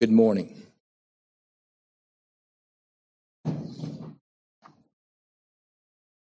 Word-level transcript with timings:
Good 0.00 0.10
morning. 0.10 0.56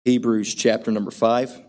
Hebrews 0.05 0.55
chapter 0.55 0.89
number 0.89 1.11
5. 1.11 1.61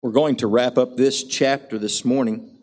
We're 0.00 0.10
going 0.10 0.36
to 0.36 0.46
wrap 0.46 0.78
up 0.78 0.96
this 0.96 1.22
chapter 1.24 1.76
this 1.76 2.02
morning. 2.02 2.56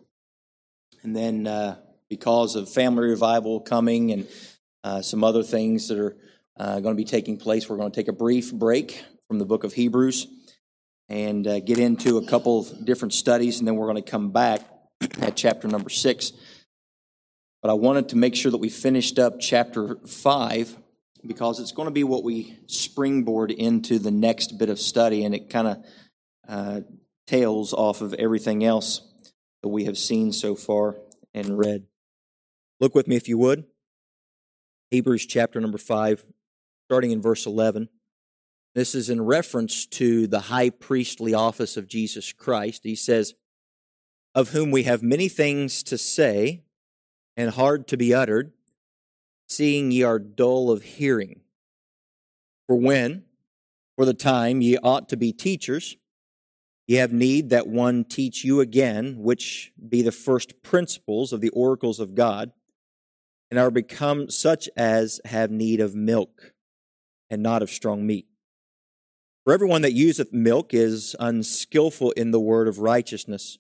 And 1.03 1.15
then, 1.15 1.45
uh, 1.45 1.75
because 2.09 2.55
of 2.55 2.67
family 2.67 3.07
revival 3.07 3.59
coming 3.59 4.11
and 4.11 4.27
uh, 4.83 5.03
some 5.03 5.23
other 5.23 5.43
things 5.43 5.89
that 5.89 5.99
are 5.99 6.17
uh, 6.59 6.79
going 6.79 6.95
to 6.95 6.99
be 6.99 7.05
taking 7.05 7.37
place, 7.37 7.69
we're 7.69 7.77
going 7.77 7.91
to 7.91 7.95
take 7.95 8.07
a 8.07 8.13
brief 8.13 8.51
break 8.51 9.03
from 9.27 9.37
the 9.37 9.45
book 9.45 9.63
of 9.63 9.73
Hebrews 9.73 10.25
and 11.09 11.47
uh, 11.47 11.59
get 11.59 11.79
into 11.79 12.17
a 12.17 12.25
couple 12.25 12.63
different 12.63 13.13
studies. 13.13 13.59
And 13.59 13.68
then 13.68 13.75
we're 13.75 13.91
going 13.91 14.04
to 14.04 14.09
come 14.09 14.32
back 14.32 14.61
at 15.19 15.36
chapter 15.36 15.68
number 15.68 15.89
6. 15.89 16.32
But 17.61 17.71
I 17.71 17.73
wanted 17.73 18.09
to 18.09 18.18
make 18.18 18.36
sure 18.36 18.51
that 18.51 18.57
we 18.57 18.69
finished 18.69 19.18
up 19.19 19.39
chapter 19.39 19.96
5 20.05 20.77
because 21.25 21.59
it's 21.59 21.71
going 21.71 21.87
to 21.87 21.93
be 21.93 22.04
what 22.04 22.23
we 22.23 22.57
springboard 22.68 23.51
into 23.51 23.99
the 23.99 24.11
next 24.11 24.57
bit 24.57 24.69
of 24.69 24.79
study. 24.79 25.25
And 25.25 25.33
it 25.33 25.49
kind 25.49 25.68
of 25.68 25.85
uh, 26.47 26.82
tails 27.25 27.74
off 27.74 28.01
of 28.01 28.13
everything 28.13 28.63
else 28.63 29.01
that 29.63 29.69
we 29.69 29.85
have 29.85 29.97
seen 29.97 30.32
so 30.32 30.55
far 30.55 30.96
and 31.33 31.57
read. 31.57 31.85
Look 32.80 32.95
with 32.95 33.08
me, 33.08 33.16
if 33.16 33.27
you 33.27 33.38
would. 33.38 33.66
Hebrews 34.91 35.25
chapter 35.25 35.59
number 35.59 35.77
5, 35.77 36.25
starting 36.88 37.11
in 37.11 37.21
verse 37.21 37.45
11. 37.45 37.89
This 38.77 38.94
is 38.94 39.09
in 39.09 39.25
reference 39.25 39.88
to 39.88 40.27
the 40.27 40.39
high 40.39 40.69
priestly 40.69 41.33
office 41.33 41.77
of 41.77 41.88
Jesus 41.88 42.31
Christ. 42.31 42.81
He 42.83 42.94
says, 42.94 43.33
Of 44.35 44.49
whom 44.49 44.69
we 44.69 44.83
have 44.83 45.02
many 45.02 45.30
things 45.30 45.81
to 45.81 45.97
say 45.97 46.61
and 47.35 47.49
hard 47.49 47.87
to 47.87 47.97
be 47.97 48.13
uttered, 48.13 48.53
seeing 49.49 49.89
ye 49.89 50.03
are 50.03 50.19
dull 50.19 50.69
of 50.69 50.83
hearing. 50.83 51.41
For 52.67 52.75
when, 52.75 53.23
for 53.95 54.05
the 54.05 54.13
time, 54.13 54.61
ye 54.61 54.77
ought 54.77 55.09
to 55.09 55.17
be 55.17 55.33
teachers, 55.33 55.97
Ye 56.85 56.97
have 56.97 57.11
need 57.11 57.49
that 57.49 57.65
one 57.65 58.03
teach 58.03 58.43
you 58.43 58.59
again, 58.59 59.15
which 59.17 59.73
be 59.89 60.03
the 60.03 60.11
first 60.11 60.61
principles 60.61 61.33
of 61.33 61.41
the 61.41 61.49
oracles 61.49 61.99
of 61.99 62.13
God, 62.13 62.52
and 63.49 63.59
are 63.59 63.71
become 63.71 64.30
such 64.30 64.69
as 64.77 65.19
have 65.25 65.49
need 65.49 65.80
of 65.80 65.95
milk, 65.95 66.53
and 67.31 67.41
not 67.41 67.63
of 67.63 67.71
strong 67.71 68.05
meat. 68.05 68.27
For 69.47 69.53
everyone 69.53 69.83
that 69.83 69.93
useth 69.93 70.33
milk 70.33 70.73
is 70.73 71.15
unskillful 71.21 72.11
in 72.11 72.31
the 72.31 72.39
word 72.39 72.67
of 72.67 72.79
righteousness, 72.79 73.57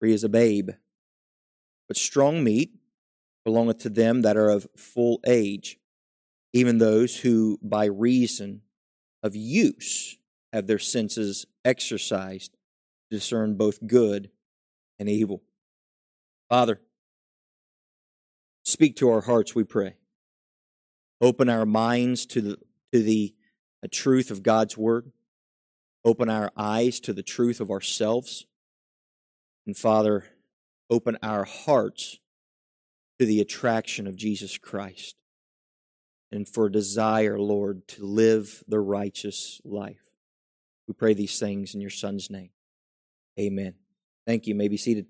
for 0.00 0.06
he 0.06 0.12
is 0.12 0.24
a 0.24 0.28
babe. 0.28 0.70
But 1.86 1.96
strong 1.96 2.42
meat 2.42 2.72
belongeth 3.44 3.78
to 3.82 3.88
them 3.88 4.22
that 4.22 4.36
are 4.36 4.50
of 4.50 4.66
full 4.76 5.20
age, 5.24 5.78
even 6.52 6.78
those 6.78 7.18
who 7.18 7.60
by 7.62 7.84
reason 7.84 8.62
of 9.22 9.36
use 9.36 10.18
have 10.52 10.66
their 10.66 10.80
senses 10.80 11.46
exercised 11.64 12.54
to 13.08 13.16
discern 13.16 13.54
both 13.54 13.86
good 13.86 14.32
and 14.98 15.08
evil. 15.08 15.44
Father, 16.48 16.80
speak 18.64 18.96
to 18.96 19.10
our 19.10 19.20
hearts, 19.20 19.54
we 19.54 19.62
pray. 19.62 19.94
Open 21.20 21.48
our 21.48 21.64
minds 21.64 22.26
to 22.26 22.40
the, 22.40 22.58
to 22.92 23.00
the 23.04 23.35
truth 23.88 24.30
of 24.30 24.42
God's 24.42 24.76
word. 24.76 25.12
Open 26.04 26.28
our 26.30 26.52
eyes 26.56 27.00
to 27.00 27.12
the 27.12 27.22
truth 27.22 27.60
of 27.60 27.70
ourselves. 27.70 28.46
And 29.66 29.76
Father, 29.76 30.24
open 30.88 31.18
our 31.22 31.44
hearts 31.44 32.18
to 33.18 33.26
the 33.26 33.40
attraction 33.40 34.06
of 34.06 34.16
Jesus 34.16 34.58
Christ 34.58 35.16
and 36.30 36.48
for 36.48 36.68
desire, 36.68 37.38
Lord, 37.38 37.86
to 37.88 38.04
live 38.04 38.62
the 38.68 38.80
righteous 38.80 39.60
life. 39.64 40.10
We 40.86 40.94
pray 40.94 41.14
these 41.14 41.38
things 41.38 41.74
in 41.74 41.80
your 41.80 41.90
Son's 41.90 42.30
name. 42.30 42.50
Amen. 43.38 43.74
Thank 44.26 44.46
you. 44.46 44.54
you 44.54 44.58
may 44.58 44.68
be 44.68 44.76
seated. 44.76 45.06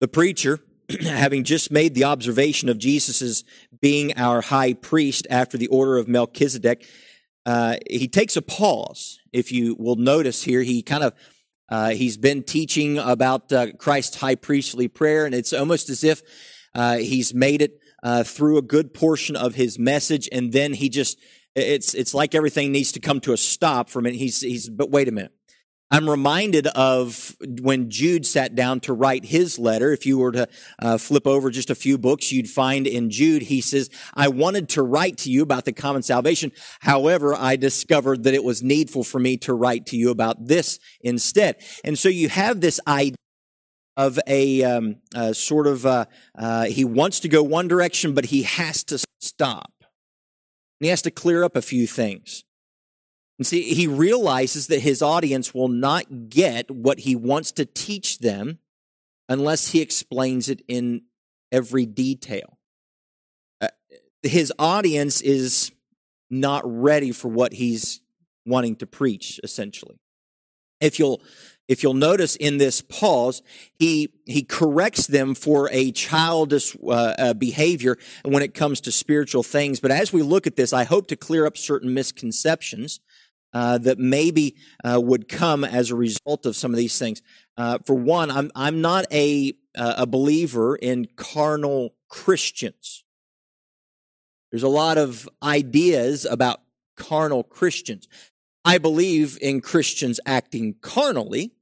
The 0.00 0.08
preacher, 0.08 0.60
having 1.02 1.44
just 1.44 1.70
made 1.70 1.94
the 1.94 2.04
observation 2.04 2.68
of 2.68 2.78
Jesus' 2.78 3.44
being 3.80 4.16
our 4.16 4.40
high 4.40 4.74
priest 4.74 5.26
after 5.30 5.58
the 5.58 5.66
order 5.68 5.96
of 5.96 6.08
Melchizedek, 6.08 6.86
uh, 7.46 7.76
he 7.88 8.08
takes 8.08 8.36
a 8.36 8.42
pause. 8.42 9.18
If 9.32 9.52
you 9.52 9.76
will 9.78 9.96
notice 9.96 10.42
here, 10.42 10.62
he 10.62 10.82
kind 10.82 11.04
of 11.04 11.14
uh, 11.70 11.90
he's 11.90 12.16
been 12.16 12.42
teaching 12.42 12.96
about 12.96 13.52
uh, 13.52 13.72
Christ's 13.72 14.16
high 14.16 14.36
priestly 14.36 14.88
prayer, 14.88 15.26
and 15.26 15.34
it's 15.34 15.52
almost 15.52 15.90
as 15.90 16.02
if 16.02 16.22
uh, 16.74 16.96
he's 16.96 17.34
made 17.34 17.60
it 17.60 17.78
uh, 18.02 18.22
through 18.22 18.56
a 18.56 18.62
good 18.62 18.94
portion 18.94 19.36
of 19.36 19.54
his 19.54 19.78
message, 19.78 20.28
and 20.32 20.52
then 20.52 20.72
he 20.72 20.88
just 20.88 21.18
it's, 21.54 21.94
it's 21.94 22.14
like 22.14 22.34
everything 22.34 22.72
needs 22.72 22.92
to 22.92 23.00
come 23.00 23.20
to 23.20 23.32
a 23.32 23.36
stop 23.36 23.90
for 23.90 23.98
a 23.98 24.02
minute. 24.02 24.18
He's, 24.18 24.40
he's, 24.40 24.68
but 24.68 24.90
wait 24.90 25.08
a 25.08 25.12
minute. 25.12 25.32
I'm 25.90 26.08
reminded 26.08 26.66
of 26.68 27.34
when 27.40 27.90
Jude 27.90 28.26
sat 28.26 28.54
down 28.54 28.80
to 28.80 28.92
write 28.92 29.24
his 29.24 29.58
letter. 29.58 29.92
If 29.92 30.04
you 30.04 30.18
were 30.18 30.32
to 30.32 30.48
uh, 30.80 30.98
flip 30.98 31.26
over 31.26 31.50
just 31.50 31.70
a 31.70 31.74
few 31.74 31.96
books, 31.96 32.30
you'd 32.30 32.48
find 32.48 32.86
in 32.86 33.10
Jude, 33.10 33.42
he 33.42 33.62
says, 33.62 33.88
I 34.14 34.28
wanted 34.28 34.68
to 34.70 34.82
write 34.82 35.16
to 35.18 35.30
you 35.30 35.42
about 35.42 35.64
the 35.64 35.72
common 35.72 36.02
salvation. 36.02 36.52
However, 36.80 37.34
I 37.34 37.56
discovered 37.56 38.24
that 38.24 38.34
it 38.34 38.44
was 38.44 38.62
needful 38.62 39.02
for 39.02 39.18
me 39.18 39.38
to 39.38 39.54
write 39.54 39.86
to 39.86 39.96
you 39.96 40.10
about 40.10 40.46
this 40.46 40.78
instead. 41.00 41.56
And 41.84 41.98
so 41.98 42.10
you 42.10 42.28
have 42.28 42.60
this 42.60 42.80
idea 42.86 43.16
of 43.96 44.20
a 44.26 44.62
um, 44.64 44.96
sort 45.32 45.66
of, 45.66 45.86
uh, 45.86 46.04
uh 46.36 46.66
he 46.66 46.84
wants 46.84 47.20
to 47.20 47.28
go 47.28 47.42
one 47.42 47.66
direction, 47.66 48.14
but 48.14 48.26
he 48.26 48.42
has 48.42 48.84
to 48.84 48.98
stop. 49.20 49.72
And 50.80 50.86
he 50.86 50.88
has 50.88 51.02
to 51.02 51.10
clear 51.10 51.44
up 51.44 51.56
a 51.56 51.62
few 51.62 51.86
things. 51.86 52.44
And 53.38 53.46
see, 53.46 53.74
he 53.74 53.86
realizes 53.86 54.66
that 54.66 54.80
his 54.80 55.00
audience 55.00 55.54
will 55.54 55.68
not 55.68 56.28
get 56.28 56.70
what 56.70 57.00
he 57.00 57.14
wants 57.14 57.52
to 57.52 57.64
teach 57.64 58.18
them 58.18 58.58
unless 59.28 59.68
he 59.68 59.80
explains 59.80 60.48
it 60.48 60.62
in 60.66 61.02
every 61.52 61.86
detail. 61.86 62.58
Uh, 63.60 63.68
his 64.22 64.52
audience 64.58 65.20
is 65.20 65.70
not 66.30 66.62
ready 66.64 67.12
for 67.12 67.28
what 67.28 67.52
he's 67.52 68.00
wanting 68.44 68.74
to 68.76 68.86
preach, 68.86 69.38
essentially. 69.44 70.00
If 70.80 70.98
you'll 70.98 71.22
if 71.68 71.82
you'll 71.82 71.94
notice 71.94 72.34
in 72.34 72.56
this 72.56 72.80
pause, 72.80 73.42
he, 73.78 74.08
he 74.24 74.42
corrects 74.42 75.06
them 75.06 75.34
for 75.34 75.68
a 75.70 75.92
childish 75.92 76.74
uh, 76.82 77.14
uh, 77.18 77.34
behavior 77.34 77.98
when 78.24 78.42
it 78.42 78.54
comes 78.54 78.80
to 78.80 78.90
spiritual 78.90 79.42
things. 79.42 79.78
But 79.78 79.90
as 79.90 80.10
we 80.10 80.22
look 80.22 80.46
at 80.46 80.56
this, 80.56 80.72
I 80.72 80.84
hope 80.84 81.08
to 81.08 81.16
clear 81.16 81.44
up 81.44 81.58
certain 81.58 81.92
misconceptions 81.92 83.00
uh, 83.52 83.78
that 83.78 83.98
maybe 83.98 84.56
uh, 84.84 85.00
would 85.00 85.28
come 85.28 85.64
as 85.64 85.90
a 85.90 85.96
result 85.96 86.46
of 86.46 86.56
some 86.56 86.70
of 86.70 86.76
these 86.76 86.98
things. 86.98 87.22
Uh, 87.56 87.78
for 87.84 87.94
one, 87.94 88.30
I'm, 88.30 88.50
I'm 88.54 88.80
not 88.80 89.06
a, 89.12 89.54
a 89.74 90.06
believer 90.06 90.76
in 90.76 91.06
carnal 91.16 91.94
Christians. 92.08 93.04
There's 94.50 94.62
a 94.62 94.68
lot 94.68 94.98
of 94.98 95.28
ideas 95.42 96.24
about 96.24 96.60
carnal 96.96 97.42
Christians. 97.42 98.08
I 98.64 98.78
believe 98.78 99.38
in 99.40 99.60
Christians 99.60 100.20
acting 100.26 100.76
carnally, 100.80 101.52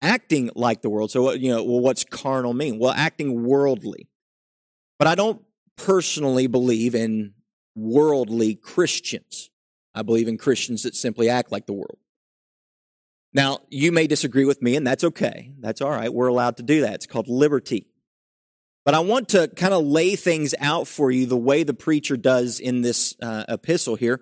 acting 0.00 0.50
like 0.54 0.82
the 0.82 0.90
world. 0.90 1.10
So, 1.10 1.32
you 1.32 1.50
know, 1.50 1.62
well, 1.62 1.80
what's 1.80 2.04
carnal 2.04 2.54
mean? 2.54 2.78
Well, 2.78 2.92
acting 2.92 3.44
worldly. 3.44 4.08
But 4.98 5.08
I 5.08 5.14
don't 5.14 5.42
personally 5.76 6.46
believe 6.46 6.94
in 6.94 7.34
worldly 7.74 8.54
Christians. 8.54 9.50
I 9.94 10.02
believe 10.02 10.28
in 10.28 10.38
Christians 10.38 10.82
that 10.82 10.96
simply 10.96 11.28
act 11.28 11.52
like 11.52 11.66
the 11.66 11.72
world. 11.72 11.98
Now, 13.32 13.60
you 13.68 13.90
may 13.90 14.06
disagree 14.06 14.44
with 14.44 14.62
me, 14.62 14.76
and 14.76 14.86
that's 14.86 15.04
okay. 15.04 15.52
That's 15.58 15.80
all 15.80 15.90
right. 15.90 16.12
We're 16.12 16.28
allowed 16.28 16.58
to 16.58 16.62
do 16.62 16.82
that. 16.82 16.94
It's 16.94 17.06
called 17.06 17.28
liberty. 17.28 17.86
But 18.84 18.94
I 18.94 19.00
want 19.00 19.30
to 19.30 19.48
kind 19.48 19.74
of 19.74 19.84
lay 19.84 20.14
things 20.14 20.54
out 20.60 20.86
for 20.86 21.10
you 21.10 21.26
the 21.26 21.36
way 21.36 21.62
the 21.62 21.74
preacher 21.74 22.16
does 22.16 22.60
in 22.60 22.82
this 22.82 23.16
uh, 23.20 23.44
epistle 23.48 23.96
here 23.96 24.20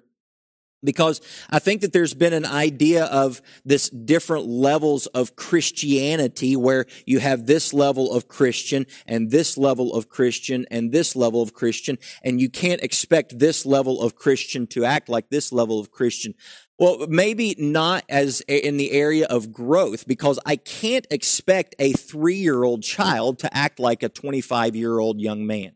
because 0.84 1.20
I 1.50 1.58
think 1.58 1.80
that 1.82 1.92
there's 1.92 2.14
been 2.14 2.32
an 2.32 2.46
idea 2.46 3.04
of 3.04 3.40
this 3.64 3.88
different 3.90 4.46
levels 4.46 5.06
of 5.08 5.36
Christianity 5.36 6.56
where 6.56 6.86
you 7.06 7.18
have 7.20 7.46
this 7.46 7.72
level 7.72 8.12
of 8.12 8.28
Christian 8.28 8.86
and 9.06 9.30
this 9.30 9.56
level 9.56 9.94
of 9.94 10.08
Christian 10.08 10.66
and 10.70 10.92
this 10.92 11.14
level 11.14 11.42
of 11.42 11.52
Christian, 11.52 11.98
and 12.24 12.40
you 12.40 12.50
can't 12.50 12.82
expect 12.82 13.38
this 13.38 13.64
level 13.64 14.00
of 14.00 14.16
Christian 14.16 14.66
to 14.68 14.84
act 14.84 15.08
like 15.08 15.30
this 15.30 15.52
level 15.52 15.78
of 15.78 15.90
Christian. 15.90 16.34
Well, 16.78 17.06
maybe 17.08 17.54
not 17.58 18.04
as 18.08 18.40
in 18.48 18.76
the 18.76 18.90
area 18.90 19.26
of 19.26 19.52
growth 19.52 20.06
because 20.06 20.40
I 20.44 20.56
can't 20.56 21.06
expect 21.10 21.76
a 21.78 21.92
three 21.92 22.36
year 22.36 22.64
old 22.64 22.82
child 22.82 23.38
to 23.40 23.56
act 23.56 23.78
like 23.78 24.02
a 24.02 24.08
25 24.08 24.74
year 24.74 24.98
old 24.98 25.20
young 25.20 25.46
man. 25.46 25.72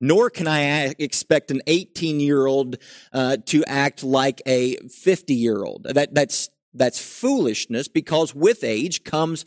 Nor 0.00 0.30
can 0.30 0.46
I 0.46 0.94
expect 0.98 1.50
an 1.50 1.62
18 1.66 2.20
year 2.20 2.46
old 2.46 2.76
uh, 3.12 3.38
to 3.46 3.64
act 3.64 4.02
like 4.02 4.42
a 4.46 4.76
50 4.88 5.34
year 5.34 5.62
old. 5.62 5.84
That, 5.84 6.14
that's, 6.14 6.50
that's 6.74 7.00
foolishness 7.00 7.88
because 7.88 8.34
with 8.34 8.62
age 8.62 9.04
comes 9.04 9.44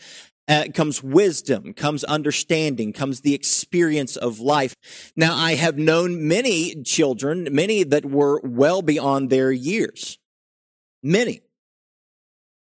uh, 0.47 0.65
comes 0.73 1.01
wisdom, 1.01 1.73
comes 1.73 2.03
understanding, 2.03 2.91
comes 2.91 3.21
the 3.21 3.33
experience 3.33 4.17
of 4.17 4.39
life. 4.39 4.75
Now, 5.15 5.35
I 5.35 5.55
have 5.55 5.77
known 5.77 6.27
many 6.27 6.83
children, 6.83 7.47
many 7.51 7.83
that 7.83 8.05
were 8.05 8.41
well 8.43 8.81
beyond 8.81 9.29
their 9.29 9.51
years. 9.51 10.17
Many. 11.01 11.41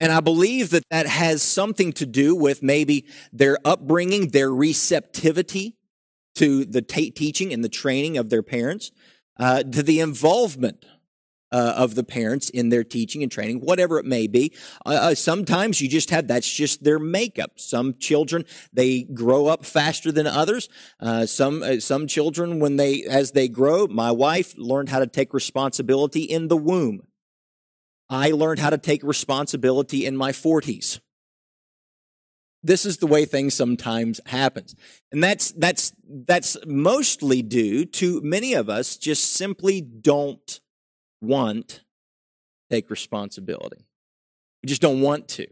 And 0.02 0.12
I 0.12 0.20
believe 0.20 0.72
that 0.72 0.84
that 0.90 1.08
has 1.08 1.44
something 1.44 1.94
to 1.94 2.06
do 2.06 2.36
with 2.36 2.64
maybe 2.64 3.06
their 3.32 3.58
upbringing, 3.64 4.30
their 4.30 4.52
receptivity 4.52 5.78
to 6.36 6.66
the 6.66 6.82
t- 6.82 7.12
teaching 7.12 7.54
and 7.54 7.64
the 7.64 7.70
training 7.70 8.18
of 8.18 8.30
their 8.30 8.44
parents, 8.44 8.92
uh, 9.40 9.64
to 9.64 9.84
the 9.84 10.00
involvement 10.00 10.86
uh, 11.52 11.74
of 11.76 11.96
the 11.96 12.04
parents 12.04 12.50
in 12.50 12.70
their 12.70 12.84
teaching 12.84 13.24
and 13.24 13.32
training, 13.32 13.60
whatever 13.60 14.00
it 14.00 14.06
may 14.06 14.28
be. 14.28 14.54
Uh, 14.86 14.90
uh, 15.02 15.16
sometimes 15.16 15.82
you 15.82 15.90
just 15.90 16.10
have 16.10 16.28
that's 16.28 16.50
just 16.50 16.84
their 16.84 17.00
makeup. 17.00 17.54
Some 17.58 17.96
children 17.98 18.46
they 18.72 19.04
grow 19.04 19.48
up 19.48 19.66
faster 19.66 20.12
than 20.12 20.28
others. 20.28 20.70
Uh, 21.00 21.26
some 21.26 21.62
uh, 21.64 21.80
some 21.80 22.08
children 22.08 22.60
when 22.60 22.78
they 22.78 23.04
as 23.04 23.32
they 23.32 23.48
grow, 23.48 23.88
my 23.88 24.12
wife 24.12 24.54
learned 24.58 24.90
how 24.90 25.00
to 25.00 25.08
take 25.08 25.34
responsibility 25.34 26.22
in 26.22 26.48
the 26.48 26.58
womb. 26.58 27.02
I 28.10 28.32
learned 28.32 28.60
how 28.60 28.70
to 28.70 28.78
take 28.78 29.04
responsibility 29.04 30.06
in 30.06 30.18
my 30.18 30.32
forties 30.32 31.00
this 32.64 32.86
is 32.86 32.98
the 32.98 33.08
way 33.08 33.26
things 33.26 33.54
sometimes 33.54 34.20
happens 34.28 34.76
and 35.12 35.24
that's 35.24 35.52
that's 35.54 35.94
that's 36.08 36.58
mostly 36.66 37.42
due 37.42 37.86
to 37.86 38.22
many 38.22 38.54
of 38.54 38.70
us 38.70 38.98
just 38.98 39.34
simply 39.34 39.82
don't 39.82 40.60
want 41.22 41.82
take 42.72 42.90
responsibility. 42.90 43.86
We 44.64 44.68
just 44.68 44.82
don't 44.82 45.02
want 45.02 45.28
to. 45.30 45.48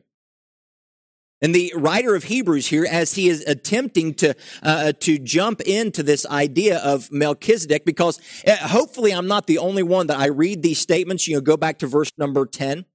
And 1.42 1.56
the 1.56 1.74
writer 1.76 2.16
of 2.16 2.26
Hebrews 2.26 2.68
here, 2.68 2.86
as 2.90 3.14
he 3.14 3.30
is 3.30 3.46
attempting 3.46 4.14
to 4.16 4.36
uh, 4.62 4.92
to 5.00 5.18
jump 5.18 5.62
into 5.62 6.04
this 6.04 6.26
idea 6.26 6.80
of 6.80 7.10
Melchizedek, 7.14 7.86
because 7.86 8.20
uh, 8.46 8.58
hopefully 8.58 9.12
I'm 9.12 9.28
not 9.28 9.48
the 9.48 9.58
only 9.58 9.84
one 9.84 10.08
that 10.08 10.20
I 10.20 10.28
read 10.28 10.64
these 10.64 10.80
statements. 10.80 11.28
You 11.28 11.36
know, 11.36 11.42
go 11.42 11.56
back 11.56 11.80
to 11.80 11.88
verse 11.88 12.12
number 12.18 12.46
ten, 12.46 12.86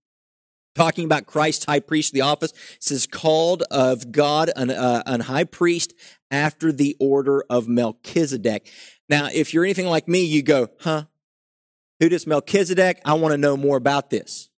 talking 0.75 1.05
about 1.05 1.27
Christ, 1.27 1.67
high 1.67 1.81
priest, 1.81 2.13
the 2.13 2.23
office 2.23 2.53
says 2.79 3.07
called 3.07 3.63
of 3.71 4.13
God, 4.13 4.51
an, 4.57 4.71
uh, 4.71 5.03
an 5.07 5.21
high 5.21 5.45
priest 5.45 5.95
after 6.31 6.73
the 6.73 6.97
order 6.99 7.45
of 7.49 7.69
Melchizedek. 7.69 8.71
Now, 9.09 9.29
if 9.33 9.55
you're 9.55 9.65
anything 9.65 9.87
like 9.87 10.09
me, 10.09 10.25
you 10.25 10.43
go, 10.43 10.69
huh? 10.81 11.05
Who 12.01 12.09
does 12.09 12.27
Melchizedek? 12.27 13.01
I 13.05 13.15
want 13.15 13.33
to 13.33 13.39
know 13.39 13.57
more 13.57 13.77
about 13.77 14.11
this. 14.11 14.51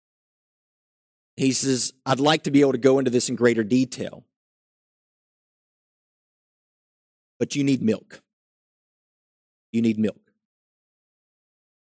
He 1.36 1.52
says, 1.52 1.92
I'd 2.06 2.20
like 2.20 2.44
to 2.44 2.50
be 2.50 2.62
able 2.62 2.72
to 2.72 2.78
go 2.78 2.98
into 2.98 3.10
this 3.10 3.28
in 3.28 3.36
greater 3.36 3.62
detail. 3.62 4.24
But 7.38 7.54
you 7.54 7.62
need 7.62 7.82
milk. 7.82 8.22
You 9.70 9.82
need 9.82 9.98
milk. 9.98 10.16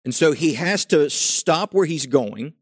And 0.04 0.14
so 0.14 0.32
he 0.32 0.54
has 0.54 0.84
to 0.86 1.08
stop 1.08 1.72
where 1.72 1.86
he's 1.86 2.04
going 2.06 2.52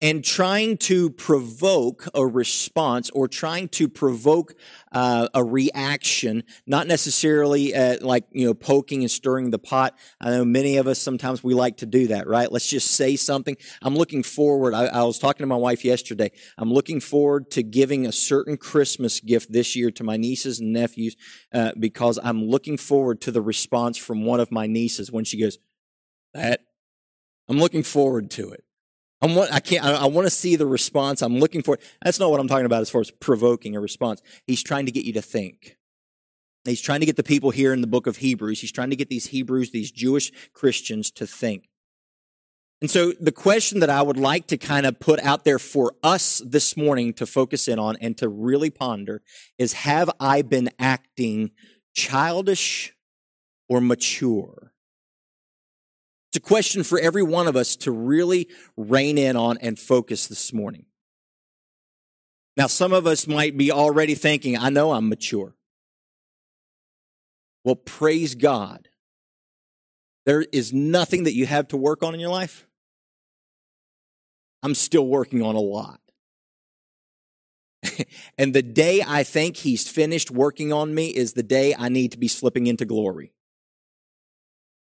and 0.00 0.24
trying 0.24 0.76
to 0.76 1.10
provoke 1.10 2.06
a 2.14 2.24
response 2.24 3.10
or 3.10 3.26
trying 3.26 3.68
to 3.68 3.88
provoke 3.88 4.54
uh, 4.92 5.28
a 5.34 5.42
reaction, 5.42 6.44
not 6.66 6.86
necessarily 6.86 7.74
uh, 7.74 7.96
like, 8.00 8.24
you 8.30 8.46
know, 8.46 8.54
poking 8.54 9.02
and 9.02 9.10
stirring 9.10 9.50
the 9.50 9.58
pot. 9.58 9.98
I 10.20 10.30
know 10.30 10.44
many 10.44 10.76
of 10.76 10.86
us 10.86 11.00
sometimes 11.00 11.42
we 11.42 11.52
like 11.52 11.78
to 11.78 11.86
do 11.86 12.06
that, 12.08 12.28
right? 12.28 12.50
Let's 12.50 12.68
just 12.68 12.92
say 12.92 13.16
something. 13.16 13.56
I'm 13.82 13.96
looking 13.96 14.22
forward. 14.22 14.72
I, 14.72 14.86
I 14.86 15.02
was 15.02 15.18
talking 15.18 15.42
to 15.42 15.48
my 15.48 15.56
wife 15.56 15.84
yesterday. 15.84 16.30
I'm 16.56 16.72
looking 16.72 17.00
forward 17.00 17.50
to 17.52 17.64
giving 17.64 18.06
a 18.06 18.12
certain 18.12 18.56
Christmas 18.56 19.18
gift 19.18 19.50
this 19.52 19.74
year 19.74 19.90
to 19.90 20.04
my 20.04 20.16
nieces 20.16 20.60
and 20.60 20.72
nephews 20.72 21.16
uh, 21.52 21.72
because 21.78 22.20
I'm 22.22 22.44
looking 22.44 22.76
forward 22.76 23.20
to 23.22 23.32
the 23.32 23.42
response 23.42 23.96
from 23.98 24.24
one 24.24 24.38
of 24.38 24.52
my 24.52 24.68
nieces 24.68 25.10
when 25.10 25.24
she 25.24 25.40
goes, 25.40 25.58
that, 26.34 26.60
I'm 27.48 27.58
looking 27.58 27.82
forward 27.82 28.30
to 28.32 28.50
it. 28.50 28.62
I 29.20 29.26
want, 29.26 29.52
I 29.52 29.60
can't, 29.60 29.84
I, 29.84 29.92
I 29.92 30.06
want 30.06 30.26
to 30.26 30.30
see 30.30 30.56
the 30.56 30.66
response. 30.66 31.22
I'm 31.22 31.38
looking 31.38 31.62
for. 31.62 31.78
That's 32.02 32.20
not 32.20 32.30
what 32.30 32.40
I'm 32.40 32.48
talking 32.48 32.66
about 32.66 32.82
as 32.82 32.90
far 32.90 33.00
as 33.00 33.10
provoking 33.10 33.74
a 33.74 33.80
response. 33.80 34.22
He's 34.46 34.62
trying 34.62 34.86
to 34.86 34.92
get 34.92 35.04
you 35.04 35.12
to 35.14 35.22
think. 35.22 35.76
He's 36.64 36.80
trying 36.80 37.00
to 37.00 37.06
get 37.06 37.16
the 37.16 37.22
people 37.22 37.50
here 37.50 37.72
in 37.72 37.80
the 37.80 37.86
book 37.86 38.06
of 38.06 38.18
Hebrews. 38.18 38.60
He's 38.60 38.72
trying 38.72 38.90
to 38.90 38.96
get 38.96 39.08
these 39.08 39.26
Hebrews, 39.26 39.70
these 39.70 39.90
Jewish 39.90 40.30
Christians 40.52 41.10
to 41.12 41.26
think. 41.26 41.68
And 42.80 42.90
so 42.90 43.12
the 43.18 43.32
question 43.32 43.80
that 43.80 43.90
I 43.90 44.02
would 44.02 44.18
like 44.18 44.46
to 44.48 44.56
kind 44.56 44.86
of 44.86 45.00
put 45.00 45.18
out 45.20 45.44
there 45.44 45.58
for 45.58 45.94
us 46.02 46.40
this 46.44 46.76
morning 46.76 47.12
to 47.14 47.26
focus 47.26 47.66
in 47.66 47.78
on 47.78 47.96
and 48.00 48.16
to 48.18 48.28
really 48.28 48.70
ponder 48.70 49.22
is 49.58 49.72
have 49.72 50.10
I 50.20 50.42
been 50.42 50.70
acting 50.78 51.50
childish 51.92 52.94
or 53.68 53.80
mature? 53.80 54.72
It's 56.30 56.36
a 56.36 56.40
question 56.40 56.82
for 56.82 56.98
every 56.98 57.22
one 57.22 57.46
of 57.46 57.56
us 57.56 57.76
to 57.76 57.90
really 57.90 58.48
rein 58.76 59.16
in 59.16 59.36
on 59.36 59.56
and 59.58 59.78
focus 59.78 60.26
this 60.26 60.52
morning. 60.52 60.84
Now, 62.56 62.66
some 62.66 62.92
of 62.92 63.06
us 63.06 63.26
might 63.26 63.56
be 63.56 63.72
already 63.72 64.14
thinking, 64.14 64.58
I 64.58 64.68
know 64.68 64.92
I'm 64.92 65.08
mature. 65.08 65.54
Well, 67.64 67.76
praise 67.76 68.34
God. 68.34 68.88
There 70.26 70.44
is 70.52 70.72
nothing 70.72 71.24
that 71.24 71.34
you 71.34 71.46
have 71.46 71.68
to 71.68 71.76
work 71.76 72.02
on 72.02 72.14
in 72.14 72.20
your 72.20 72.30
life. 72.30 72.66
I'm 74.62 74.74
still 74.74 75.06
working 75.06 75.42
on 75.42 75.54
a 75.54 75.60
lot. 75.60 76.00
and 78.38 78.54
the 78.54 78.62
day 78.62 79.02
I 79.06 79.22
think 79.22 79.56
he's 79.56 79.88
finished 79.88 80.30
working 80.30 80.72
on 80.72 80.94
me 80.94 81.08
is 81.08 81.32
the 81.32 81.42
day 81.42 81.74
I 81.78 81.88
need 81.88 82.12
to 82.12 82.18
be 82.18 82.28
slipping 82.28 82.66
into 82.66 82.84
glory. 82.84 83.32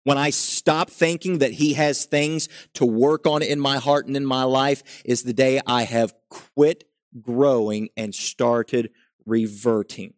When 0.05 0.19
I 0.19 0.31
stop 0.31 0.91
thinking 0.91 1.39
that 1.39 1.53
he 1.53 1.73
has 1.75 2.05
things 2.05 2.49
to 2.75 2.85
work 2.85 3.27
on 3.27 3.43
in 3.43 3.59
my 3.59 3.79
heart 3.79 4.07
and 4.07 4.17
in 4.17 4.25
my 4.25 4.45
life 4.45 5.03
is 5.05 5.23
the 5.23 5.33
day 5.33 5.61
I 5.67 5.85
have 5.85 6.15
quit 6.29 6.85
growing 7.21 7.89
and 7.97 8.15
started 8.15 8.91
reverting. 9.27 10.15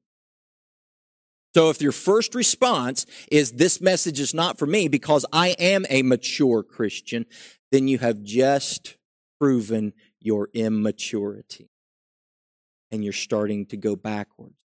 So 1.55 1.71
if 1.71 1.81
your 1.81 1.93
first 1.93 2.35
response 2.35 3.06
is 3.31 3.53
this 3.53 3.81
message 3.81 4.21
is 4.21 4.35
not 4.35 4.59
for 4.59 4.67
me 4.67 4.88
because 4.88 5.25
I 5.33 5.50
am 5.59 5.87
a 5.88 6.03
mature 6.03 6.62
Christian, 6.62 7.25
then 7.73 7.88
you 7.88 7.99
have 7.99 8.23
just 8.23 8.99
proven 9.41 9.94
your 10.21 10.50
immaturity 10.53 11.71
and 12.90 13.02
you're 13.02 13.12
starting 13.12 13.66
to 13.66 13.76
go 13.76 13.97
backwards. 13.97 14.65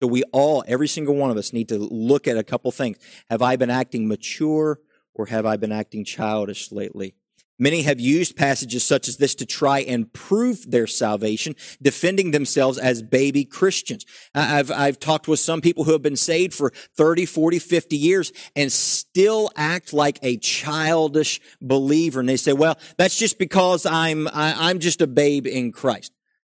So 0.00 0.06
we 0.06 0.22
all, 0.32 0.64
every 0.66 0.88
single 0.88 1.14
one 1.14 1.30
of 1.30 1.36
us, 1.36 1.52
need 1.52 1.68
to 1.68 1.78
look 1.78 2.26
at 2.26 2.38
a 2.38 2.42
couple 2.42 2.70
things. 2.72 2.96
Have 3.28 3.42
I 3.42 3.56
been 3.56 3.70
acting 3.70 4.08
mature 4.08 4.80
or 5.14 5.26
have 5.26 5.44
I 5.44 5.56
been 5.56 5.72
acting 5.72 6.04
childish 6.04 6.72
lately? 6.72 7.14
Many 7.58 7.82
have 7.82 8.00
used 8.00 8.36
passages 8.36 8.82
such 8.84 9.06
as 9.06 9.18
this 9.18 9.34
to 9.34 9.44
try 9.44 9.80
and 9.80 10.10
prove 10.14 10.70
their 10.70 10.86
salvation, 10.86 11.54
defending 11.82 12.30
themselves 12.30 12.78
as 12.78 13.02
baby 13.02 13.44
Christians. 13.44 14.06
I've, 14.34 14.70
I've 14.70 14.98
talked 14.98 15.28
with 15.28 15.40
some 15.40 15.60
people 15.60 15.84
who 15.84 15.92
have 15.92 16.00
been 16.00 16.16
saved 16.16 16.54
for 16.54 16.72
30, 16.96 17.26
40, 17.26 17.58
50 17.58 17.96
years 17.98 18.32
and 18.56 18.72
still 18.72 19.50
act 19.56 19.92
like 19.92 20.18
a 20.22 20.38
childish 20.38 21.38
believer. 21.60 22.20
And 22.20 22.28
they 22.30 22.38
say, 22.38 22.54
well, 22.54 22.78
that's 22.96 23.18
just 23.18 23.38
because 23.38 23.84
I'm, 23.84 24.26
I, 24.28 24.52
am 24.52 24.58
i 24.58 24.70
am 24.70 24.78
just 24.78 25.02
a 25.02 25.06
babe 25.06 25.46
in 25.46 25.70
Christ. 25.70 26.12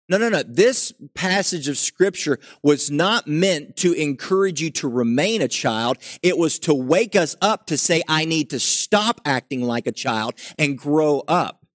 No, 0.10 0.18
no, 0.18 0.30
no. 0.30 0.42
This 0.44 0.94
passage 1.16 1.68
of 1.68 1.78
scripture 1.78 2.40
was 2.64 2.90
not 2.90 3.28
meant 3.28 3.76
to 3.78 3.92
encourage 3.92 4.62
you 4.62 4.72
to 4.72 4.88
remain 4.88 5.42
a 5.42 5.50
child. 5.50 5.98
It 6.22 6.38
was 6.38 6.60
to 6.60 6.74
wake 6.74 7.16
us 7.16 7.36
up 7.42 7.66
to 7.68 7.78
say, 7.78 8.02
I 8.08 8.24
need 8.24 8.52
to 8.52 8.60
stop 8.60 9.20
acting 9.26 9.64
like 9.64 9.86
a 9.86 9.92
child 9.92 10.36
and 10.58 10.78
grow 10.78 11.24
up. 11.28 11.66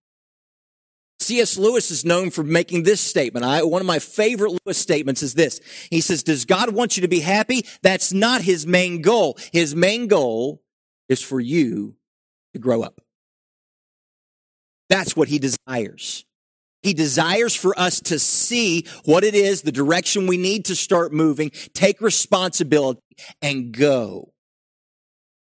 C.S. 1.20 1.56
Lewis 1.56 1.90
is 1.90 2.04
known 2.04 2.30
for 2.30 2.42
making 2.42 2.82
this 2.82 3.00
statement. 3.00 3.44
I, 3.44 3.62
one 3.62 3.80
of 3.80 3.86
my 3.86 3.98
favorite 3.98 4.58
Lewis 4.64 4.78
statements 4.78 5.22
is 5.22 5.34
this. 5.34 5.60
He 5.90 6.00
says, 6.00 6.22
does 6.22 6.44
God 6.44 6.74
want 6.74 6.96
you 6.96 7.02
to 7.02 7.08
be 7.08 7.20
happy? 7.20 7.66
That's 7.82 8.12
not 8.12 8.42
his 8.42 8.66
main 8.66 9.02
goal. 9.02 9.38
His 9.52 9.76
main 9.76 10.08
goal 10.08 10.62
is 11.08 11.22
for 11.22 11.38
you 11.38 11.94
to 12.54 12.58
grow 12.58 12.82
up. 12.82 13.00
That's 14.88 15.16
what 15.16 15.28
he 15.28 15.38
desires. 15.38 16.24
He 16.82 16.94
desires 16.94 17.54
for 17.54 17.78
us 17.78 18.00
to 18.00 18.18
see 18.18 18.86
what 19.04 19.24
it 19.24 19.34
is, 19.34 19.62
the 19.62 19.72
direction 19.72 20.26
we 20.26 20.36
need 20.36 20.64
to 20.66 20.74
start 20.74 21.12
moving, 21.12 21.50
take 21.74 22.00
responsibility, 22.00 23.00
and 23.40 23.72
go. 23.72 24.32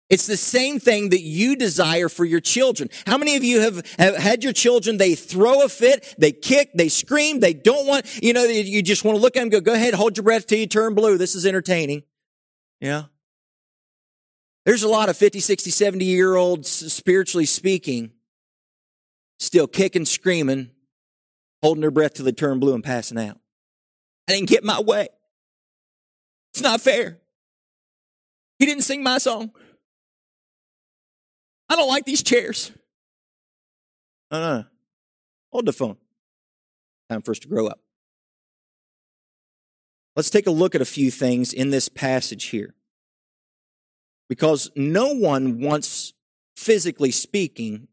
It's 0.10 0.26
the 0.26 0.38
same 0.38 0.80
thing 0.80 1.10
that 1.10 1.22
you 1.22 1.56
desire 1.56 2.10
for 2.10 2.26
your 2.26 2.40
children. 2.40 2.90
How 3.06 3.20
many 3.20 3.36
of 3.36 3.44
you 3.44 3.62
have, 3.62 3.86
have, 4.00 4.16
had 4.16 4.44
your 4.44 4.54
children, 4.54 4.98
they 4.98 5.14
throw 5.14 5.64
a 5.64 5.70
fit, 5.70 6.16
they 6.18 6.32
kick, 6.32 6.72
they 6.74 6.90
scream, 6.90 7.42
they 7.42 7.54
don't 7.54 7.86
want, 7.86 8.08
you 8.24 8.34
know, 8.34 8.44
you 8.44 8.82
just 8.82 9.06
want 9.06 9.18
to 9.18 9.22
look 9.22 9.38
at 9.38 9.42
them 9.42 9.50
go, 9.50 9.62
go 9.62 9.74
ahead, 9.74 9.94
hold 9.94 10.18
your 10.18 10.24
breath 10.24 10.48
till 10.48 10.58
you 10.58 10.66
turn 10.66 10.96
blue. 10.96 11.20
This 11.20 11.36
is 11.36 11.46
entertaining. 11.46 12.02
Yeah. 12.82 13.04
There's 14.66 14.82
a 14.82 14.90
lot 14.90 15.10
of 15.10 15.18
50, 15.18 15.40
60, 15.42 15.70
70 15.70 16.06
year 16.06 16.36
olds, 16.36 16.70
spiritually 16.70 17.46
speaking, 17.46 18.12
still 19.38 19.68
kicking, 19.68 20.06
screaming, 20.06 20.72
holding 21.62 21.82
their 21.82 21.92
breath 21.92 22.14
till 22.14 22.26
they 22.26 22.32
turn 22.32 22.60
blue 22.60 22.74
and 22.74 22.84
passing 22.84 23.18
out. 23.18 23.40
I 24.28 24.34
didn't 24.34 24.50
get 24.50 24.64
my 24.64 24.80
way. 24.80 25.08
It's 26.54 26.62
not 26.62 26.82
fair. 26.82 27.20
He 28.58 28.66
didn't 28.66 28.84
sing 28.84 29.04
my 29.04 29.18
song. 29.18 29.52
I 31.70 31.76
don't 31.76 31.88
like 31.88 32.06
these 32.06 32.24
chairs. 32.24 32.72
Uh-uh. 34.32 34.64
Hold 35.52 35.66
the 35.66 35.74
phone. 35.74 35.98
Time 37.10 37.22
for 37.22 37.32
us 37.32 37.40
to 37.40 37.48
grow 37.48 37.68
up. 37.68 37.80
Let's 40.16 40.30
take 40.30 40.48
a 40.48 40.52
look 40.52 40.76
at 40.76 40.82
a 40.82 40.86
few 40.86 41.12
things 41.12 41.54
in 41.54 41.70
this 41.70 41.90
passage 41.90 42.46
here. 42.46 42.76
Because 44.28 44.70
no 44.76 45.14
one 45.14 45.62
wants, 45.62 46.14
physically 46.56 47.12
speaking, 47.12 47.88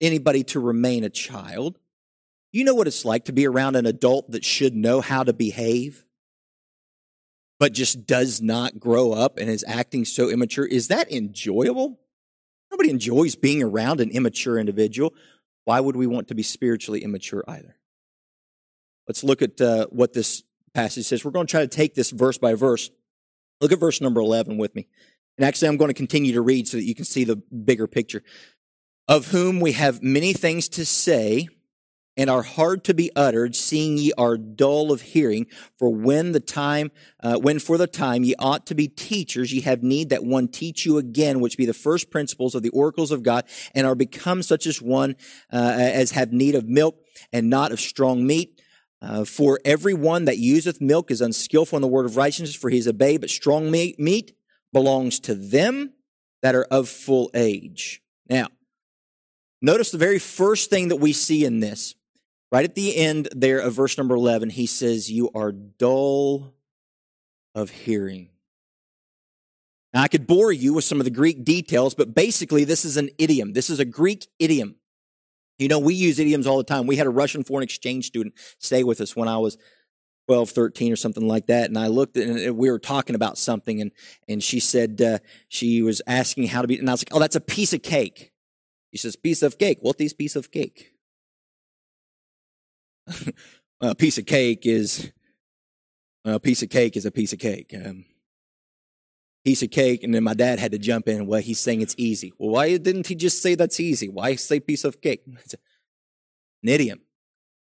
anybody 0.00 0.44
to 0.44 0.60
remain 0.60 1.02
a 1.02 1.10
child. 1.10 1.78
You 2.52 2.64
know 2.64 2.74
what 2.74 2.86
it's 2.86 3.04
like 3.04 3.24
to 3.24 3.32
be 3.32 3.46
around 3.46 3.76
an 3.76 3.86
adult 3.86 4.30
that 4.30 4.44
should 4.44 4.74
know 4.74 5.00
how 5.00 5.24
to 5.24 5.32
behave, 5.32 6.04
but 7.58 7.72
just 7.72 8.06
does 8.06 8.42
not 8.42 8.78
grow 8.78 9.12
up 9.12 9.38
and 9.38 9.48
is 9.48 9.64
acting 9.66 10.04
so 10.04 10.28
immature. 10.28 10.66
Is 10.66 10.88
that 10.88 11.10
enjoyable? 11.10 11.98
Nobody 12.70 12.90
enjoys 12.90 13.36
being 13.36 13.62
around 13.62 14.00
an 14.00 14.10
immature 14.10 14.58
individual. 14.58 15.14
Why 15.64 15.80
would 15.80 15.96
we 15.96 16.06
want 16.06 16.28
to 16.28 16.34
be 16.34 16.42
spiritually 16.42 17.02
immature 17.02 17.42
either? 17.48 17.76
Let's 19.08 19.24
look 19.24 19.40
at 19.40 19.60
uh, 19.60 19.86
what 19.86 20.12
this 20.12 20.42
passage 20.74 21.06
says. 21.06 21.24
We're 21.24 21.30
going 21.30 21.46
to 21.46 21.50
try 21.50 21.60
to 21.62 21.68
take 21.68 21.94
this 21.94 22.10
verse 22.10 22.36
by 22.36 22.54
verse. 22.54 22.90
Look 23.60 23.72
at 23.72 23.80
verse 23.80 24.00
number 24.00 24.20
11 24.20 24.58
with 24.58 24.74
me. 24.74 24.88
And 25.38 25.46
actually, 25.46 25.68
I'm 25.68 25.76
going 25.78 25.88
to 25.88 25.94
continue 25.94 26.34
to 26.34 26.42
read 26.42 26.68
so 26.68 26.76
that 26.76 26.84
you 26.84 26.94
can 26.94 27.04
see 27.04 27.24
the 27.24 27.36
bigger 27.36 27.86
picture. 27.86 28.22
Of 29.08 29.28
whom 29.28 29.60
we 29.60 29.72
have 29.72 30.02
many 30.02 30.32
things 30.32 30.68
to 30.70 30.84
say 30.84 31.48
and 32.16 32.28
are 32.28 32.42
hard 32.42 32.84
to 32.84 32.94
be 32.94 33.10
uttered, 33.16 33.56
seeing 33.56 33.96
ye 33.96 34.12
are 34.18 34.36
dull 34.36 34.92
of 34.92 35.00
hearing. 35.00 35.46
For 35.78 35.88
when 35.88 36.32
the 36.32 36.40
time, 36.40 36.90
uh, 37.22 37.38
when 37.38 37.58
for 37.58 37.78
the 37.78 37.86
time 37.86 38.24
ye 38.24 38.34
ought 38.38 38.66
to 38.66 38.74
be 38.74 38.88
teachers, 38.88 39.52
ye 39.52 39.62
have 39.62 39.82
need 39.82 40.10
that 40.10 40.24
one 40.24 40.48
teach 40.48 40.84
you 40.84 40.98
again, 40.98 41.40
which 41.40 41.56
be 41.56 41.66
the 41.66 41.74
first 41.74 42.10
principles 42.10 42.54
of 42.54 42.62
the 42.62 42.70
oracles 42.70 43.10
of 43.10 43.22
God, 43.22 43.44
and 43.74 43.86
are 43.86 43.94
become 43.94 44.42
such 44.42 44.66
as 44.66 44.82
one 44.82 45.16
uh, 45.52 45.76
as 45.78 46.10
have 46.12 46.32
need 46.32 46.54
of 46.54 46.68
milk 46.68 46.98
and 47.32 47.48
not 47.48 47.72
of 47.72 47.80
strong 47.80 48.26
meat. 48.26 48.60
Uh, 49.00 49.24
for 49.24 49.58
every 49.64 49.94
one 49.94 50.26
that 50.26 50.38
useth 50.38 50.80
milk 50.80 51.10
is 51.10 51.20
unskillful 51.20 51.76
in 51.76 51.82
the 51.82 51.88
word 51.88 52.06
of 52.06 52.16
righteousness, 52.16 52.54
for 52.54 52.70
he 52.70 52.78
is 52.78 52.86
a 52.86 52.92
babe, 52.92 53.20
but 53.22 53.30
strong 53.30 53.68
meat, 53.68 53.98
meat 53.98 54.32
belongs 54.72 55.18
to 55.18 55.34
them 55.34 55.92
that 56.42 56.54
are 56.54 56.64
of 56.64 56.88
full 56.88 57.30
age. 57.34 58.00
Now, 58.28 58.48
notice 59.60 59.90
the 59.90 59.98
very 59.98 60.20
first 60.20 60.70
thing 60.70 60.88
that 60.88 60.96
we 60.96 61.12
see 61.12 61.44
in 61.44 61.58
this, 61.58 61.96
right 62.52 62.64
at 62.64 62.74
the 62.74 62.96
end 62.96 63.28
there 63.34 63.58
of 63.58 63.74
verse 63.74 63.98
number 63.98 64.14
11, 64.14 64.50
he 64.50 64.66
says, 64.66 65.10
You 65.10 65.30
are 65.34 65.50
dull 65.50 66.54
of 67.54 67.70
hearing. 67.70 68.28
Now, 69.92 70.02
I 70.02 70.08
could 70.08 70.26
bore 70.26 70.52
you 70.52 70.74
with 70.74 70.84
some 70.84 71.00
of 71.00 71.04
the 71.04 71.10
Greek 71.10 71.44
details, 71.44 71.94
but 71.94 72.14
basically, 72.14 72.64
this 72.64 72.84
is 72.84 72.96
an 72.96 73.10
idiom. 73.18 73.52
This 73.52 73.68
is 73.68 73.80
a 73.80 73.84
Greek 73.84 74.26
idiom. 74.38 74.76
You 75.58 75.68
know, 75.68 75.78
we 75.78 75.94
use 75.94 76.18
idioms 76.18 76.46
all 76.46 76.56
the 76.56 76.64
time. 76.64 76.86
We 76.86 76.96
had 76.96 77.06
a 77.06 77.10
Russian 77.10 77.44
foreign 77.44 77.62
exchange 77.62 78.06
student 78.06 78.34
stay 78.58 78.84
with 78.84 79.00
us 79.00 79.14
when 79.14 79.28
I 79.28 79.36
was 79.38 79.58
12, 80.28 80.50
13 80.50 80.92
or 80.92 80.96
something 80.96 81.28
like 81.28 81.46
that. 81.46 81.68
And 81.68 81.78
I 81.78 81.88
looked 81.88 82.16
and 82.16 82.56
we 82.56 82.70
were 82.70 82.78
talking 82.78 83.14
about 83.14 83.36
something 83.36 83.80
and, 83.80 83.92
and 84.28 84.42
she 84.42 84.60
said, 84.60 85.00
uh, 85.02 85.18
she 85.48 85.82
was 85.82 86.00
asking 86.06 86.48
how 86.48 86.62
to 86.62 86.68
be, 86.68 86.78
and 86.78 86.88
I 86.88 86.94
was 86.94 87.02
like, 87.02 87.14
oh, 87.14 87.20
that's 87.20 87.36
a 87.36 87.40
piece 87.40 87.72
of 87.72 87.82
cake. 87.82 88.32
She 88.92 88.98
says, 88.98 89.14
piece 89.14 89.42
of 89.42 89.58
cake. 89.58 89.78
What 89.82 90.00
is 90.00 90.14
piece 90.14 90.36
of 90.36 90.50
cake? 90.50 90.91
a 93.80 93.94
piece 93.94 94.18
of 94.18 94.26
cake 94.26 94.66
is, 94.66 95.12
a 96.24 96.40
piece 96.40 96.62
of 96.62 96.70
cake 96.70 96.96
is 96.96 97.06
a 97.06 97.10
piece 97.10 97.32
of 97.32 97.38
cake. 97.38 97.74
Um, 97.74 98.04
piece 99.44 99.62
of 99.62 99.70
cake, 99.70 100.04
and 100.04 100.14
then 100.14 100.22
my 100.22 100.34
dad 100.34 100.58
had 100.58 100.72
to 100.72 100.78
jump 100.78 101.08
in. 101.08 101.26
Well, 101.26 101.40
he's 101.40 101.58
saying 101.58 101.80
it's 101.80 101.94
easy. 101.98 102.32
Well, 102.38 102.50
why 102.50 102.76
didn't 102.76 103.08
he 103.08 103.14
just 103.14 103.42
say 103.42 103.54
that's 103.54 103.80
easy? 103.80 104.08
Why 104.08 104.36
say 104.36 104.60
piece 104.60 104.84
of 104.84 105.00
cake? 105.00 105.22
It's 105.44 105.54
an 106.64 106.68
idiom. 106.68 107.00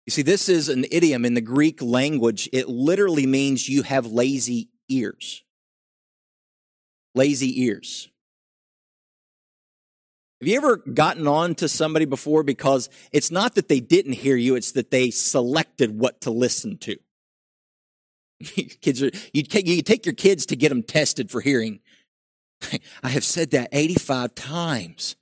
You 0.06 0.12
see, 0.12 0.22
this 0.22 0.48
is 0.48 0.70
an 0.70 0.86
idiom 0.90 1.26
in 1.26 1.34
the 1.34 1.42
Greek 1.42 1.82
language. 1.82 2.48
It 2.50 2.66
literally 2.66 3.26
means 3.26 3.68
you 3.68 3.82
have 3.82 4.06
lazy 4.06 4.70
ears. 4.88 5.44
Lazy 7.14 7.62
ears. 7.62 8.08
Have 10.40 10.48
you 10.48 10.56
ever 10.56 10.76
gotten 10.76 11.26
on 11.26 11.56
to 11.56 11.68
somebody 11.68 12.04
before 12.04 12.42
because 12.44 12.88
it's 13.10 13.30
not 13.30 13.56
that 13.56 13.68
they 13.68 13.80
didn't 13.80 14.12
hear 14.12 14.36
you, 14.36 14.54
it's 14.54 14.72
that 14.72 14.90
they 14.90 15.10
selected 15.10 15.98
what 15.98 16.20
to 16.22 16.30
listen 16.30 16.78
to? 16.78 16.96
kids 18.80 19.02
are 19.02 19.10
you 19.32 19.42
take, 19.42 19.66
you 19.66 19.82
take 19.82 20.06
your 20.06 20.14
kids 20.14 20.46
to 20.46 20.56
get 20.56 20.68
them 20.68 20.82
tested 20.82 21.30
for 21.30 21.40
hearing. 21.40 21.80
I 23.02 23.08
have 23.08 23.24
said 23.24 23.50
that 23.50 23.68
85 23.72 24.34
times. 24.34 25.16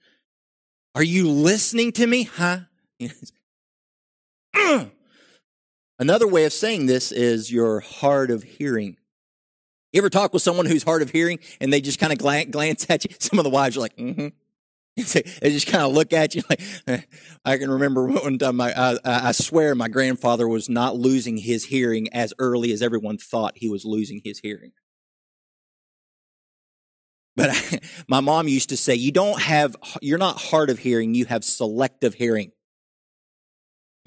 Are 0.94 1.02
you 1.02 1.30
listening 1.30 1.92
to 1.92 2.06
me? 2.06 2.24
Huh? 2.24 2.60
Another 5.98 6.28
way 6.28 6.44
of 6.44 6.52
saying 6.52 6.86
this 6.86 7.10
is 7.12 7.50
you're 7.50 7.80
hard 7.80 8.30
of 8.30 8.42
hearing. 8.42 8.96
You 9.92 9.98
ever 9.98 10.10
talk 10.10 10.34
with 10.34 10.42
someone 10.42 10.66
who's 10.66 10.82
hard 10.82 11.00
of 11.00 11.10
hearing 11.10 11.38
and 11.60 11.72
they 11.72 11.80
just 11.80 11.98
kind 11.98 12.12
of 12.12 12.18
glance 12.18 12.86
at 12.90 13.04
you? 13.04 13.14
Some 13.18 13.38
of 13.38 13.44
the 13.44 13.50
wives 13.50 13.76
are 13.76 13.80
like, 13.80 13.96
mm-hmm. 13.96 14.28
They 15.12 15.50
just 15.50 15.66
kind 15.66 15.84
of 15.84 15.92
look 15.92 16.14
at 16.14 16.34
you 16.34 16.42
like, 16.48 16.60
eh. 16.86 17.00
I 17.44 17.58
can 17.58 17.70
remember 17.70 18.06
one 18.06 18.38
time, 18.38 18.60
I, 18.60 18.72
I, 18.72 18.98
I, 19.04 19.32
swear 19.32 19.74
my 19.74 19.88
grandfather 19.88 20.48
was 20.48 20.70
not 20.70 20.96
losing 20.96 21.36
his 21.36 21.66
hearing 21.66 22.08
as 22.14 22.32
early 22.38 22.72
as 22.72 22.80
everyone 22.80 23.18
thought 23.18 23.52
he 23.56 23.68
was 23.68 23.84
losing 23.84 24.22
his 24.24 24.38
hearing. 24.38 24.72
But 27.36 27.50
I, 27.50 27.80
my 28.08 28.20
mom 28.20 28.48
used 28.48 28.70
to 28.70 28.76
say, 28.76 28.94
you 28.94 29.12
don't 29.12 29.40
have, 29.40 29.76
you're 30.00 30.16
not 30.16 30.40
hard 30.40 30.70
of 30.70 30.78
hearing, 30.78 31.14
you 31.14 31.26
have 31.26 31.44
selective 31.44 32.14
hearing. 32.14 32.52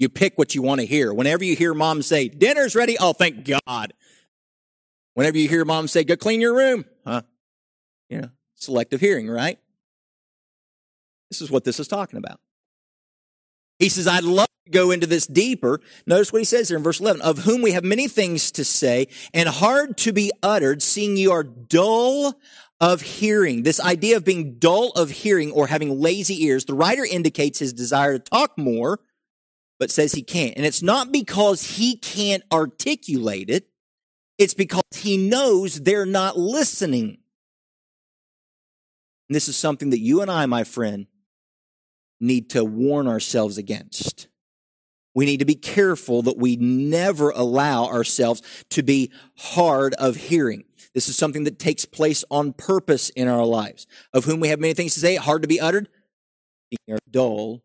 You 0.00 0.08
pick 0.08 0.38
what 0.38 0.56
you 0.56 0.62
want 0.62 0.80
to 0.80 0.86
hear. 0.86 1.12
Whenever 1.14 1.44
you 1.44 1.54
hear 1.54 1.72
mom 1.72 2.02
say, 2.02 2.26
dinner's 2.28 2.74
ready, 2.74 2.96
oh, 2.98 3.12
thank 3.12 3.48
God. 3.66 3.92
Whenever 5.14 5.38
you 5.38 5.48
hear 5.48 5.64
mom 5.64 5.86
say, 5.86 6.02
go 6.02 6.16
clean 6.16 6.40
your 6.40 6.56
room, 6.56 6.84
huh? 7.06 7.22
You 8.08 8.22
know, 8.22 8.30
selective 8.56 9.00
hearing, 9.00 9.28
right? 9.28 9.58
This 11.30 11.40
is 11.40 11.50
what 11.50 11.64
this 11.64 11.80
is 11.80 11.88
talking 11.88 12.18
about. 12.18 12.40
He 13.78 13.88
says, 13.88 14.06
I'd 14.06 14.24
love 14.24 14.48
to 14.66 14.70
go 14.70 14.90
into 14.90 15.06
this 15.06 15.26
deeper. 15.26 15.80
Notice 16.06 16.32
what 16.32 16.40
he 16.40 16.44
says 16.44 16.68
here 16.68 16.76
in 16.76 16.84
verse 16.84 17.00
11, 17.00 17.22
of 17.22 17.38
whom 17.38 17.62
we 17.62 17.72
have 17.72 17.84
many 17.84 18.08
things 18.08 18.50
to 18.52 18.64
say 18.64 19.08
and 19.32 19.48
hard 19.48 19.96
to 19.98 20.12
be 20.12 20.30
uttered, 20.42 20.82
seeing 20.82 21.16
you 21.16 21.32
are 21.32 21.42
dull 21.42 22.34
of 22.80 23.00
hearing. 23.00 23.62
This 23.62 23.80
idea 23.80 24.16
of 24.16 24.24
being 24.24 24.58
dull 24.58 24.90
of 24.90 25.10
hearing 25.10 25.50
or 25.52 25.66
having 25.66 25.98
lazy 26.00 26.44
ears, 26.44 26.64
the 26.64 26.74
writer 26.74 27.04
indicates 27.04 27.58
his 27.58 27.72
desire 27.72 28.18
to 28.18 28.18
talk 28.18 28.58
more, 28.58 29.00
but 29.78 29.90
says 29.90 30.12
he 30.12 30.22
can't. 30.22 30.56
And 30.56 30.66
it's 30.66 30.82
not 30.82 31.12
because 31.12 31.76
he 31.76 31.96
can't 31.96 32.42
articulate 32.52 33.48
it. 33.48 33.66
It's 34.36 34.54
because 34.54 34.82
he 34.94 35.16
knows 35.16 35.80
they're 35.80 36.06
not 36.06 36.38
listening. 36.38 37.18
And 39.28 39.36
this 39.36 39.48
is 39.48 39.56
something 39.56 39.90
that 39.90 40.00
you 40.00 40.22
and 40.22 40.30
I, 40.30 40.46
my 40.46 40.64
friend, 40.64 41.06
need 42.20 42.50
to 42.50 42.64
warn 42.64 43.08
ourselves 43.08 43.58
against. 43.58 44.28
We 45.14 45.24
need 45.24 45.38
to 45.38 45.44
be 45.44 45.54
careful 45.56 46.22
that 46.22 46.36
we 46.36 46.56
never 46.56 47.30
allow 47.30 47.86
ourselves 47.86 48.42
to 48.70 48.82
be 48.82 49.10
hard 49.36 49.94
of 49.94 50.16
hearing. 50.16 50.64
This 50.94 51.08
is 51.08 51.16
something 51.16 51.44
that 51.44 51.58
takes 51.58 51.84
place 51.84 52.24
on 52.30 52.52
purpose 52.52 53.10
in 53.10 53.28
our 53.28 53.44
lives, 53.44 53.86
of 54.12 54.24
whom 54.24 54.40
we 54.40 54.48
have 54.48 54.60
many 54.60 54.74
things 54.74 54.94
to 54.94 55.00
say, 55.00 55.16
hard 55.16 55.42
to 55.42 55.48
be 55.48 55.60
uttered, 55.60 55.88
dull 57.10 57.62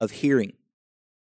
of 0.00 0.10
hearing. 0.10 0.52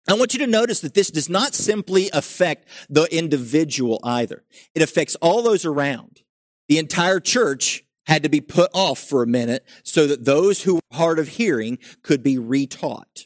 I 0.08 0.14
want 0.14 0.34
you 0.34 0.40
to 0.40 0.48
notice 0.48 0.82
that 0.82 0.94
this 0.94 1.10
does 1.10 1.30
not 1.30 1.56
simply 1.56 2.10
affect 2.14 2.68
the 2.90 3.06
individual 3.06 4.00
either. 4.04 4.44
It 4.76 4.84
affects 4.84 5.16
all 5.16 5.42
those 5.42 5.66
around. 5.66 6.22
The 6.68 6.78
entire 6.78 7.20
church 7.20 7.85
had 8.06 8.24
to 8.24 8.30
be 8.30 8.42
put 8.42 8.72
off 8.74 9.00
for 9.00 9.24
a 9.24 9.28
minute 9.28 9.66
so 9.84 10.08
that 10.08 10.26
those 10.26 10.64
who 10.64 10.76
were 10.76 10.82
hard 10.92 11.20
of 11.20 11.28
hearing 11.30 11.78
could 12.04 12.24
be 12.24 12.38
retaught. 12.38 13.26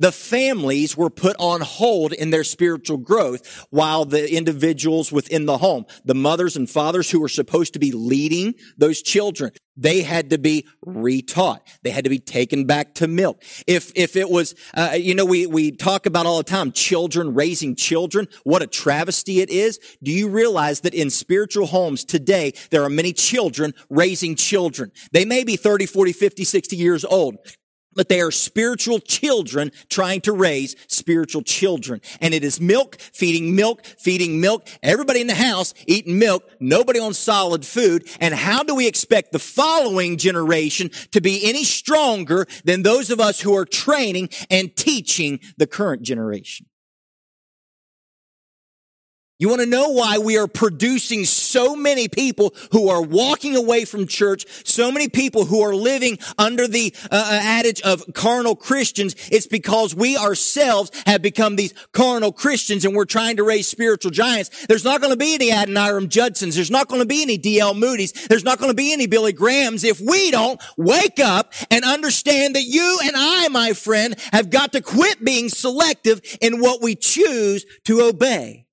The 0.00 0.10
families 0.10 0.96
were 0.96 1.10
put 1.10 1.36
on 1.38 1.60
hold 1.60 2.12
in 2.12 2.30
their 2.30 2.42
spiritual 2.42 2.96
growth 2.96 3.66
while 3.70 4.04
the 4.04 4.34
individuals 4.34 5.12
within 5.12 5.46
the 5.46 5.58
home, 5.58 5.86
the 6.04 6.14
mothers 6.14 6.56
and 6.56 6.68
fathers 6.68 7.10
who 7.10 7.20
were 7.20 7.28
supposed 7.28 7.74
to 7.74 7.78
be 7.78 7.92
leading 7.92 8.54
those 8.76 9.02
children, 9.02 9.52
they 9.76 10.02
had 10.02 10.30
to 10.30 10.38
be 10.38 10.66
retaught. 10.84 11.60
They 11.82 11.90
had 11.90 12.04
to 12.04 12.10
be 12.10 12.18
taken 12.18 12.64
back 12.66 12.94
to 12.96 13.08
milk. 13.08 13.42
If, 13.66 13.92
if 13.94 14.16
it 14.16 14.28
was, 14.28 14.54
uh, 14.74 14.96
you 14.98 15.14
know, 15.14 15.24
we, 15.24 15.46
we 15.46 15.70
talk 15.70 16.06
about 16.06 16.26
all 16.26 16.38
the 16.38 16.44
time 16.44 16.72
children 16.72 17.34
raising 17.34 17.76
children. 17.76 18.28
What 18.44 18.62
a 18.62 18.66
travesty 18.66 19.40
it 19.40 19.48
is. 19.48 19.78
Do 20.02 20.10
you 20.10 20.28
realize 20.28 20.80
that 20.80 20.94
in 20.94 21.08
spiritual 21.10 21.66
homes 21.66 22.04
today, 22.04 22.52
there 22.70 22.82
are 22.82 22.90
many 22.90 23.12
children 23.12 23.74
raising 23.88 24.34
children? 24.34 24.92
They 25.12 25.24
may 25.24 25.44
be 25.44 25.56
30, 25.56 25.86
40, 25.86 26.12
50, 26.12 26.44
60 26.44 26.76
years 26.76 27.04
old 27.04 27.38
but 27.94 28.08
they 28.08 28.20
are 28.20 28.30
spiritual 28.30 28.98
children 29.00 29.72
trying 29.88 30.20
to 30.22 30.32
raise 30.32 30.76
spiritual 30.88 31.42
children. 31.42 32.00
And 32.20 32.34
it 32.34 32.44
is 32.44 32.60
milk, 32.60 33.00
feeding 33.00 33.54
milk, 33.54 33.84
feeding 33.84 34.40
milk, 34.40 34.66
everybody 34.82 35.20
in 35.20 35.26
the 35.26 35.34
house 35.34 35.74
eating 35.86 36.18
milk, 36.18 36.44
nobody 36.60 37.00
on 37.00 37.14
solid 37.14 37.64
food. 37.66 38.08
And 38.20 38.34
how 38.34 38.62
do 38.62 38.74
we 38.74 38.86
expect 38.86 39.32
the 39.32 39.38
following 39.38 40.16
generation 40.16 40.90
to 41.12 41.20
be 41.20 41.48
any 41.48 41.64
stronger 41.64 42.46
than 42.64 42.82
those 42.82 43.10
of 43.10 43.20
us 43.20 43.40
who 43.40 43.56
are 43.56 43.64
training 43.64 44.30
and 44.50 44.74
teaching 44.76 45.40
the 45.56 45.66
current 45.66 46.02
generation? 46.02 46.66
You 49.40 49.48
want 49.48 49.62
to 49.62 49.66
know 49.66 49.88
why 49.88 50.18
we 50.18 50.36
are 50.36 50.46
producing 50.46 51.24
so 51.24 51.74
many 51.74 52.08
people 52.08 52.54
who 52.72 52.90
are 52.90 53.00
walking 53.00 53.56
away 53.56 53.86
from 53.86 54.06
church, 54.06 54.44
so 54.64 54.92
many 54.92 55.08
people 55.08 55.46
who 55.46 55.62
are 55.62 55.74
living 55.74 56.18
under 56.36 56.68
the 56.68 56.94
uh, 57.04 57.14
uh, 57.14 57.40
adage 57.42 57.80
of 57.80 58.04
carnal 58.12 58.54
Christians? 58.54 59.16
It's 59.32 59.46
because 59.46 59.94
we 59.94 60.18
ourselves 60.18 60.90
have 61.06 61.22
become 61.22 61.56
these 61.56 61.72
carnal 61.92 62.32
Christians 62.32 62.84
and 62.84 62.94
we're 62.94 63.06
trying 63.06 63.38
to 63.38 63.42
raise 63.42 63.66
spiritual 63.66 64.10
giants. 64.10 64.66
There's 64.66 64.84
not 64.84 65.00
going 65.00 65.14
to 65.14 65.16
be 65.16 65.32
any 65.32 65.50
Adoniram 65.50 66.10
Judsons. 66.10 66.54
There's 66.54 66.70
not 66.70 66.88
going 66.88 67.00
to 67.00 67.08
be 67.08 67.22
any 67.22 67.38
D.L. 67.38 67.72
Moody's. 67.72 68.12
There's 68.28 68.44
not 68.44 68.58
going 68.58 68.70
to 68.70 68.76
be 68.76 68.92
any 68.92 69.06
Billy 69.06 69.32
Grahams 69.32 69.84
if 69.84 70.02
we 70.02 70.30
don't 70.30 70.60
wake 70.76 71.18
up 71.18 71.54
and 71.70 71.82
understand 71.82 72.56
that 72.56 72.64
you 72.64 72.98
and 73.04 73.14
I, 73.16 73.48
my 73.48 73.72
friend, 73.72 74.16
have 74.34 74.50
got 74.50 74.72
to 74.72 74.82
quit 74.82 75.24
being 75.24 75.48
selective 75.48 76.20
in 76.42 76.60
what 76.60 76.82
we 76.82 76.94
choose 76.94 77.64
to 77.84 78.02
obey. 78.02 78.66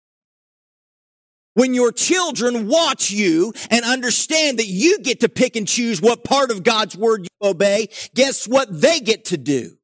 When 1.58 1.74
your 1.74 1.92
children 1.92 2.68
watch 2.68 3.10
you 3.10 3.52
and 3.72 3.84
understand 3.84 4.60
that 4.60 4.68
you 4.68 5.00
get 5.00 5.22
to 5.22 5.28
pick 5.28 5.56
and 5.56 5.68
choose 5.68 6.00
what 6.00 6.24
part 6.24 6.52
of 6.52 6.62
God's 6.62 6.96
word 6.96 7.24
you 7.24 7.50
obey, 7.50 7.90
guess 8.14 8.48
what 8.48 8.68
they 8.72 9.00
get 9.00 9.26
to 9.26 9.38
do? 9.38 9.76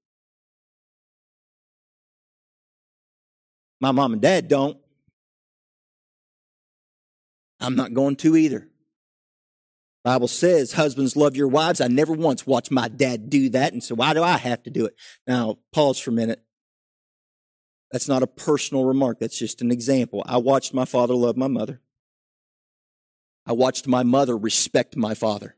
My 3.81 3.89
mom 3.89 4.13
and 4.13 4.21
dad 4.21 4.47
don't. 4.47 4.77
I'm 7.59 7.75
not 7.75 7.95
going 7.95 8.17
to 8.17 8.37
either. 8.37 8.67
Bible 10.03 10.27
says, 10.27 10.73
husbands 10.73 11.15
love 11.15 11.35
your 11.35 11.47
wives. 11.47 11.81
I 11.81 11.87
never 11.87 12.13
once 12.13 12.45
watched 12.45 12.69
my 12.69 12.87
dad 12.87 13.31
do 13.31 13.49
that. 13.49 13.73
And 13.73 13.83
so 13.83 13.95
why 13.95 14.13
do 14.13 14.21
I 14.21 14.37
have 14.37 14.61
to 14.63 14.69
do 14.69 14.85
it? 14.85 14.95
Now, 15.25 15.57
pause 15.71 15.97
for 15.97 16.11
a 16.11 16.13
minute. 16.13 16.43
That's 17.93 18.07
not 18.07 18.23
a 18.23 18.27
personal 18.27 18.85
remark. 18.85 19.19
That's 19.19 19.37
just 19.37 19.61
an 19.61 19.69
example. 19.69 20.23
I 20.25 20.37
watched 20.37 20.73
my 20.73 20.83
father 20.83 21.13
love 21.13 21.37
my 21.37 21.47
mother. 21.47 21.79
I 23.45 23.51
watched 23.51 23.87
my 23.87 24.01
mother 24.01 24.35
respect 24.35 24.97
my 24.97 25.13
father. 25.13 25.55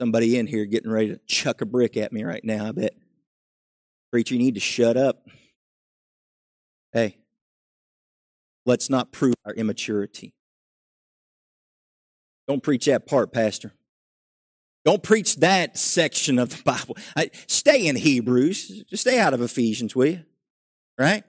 Somebody 0.00 0.36
in 0.38 0.48
here 0.48 0.64
getting 0.64 0.90
ready 0.90 1.10
to 1.10 1.20
chuck 1.26 1.60
a 1.60 1.66
brick 1.66 1.96
at 1.96 2.12
me 2.12 2.24
right 2.24 2.44
now, 2.44 2.66
I 2.66 2.72
bet. 2.72 2.94
Preacher, 4.10 4.34
you 4.34 4.40
need 4.40 4.54
to 4.54 4.60
shut 4.60 4.96
up. 4.96 5.24
Hey, 6.92 7.18
let's 8.66 8.90
not 8.90 9.12
prove 9.12 9.34
our 9.44 9.54
immaturity. 9.54 10.34
Don't 12.48 12.62
preach 12.62 12.86
that 12.86 13.06
part, 13.06 13.32
Pastor. 13.32 13.72
Don't 14.88 15.02
preach 15.02 15.36
that 15.40 15.76
section 15.76 16.38
of 16.38 16.48
the 16.48 16.62
Bible. 16.62 16.96
Uh, 17.14 17.26
stay 17.46 17.88
in 17.88 17.94
Hebrews. 17.94 18.84
Just 18.88 19.02
stay 19.02 19.18
out 19.18 19.34
of 19.34 19.42
Ephesians, 19.42 19.94
will 19.94 20.06
you? 20.06 20.24
Right? 20.98 21.24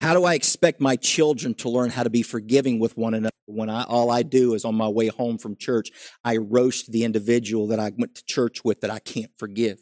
How 0.00 0.14
do 0.14 0.22
I 0.22 0.34
expect 0.34 0.80
my 0.80 0.94
children 0.94 1.54
to 1.54 1.68
learn 1.68 1.90
how 1.90 2.04
to 2.04 2.10
be 2.10 2.22
forgiving 2.22 2.78
with 2.78 2.96
one 2.96 3.14
another 3.14 3.32
when 3.46 3.70
I, 3.70 3.82
all 3.82 4.08
I 4.12 4.22
do 4.22 4.54
is 4.54 4.64
on 4.64 4.76
my 4.76 4.86
way 4.86 5.08
home 5.08 5.36
from 5.36 5.56
church, 5.56 5.90
I 6.22 6.36
roast 6.36 6.92
the 6.92 7.02
individual 7.02 7.66
that 7.66 7.80
I 7.80 7.90
went 7.98 8.14
to 8.14 8.24
church 8.24 8.62
with 8.62 8.82
that 8.82 8.90
I 8.92 9.00
can't 9.00 9.32
forgive? 9.36 9.80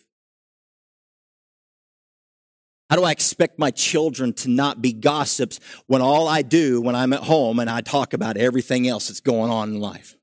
How 2.88 2.96
do 2.96 3.04
I 3.04 3.10
expect 3.10 3.58
my 3.58 3.70
children 3.70 4.32
to 4.32 4.48
not 4.48 4.80
be 4.80 4.94
gossips 4.94 5.60
when 5.88 6.00
all 6.00 6.26
I 6.26 6.40
do 6.40 6.80
when 6.80 6.94
I'm 6.94 7.12
at 7.12 7.24
home 7.24 7.58
and 7.58 7.68
I 7.68 7.82
talk 7.82 8.14
about 8.14 8.38
everything 8.38 8.88
else 8.88 9.08
that's 9.08 9.20
going 9.20 9.50
on 9.50 9.74
in 9.74 9.80
life? 9.80 10.16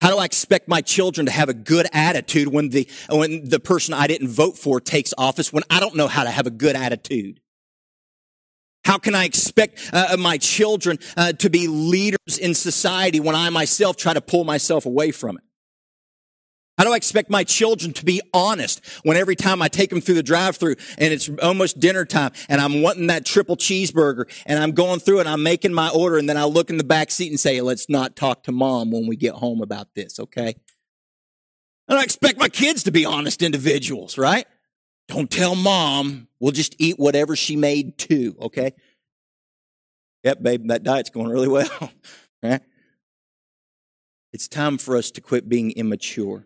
How 0.00 0.10
do 0.10 0.18
I 0.18 0.24
expect 0.24 0.68
my 0.68 0.82
children 0.82 1.26
to 1.26 1.32
have 1.32 1.48
a 1.48 1.54
good 1.54 1.86
attitude 1.92 2.48
when 2.48 2.68
the, 2.68 2.88
when 3.10 3.48
the 3.48 3.58
person 3.58 3.94
I 3.94 4.06
didn't 4.06 4.28
vote 4.28 4.58
for 4.58 4.80
takes 4.80 5.14
office 5.16 5.52
when 5.52 5.64
I 5.70 5.80
don't 5.80 5.96
know 5.96 6.06
how 6.06 6.24
to 6.24 6.30
have 6.30 6.46
a 6.46 6.50
good 6.50 6.76
attitude? 6.76 7.40
How 8.84 8.98
can 8.98 9.16
I 9.16 9.24
expect 9.24 9.90
uh, 9.92 10.16
my 10.16 10.38
children 10.38 10.98
uh, 11.16 11.32
to 11.32 11.50
be 11.50 11.66
leaders 11.66 12.38
in 12.40 12.54
society 12.54 13.18
when 13.18 13.34
I 13.34 13.50
myself 13.50 13.96
try 13.96 14.14
to 14.14 14.20
pull 14.20 14.44
myself 14.44 14.86
away 14.86 15.10
from 15.10 15.38
it? 15.38 15.44
How 16.78 16.84
do 16.84 16.92
I 16.92 16.96
expect 16.96 17.30
my 17.30 17.42
children 17.42 17.94
to 17.94 18.04
be 18.04 18.20
honest 18.34 18.84
when 19.02 19.16
every 19.16 19.34
time 19.34 19.62
I 19.62 19.68
take 19.68 19.88
them 19.88 20.02
through 20.02 20.16
the 20.16 20.22
drive 20.22 20.56
through 20.56 20.76
and 20.98 21.12
it's 21.12 21.30
almost 21.42 21.80
dinner 21.80 22.04
time 22.04 22.32
and 22.50 22.60
I'm 22.60 22.82
wanting 22.82 23.06
that 23.06 23.24
triple 23.24 23.56
cheeseburger 23.56 24.30
and 24.44 24.58
I'm 24.58 24.72
going 24.72 25.00
through 25.00 25.20
and 25.20 25.28
I'm 25.28 25.42
making 25.42 25.72
my 25.72 25.88
order 25.88 26.18
and 26.18 26.28
then 26.28 26.36
I 26.36 26.44
look 26.44 26.68
in 26.68 26.76
the 26.76 26.84
back 26.84 27.10
seat 27.10 27.30
and 27.30 27.40
say, 27.40 27.62
let's 27.62 27.88
not 27.88 28.14
talk 28.14 28.42
to 28.42 28.52
mom 28.52 28.90
when 28.90 29.06
we 29.06 29.16
get 29.16 29.34
home 29.34 29.62
about 29.62 29.94
this, 29.94 30.20
okay? 30.20 30.54
I 31.88 31.94
don't 31.94 32.04
expect 32.04 32.38
my 32.38 32.50
kids 32.50 32.82
to 32.82 32.90
be 32.90 33.06
honest 33.06 33.42
individuals, 33.42 34.18
right? 34.18 34.46
Don't 35.08 35.30
tell 35.30 35.54
mom. 35.54 36.28
We'll 36.40 36.52
just 36.52 36.74
eat 36.78 36.98
whatever 36.98 37.36
she 37.36 37.56
made 37.56 37.96
too, 37.96 38.36
okay? 38.40 38.72
Yep, 40.24 40.42
babe, 40.42 40.68
that 40.68 40.82
diet's 40.82 41.10
going 41.10 41.28
really 41.28 41.48
well. 41.48 41.92
right? 42.42 42.60
It's 44.34 44.48
time 44.48 44.76
for 44.76 44.98
us 44.98 45.10
to 45.12 45.22
quit 45.22 45.48
being 45.48 45.70
immature. 45.70 46.44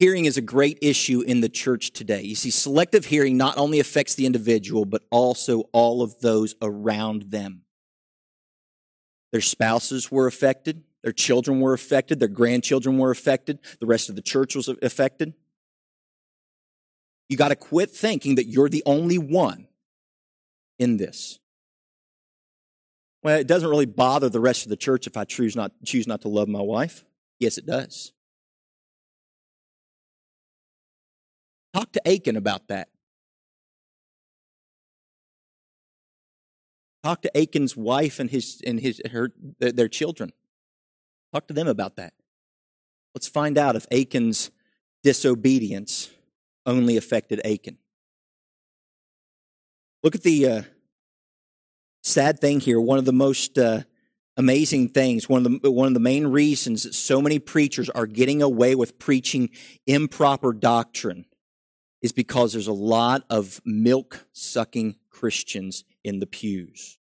Hearing 0.00 0.24
is 0.24 0.38
a 0.38 0.42
great 0.42 0.78
issue 0.80 1.20
in 1.20 1.42
the 1.42 1.48
church 1.50 1.92
today. 1.92 2.22
You 2.22 2.34
see, 2.34 2.48
selective 2.48 3.04
hearing 3.04 3.36
not 3.36 3.58
only 3.58 3.80
affects 3.80 4.14
the 4.14 4.24
individual, 4.24 4.86
but 4.86 5.02
also 5.10 5.64
all 5.72 6.00
of 6.00 6.18
those 6.20 6.54
around 6.62 7.24
them. 7.24 7.64
Their 9.30 9.42
spouses 9.42 10.10
were 10.10 10.26
affected, 10.26 10.84
their 11.02 11.12
children 11.12 11.60
were 11.60 11.74
affected, 11.74 12.18
their 12.18 12.28
grandchildren 12.28 12.96
were 12.96 13.10
affected, 13.10 13.58
the 13.78 13.86
rest 13.86 14.08
of 14.08 14.16
the 14.16 14.22
church 14.22 14.56
was 14.56 14.68
affected. 14.68 15.34
You 17.28 17.36
got 17.36 17.48
to 17.48 17.56
quit 17.56 17.90
thinking 17.90 18.36
that 18.36 18.46
you're 18.46 18.70
the 18.70 18.82
only 18.86 19.18
one 19.18 19.68
in 20.78 20.96
this. 20.96 21.38
Well, 23.22 23.38
it 23.38 23.46
doesn't 23.46 23.68
really 23.68 23.86
bother 23.86 24.30
the 24.30 24.40
rest 24.40 24.64
of 24.64 24.70
the 24.70 24.76
church 24.76 25.06
if 25.06 25.18
I 25.18 25.24
choose 25.24 25.54
not, 25.54 25.72
choose 25.84 26.06
not 26.06 26.22
to 26.22 26.28
love 26.28 26.48
my 26.48 26.62
wife. 26.62 27.04
Yes, 27.38 27.58
it 27.58 27.66
does. 27.66 28.12
Talk 31.72 31.92
to 31.92 32.08
Achan 32.08 32.36
about 32.36 32.68
that. 32.68 32.88
Talk 37.02 37.22
to 37.22 37.36
Achan's 37.36 37.76
wife 37.76 38.20
and 38.20 38.28
his 38.30 38.60
and 38.66 38.80
his 38.80 39.00
her 39.10 39.32
their 39.58 39.88
children. 39.88 40.32
Talk 41.32 41.46
to 41.48 41.54
them 41.54 41.68
about 41.68 41.96
that. 41.96 42.12
Let's 43.14 43.28
find 43.28 43.56
out 43.56 43.76
if 43.76 43.86
Achan's 43.90 44.50
disobedience 45.02 46.10
only 46.66 46.96
affected 46.96 47.40
Achan. 47.44 47.78
Look 50.02 50.14
at 50.14 50.22
the 50.22 50.48
uh, 50.48 50.62
sad 52.02 52.38
thing 52.40 52.60
here. 52.60 52.80
One 52.80 52.98
of 52.98 53.04
the 53.04 53.12
most 53.12 53.58
uh, 53.58 53.82
amazing 54.36 54.88
things, 54.90 55.28
one 55.28 55.46
of 55.46 55.62
the 55.62 55.70
one 55.70 55.88
of 55.88 55.94
the 55.94 56.00
main 56.00 56.26
reasons 56.26 56.82
that 56.82 56.94
so 56.94 57.22
many 57.22 57.38
preachers 57.38 57.88
are 57.88 58.06
getting 58.06 58.42
away 58.42 58.74
with 58.74 58.98
preaching 58.98 59.50
improper 59.86 60.52
doctrine 60.52 61.24
is 62.02 62.12
because 62.12 62.52
there's 62.52 62.66
a 62.66 62.72
lot 62.72 63.24
of 63.28 63.60
milk 63.64 64.26
sucking 64.32 64.96
Christians 65.10 65.84
in 66.02 66.18
the 66.18 66.26
pews. 66.26 66.98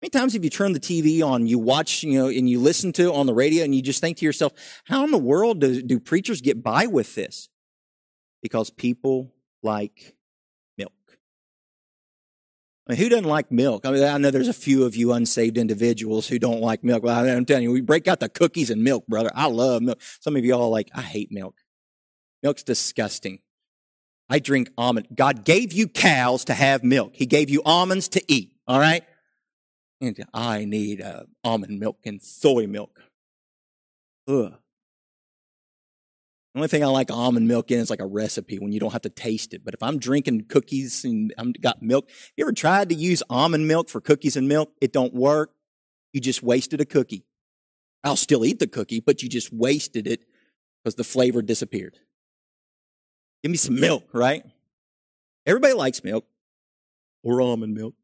How 0.00 0.06
many 0.06 0.10
times 0.10 0.32
have 0.34 0.44
you 0.44 0.50
turned 0.50 0.74
the 0.74 0.80
TV 0.80 1.26
on, 1.26 1.46
you 1.46 1.58
watch, 1.58 2.02
you 2.02 2.18
know, 2.18 2.28
and 2.28 2.48
you 2.48 2.60
listen 2.60 2.92
to 2.92 3.12
on 3.12 3.26
the 3.26 3.34
radio 3.34 3.64
and 3.64 3.74
you 3.74 3.82
just 3.82 4.00
think 4.00 4.18
to 4.18 4.24
yourself, 4.24 4.52
how 4.84 5.04
in 5.04 5.10
the 5.10 5.18
world 5.18 5.60
do, 5.60 5.82
do 5.82 5.98
preachers 5.98 6.40
get 6.40 6.62
by 6.62 6.86
with 6.86 7.14
this? 7.14 7.48
Because 8.42 8.68
people 8.68 9.32
like 9.62 10.14
milk. 10.76 10.92
I 12.86 12.92
mean, 12.92 13.00
who 13.00 13.08
doesn't 13.08 13.24
like 13.24 13.50
milk? 13.50 13.86
I 13.86 13.90
mean, 13.92 14.04
I 14.04 14.18
know 14.18 14.30
there's 14.30 14.48
a 14.48 14.52
few 14.52 14.84
of 14.84 14.94
you 14.94 15.12
unsaved 15.12 15.56
individuals 15.56 16.28
who 16.28 16.38
don't 16.38 16.60
like 16.60 16.84
milk. 16.84 17.02
Well, 17.02 17.26
I'm 17.26 17.46
telling 17.46 17.62
you, 17.62 17.72
we 17.72 17.80
break 17.80 18.06
out 18.06 18.20
the 18.20 18.28
cookies 18.28 18.68
and 18.68 18.84
milk, 18.84 19.06
brother. 19.06 19.30
I 19.34 19.46
love 19.46 19.80
milk. 19.80 20.02
Some 20.20 20.36
of 20.36 20.44
you 20.44 20.54
all 20.54 20.68
like, 20.68 20.90
I 20.94 21.00
hate 21.00 21.32
milk. 21.32 21.63
Milk's 22.44 22.62
disgusting. 22.62 23.38
I 24.28 24.38
drink 24.38 24.70
almond. 24.76 25.08
God 25.14 25.44
gave 25.44 25.72
you 25.72 25.88
cows 25.88 26.44
to 26.44 26.54
have 26.54 26.84
milk. 26.84 27.12
He 27.14 27.24
gave 27.24 27.48
you 27.48 27.62
almonds 27.64 28.08
to 28.08 28.22
eat. 28.28 28.52
All 28.68 28.78
right. 28.78 29.02
And 30.00 30.22
I 30.34 30.66
need 30.66 31.00
uh, 31.00 31.24
almond 31.42 31.80
milk 31.80 31.98
and 32.04 32.22
soy 32.22 32.66
milk. 32.66 33.00
Ugh. 34.28 34.52
The 36.52 36.58
only 36.60 36.68
thing 36.68 36.84
I 36.84 36.88
like 36.88 37.10
almond 37.10 37.48
milk 37.48 37.70
in 37.70 37.80
is 37.80 37.90
like 37.90 38.00
a 38.00 38.06
recipe 38.06 38.58
when 38.58 38.72
you 38.72 38.78
don't 38.78 38.92
have 38.92 39.02
to 39.02 39.08
taste 39.08 39.54
it. 39.54 39.64
But 39.64 39.74
if 39.74 39.82
I'm 39.82 39.98
drinking 39.98 40.44
cookies 40.48 41.04
and 41.04 41.32
I've 41.38 41.60
got 41.60 41.82
milk, 41.82 42.08
you 42.36 42.44
ever 42.44 42.52
tried 42.52 42.90
to 42.90 42.94
use 42.94 43.22
almond 43.28 43.66
milk 43.66 43.88
for 43.88 44.00
cookies 44.00 44.36
and 44.36 44.46
milk? 44.46 44.70
It 44.80 44.92
don't 44.92 45.14
work. 45.14 45.50
You 46.12 46.20
just 46.20 46.42
wasted 46.42 46.80
a 46.80 46.84
cookie. 46.84 47.24
I'll 48.04 48.16
still 48.16 48.44
eat 48.44 48.58
the 48.58 48.66
cookie, 48.66 49.00
but 49.00 49.22
you 49.22 49.28
just 49.28 49.52
wasted 49.52 50.06
it 50.06 50.24
because 50.82 50.94
the 50.94 51.04
flavor 51.04 51.40
disappeared. 51.40 51.98
Give 53.44 53.50
me 53.50 53.58
some 53.58 53.78
milk, 53.78 54.08
right? 54.14 54.42
Everybody 55.44 55.74
likes 55.74 56.02
milk 56.02 56.24
or 57.22 57.42
almond 57.42 57.74
milk. 57.74 57.94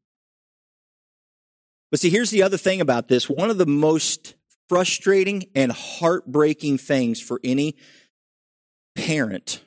But 1.89 1.99
see, 1.99 2.11
here's 2.11 2.29
the 2.29 2.43
other 2.43 2.57
thing 2.57 2.79
about 2.79 3.07
this. 3.07 3.27
One 3.27 3.49
of 3.49 3.57
the 3.57 3.65
most 3.65 4.35
frustrating 4.69 5.45
and 5.55 5.71
heartbreaking 5.71 6.77
things 6.77 7.19
for 7.19 7.41
any 7.43 7.75
parent 8.95 9.63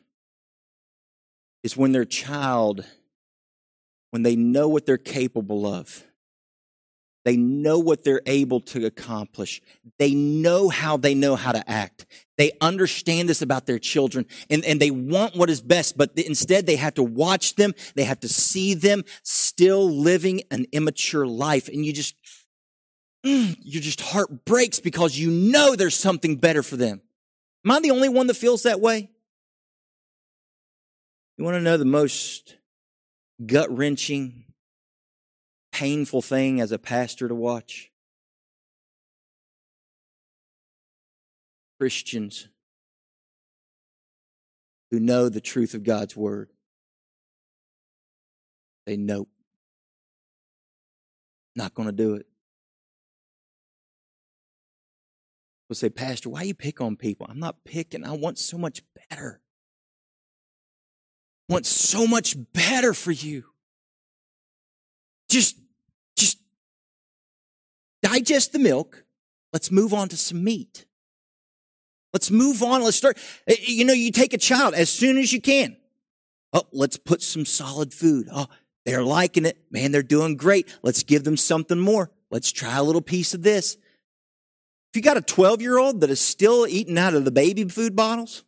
is 1.65 1.77
when 1.77 1.91
their 1.91 2.05
child, 2.05 2.85
when 4.13 4.23
they 4.23 4.37
know 4.37 4.69
what 4.69 4.87
they're 4.87 4.97
capable 4.97 5.67
of, 5.67 6.05
they 7.25 7.37
know 7.37 7.79
what 7.79 8.05
they're 8.05 8.23
able 8.27 8.61
to 8.61 8.85
accomplish. 8.87 9.63
They 9.99 10.15
know 10.15 10.69
how 10.69 10.97
they 10.97 11.15
know 11.15 11.37
how 11.37 11.53
to 11.53 11.71
act. 11.71 12.07
They 12.37 12.53
understand 12.61 13.29
this 13.29 13.41
about 13.41 13.67
their 13.67 13.79
children 13.79 14.27
and, 14.51 14.65
and 14.65 14.81
they 14.81 14.91
want 14.91 15.37
what 15.37 15.49
is 15.49 15.61
best, 15.61 15.97
but 15.97 16.13
instead 16.17 16.67
they 16.67 16.77
have 16.77 16.95
to 16.95 17.03
watch 17.03 17.55
them. 17.55 17.75
They 17.95 18.05
have 18.05 18.21
to 18.21 18.29
see 18.29 18.75
them 18.75 19.05
still 19.23 19.91
living 19.91 20.43
an 20.51 20.67
immature 20.73 21.27
life. 21.27 21.69
And 21.69 21.85
you 21.87 21.93
just, 21.93 22.17
mm, 23.25 23.57
your 23.61 23.81
just 23.81 24.01
heart 24.01 24.45
breaks 24.45 24.81
because 24.81 25.19
you 25.19 25.31
know 25.31 25.77
there's 25.77 25.97
something 25.97 26.37
better 26.37 26.63
for 26.63 26.77
them. 26.77 27.01
Am 27.65 27.71
I 27.71 27.81
the 27.81 27.93
only 27.93 28.11
one 28.11 28.27
that 28.27 28.35
feels 28.35 28.65
that 28.65 28.81
way? 28.81 29.11
You 31.39 31.45
want 31.45 31.57
to 31.57 31.61
know 31.61 31.77
the 31.77 31.85
most 31.85 32.57
gut 33.45 33.75
wrenching, 33.75 34.45
painful 35.75 36.23
thing 36.23 36.61
as 36.61 36.73
a 36.73 36.79
pastor 36.79 37.29
to 37.29 37.35
watch? 37.35 37.91
Christians 41.79 42.49
who 44.91 45.01
know 45.01 45.29
the 45.29 45.41
truth 45.41 45.75
of 45.75 45.83
God's 45.83 46.17
word. 46.17 46.51
They 48.87 48.97
know. 48.97 49.27
Not 51.57 51.75
going 51.75 51.89
to 51.89 51.93
do 51.93 52.15
it. 52.15 52.27
We'll 55.69 55.77
say, 55.77 55.89
Pastor, 55.89 56.29
why 56.29 56.43
you 56.43 56.55
pick 56.55 56.81
on 56.81 56.97
people? 56.97 57.27
I'm 57.29 57.41
not 57.41 57.65
picking. 57.65 58.05
I 58.05 58.13
want 58.13 58.39
so 58.39 58.57
much 58.57 58.83
better 59.11 59.41
want 61.49 61.67
so 61.67 62.07
much 62.07 62.37
better 62.53 62.95
for 62.95 63.13
you. 63.13 63.45
Just 65.29 65.57
digest 68.05 68.53
the 68.53 68.59
milk. 68.59 69.05
Let's 69.53 69.71
move 69.71 69.95
on 69.95 70.09
to 70.11 70.17
some 70.17 70.45
meat. 70.45 70.85
Let's 72.13 72.31
move 72.31 72.63
on. 72.63 72.83
Let's 72.83 72.97
start. 72.97 73.19
Eh, 73.49 73.57
you 73.61 73.85
know, 73.85 73.93
you 73.93 74.13
take 74.13 74.35
a 74.35 74.39
child 74.39 74.75
as 74.75 74.91
soon 74.91 75.17
as 75.19 75.33
you 75.33 75.41
can. 75.41 75.77
Oh, 76.53 76.63
let's 76.73 76.97
put 76.97 77.23
some 77.23 77.45
solid 77.45 77.93
food. 77.93 78.29
Oh, 78.31 78.47
they're 78.85 79.03
liking 79.03 79.47
it. 79.47 79.59
Man, 79.71 79.91
they're 79.91 80.03
doing 80.03 80.37
great. 80.37 80.69
Let's 80.83 81.03
give 81.03 81.25
them 81.25 81.37
something 81.37 81.79
more. 81.79 82.11
Let's 82.31 82.53
try 82.53 82.77
a 82.77 82.83
little 82.83 83.01
piece 83.01 83.35
of 83.35 83.43
this. 83.43 83.75
If 83.75 84.97
you 84.97 85.03
got 85.03 85.17
a 85.17 85.23
12 85.23 85.63
year 85.63 85.79
old 85.79 86.03
that 86.03 86.11
is 86.11 86.21
still 86.21 86.67
eating 86.69 86.99
out 86.99 87.15
of 87.15 87.25
the 87.25 87.33
baby 87.33 87.65
food 87.65 87.97
bottles, 87.97 88.45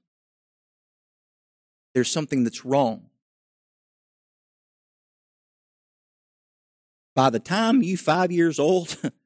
there's 1.95 2.11
something 2.11 2.45
that's 2.45 2.65
wrong. 2.65 3.09
By 7.15 7.31
the 7.31 7.41
time 7.41 7.83
you 7.83 7.97
five 7.97 8.31
years 8.31 8.59
old, 8.59 8.97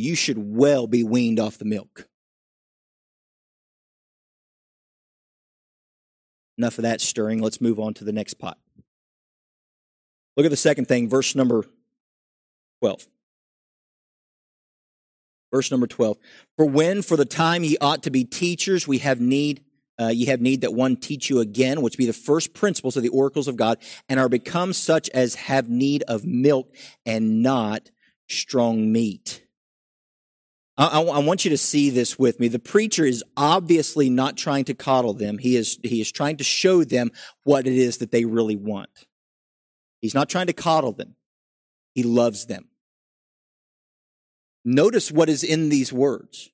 you 0.00 0.14
should 0.14 0.38
well 0.38 0.86
be 0.86 1.04
weaned 1.04 1.38
off 1.38 1.58
the 1.58 1.64
milk. 1.64 2.08
Enough 6.58 6.78
of 6.78 6.82
that 6.82 7.00
stirring. 7.00 7.40
Let's 7.40 7.60
move 7.60 7.78
on 7.78 7.94
to 7.94 8.04
the 8.04 8.12
next 8.12 8.34
pot. 8.34 8.58
Look 10.36 10.46
at 10.46 10.50
the 10.50 10.56
second 10.56 10.86
thing, 10.86 11.08
verse 11.08 11.34
number 11.34 11.64
12. 12.80 13.06
Verse 15.52 15.70
number 15.70 15.86
12. 15.86 16.18
For 16.56 16.66
when 16.66 17.02
for 17.02 17.16
the 17.16 17.24
time 17.24 17.64
ye 17.64 17.76
ought 17.80 18.02
to 18.04 18.10
be 18.10 18.24
teachers, 18.24 18.86
we 18.86 18.98
have 18.98 19.20
need 19.20 19.62
uh, 20.00 20.08
ye 20.08 20.26
have 20.26 20.40
need 20.40 20.62
that 20.62 20.72
one 20.72 20.96
teach 20.96 21.28
you 21.28 21.40
again, 21.40 21.82
which 21.82 21.98
be 21.98 22.06
the 22.06 22.12
first 22.14 22.54
principles 22.54 22.96
of 22.96 23.02
the 23.02 23.10
oracles 23.10 23.46
of 23.46 23.56
God, 23.56 23.76
and 24.08 24.18
are 24.18 24.30
become 24.30 24.72
such 24.72 25.10
as 25.10 25.34
have 25.34 25.68
need 25.68 26.02
of 26.08 26.24
milk 26.24 26.74
and 27.04 27.42
not 27.42 27.90
strong 28.26 28.90
meat. 28.90 29.44
I, 30.80 31.02
I, 31.02 31.18
want 31.18 31.44
you 31.44 31.50
to 31.50 31.58
see 31.58 31.90
this 31.90 32.18
with 32.18 32.40
me. 32.40 32.48
The 32.48 32.58
preacher 32.58 33.04
is 33.04 33.22
obviously 33.36 34.08
not 34.08 34.38
trying 34.38 34.64
to 34.64 34.74
coddle 34.74 35.12
them. 35.12 35.36
He 35.36 35.54
is, 35.54 35.78
he 35.82 36.00
is 36.00 36.10
trying 36.10 36.38
to 36.38 36.44
show 36.44 36.84
them 36.84 37.10
what 37.44 37.66
it 37.66 37.74
is 37.74 37.98
that 37.98 38.10
they 38.10 38.24
really 38.24 38.56
want. 38.56 38.88
He's 40.00 40.14
not 40.14 40.30
trying 40.30 40.46
to 40.46 40.54
coddle 40.54 40.92
them. 40.92 41.16
He 41.92 42.02
loves 42.02 42.46
them. 42.46 42.68
Notice 44.64 45.12
what 45.12 45.28
is 45.28 45.44
in 45.44 45.68
these 45.68 45.92
words. 45.92 46.50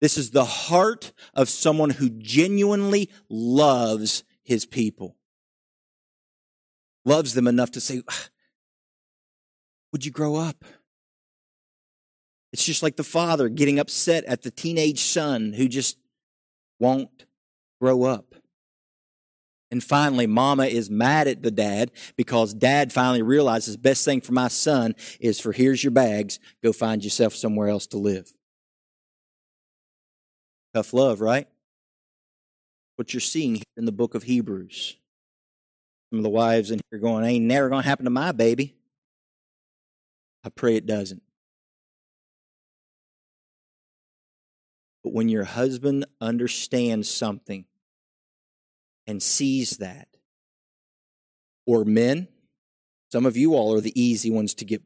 This 0.00 0.18
is 0.18 0.32
the 0.32 0.44
heart 0.44 1.12
of 1.34 1.48
someone 1.48 1.90
who 1.90 2.10
genuinely 2.10 3.10
loves 3.28 4.24
his 4.42 4.66
people. 4.66 5.16
Loves 7.04 7.34
them 7.34 7.46
enough 7.46 7.70
to 7.72 7.80
say, 7.80 8.02
Would 9.92 10.04
you 10.04 10.10
grow 10.10 10.34
up? 10.34 10.64
It's 12.52 12.64
just 12.64 12.82
like 12.82 12.96
the 12.96 13.04
father 13.04 13.48
getting 13.48 13.78
upset 13.78 14.24
at 14.24 14.42
the 14.42 14.50
teenage 14.50 15.00
son 15.00 15.52
who 15.52 15.68
just 15.68 15.98
won't 16.80 17.26
grow 17.80 18.04
up. 18.04 18.34
And 19.70 19.84
finally, 19.84 20.26
mama 20.26 20.64
is 20.64 20.88
mad 20.88 21.28
at 21.28 21.42
the 21.42 21.50
dad 21.50 21.90
because 22.16 22.54
dad 22.54 22.90
finally 22.90 23.20
realizes 23.20 23.74
the 23.74 23.80
best 23.80 24.04
thing 24.04 24.22
for 24.22 24.32
my 24.32 24.48
son 24.48 24.94
is 25.20 25.38
for 25.38 25.52
here's 25.52 25.84
your 25.84 25.90
bags, 25.90 26.38
go 26.62 26.72
find 26.72 27.04
yourself 27.04 27.34
somewhere 27.34 27.68
else 27.68 27.86
to 27.88 27.98
live. 27.98 28.32
Tough 30.74 30.94
love, 30.94 31.20
right? 31.20 31.46
What 32.96 33.12
you're 33.12 33.20
seeing 33.20 33.56
here 33.56 33.64
in 33.76 33.84
the 33.84 33.92
book 33.92 34.14
of 34.14 34.22
Hebrews. 34.22 34.96
Some 36.10 36.20
of 36.20 36.22
the 36.22 36.30
wives 36.30 36.70
in 36.70 36.80
here 36.90 36.98
going, 36.98 37.24
ain't 37.26 37.44
never 37.44 37.68
going 37.68 37.82
to 37.82 37.88
happen 37.88 38.04
to 38.04 38.10
my 38.10 38.32
baby. 38.32 38.74
I 40.42 40.48
pray 40.48 40.76
it 40.76 40.86
doesn't. 40.86 41.22
But 45.08 45.14
when 45.14 45.30
your 45.30 45.44
husband 45.44 46.04
understands 46.20 47.08
something 47.08 47.64
and 49.06 49.22
sees 49.22 49.78
that, 49.78 50.06
or 51.66 51.86
men, 51.86 52.28
some 53.10 53.24
of 53.24 53.34
you 53.34 53.54
all 53.54 53.74
are 53.74 53.80
the 53.80 53.98
easy 53.98 54.30
ones 54.30 54.52
to 54.56 54.66
get 54.66 54.82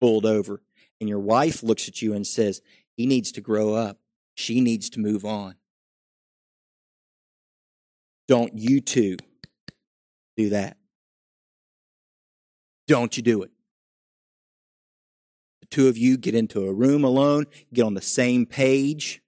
pulled 0.00 0.24
over, 0.24 0.62
and 0.98 1.10
your 1.10 1.18
wife 1.18 1.62
looks 1.62 1.88
at 1.88 2.00
you 2.00 2.14
and 2.14 2.26
says, 2.26 2.62
he 2.96 3.04
needs 3.04 3.32
to 3.32 3.42
grow 3.42 3.74
up. 3.74 3.98
She 4.34 4.62
needs 4.62 4.88
to 4.88 4.98
move 4.98 5.26
on. 5.26 5.56
Don't 8.28 8.56
you 8.56 8.80
two 8.80 9.18
do 10.38 10.48
that. 10.48 10.78
Don't 12.88 13.14
you 13.14 13.22
do 13.22 13.42
it. 13.42 13.50
Two 15.72 15.88
of 15.88 15.96
you 15.96 16.18
get 16.18 16.34
into 16.34 16.66
a 16.66 16.72
room 16.72 17.02
alone, 17.02 17.46
get 17.72 17.84
on 17.84 17.94
the 17.94 18.02
same 18.02 18.44
page, 18.44 19.22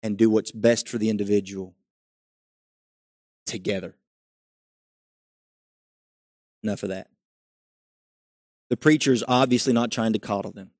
and 0.00 0.16
do 0.16 0.30
what's 0.30 0.52
best 0.52 0.88
for 0.88 0.96
the 0.96 1.10
individual 1.10 1.74
together. 3.44 3.96
Enough 6.62 6.84
of 6.84 6.90
that. 6.90 7.08
The 8.70 8.76
preacher 8.76 9.12
is 9.12 9.24
obviously 9.26 9.72
not 9.72 9.90
trying 9.90 10.12
to 10.12 10.20
coddle 10.20 10.52
them. 10.52 10.70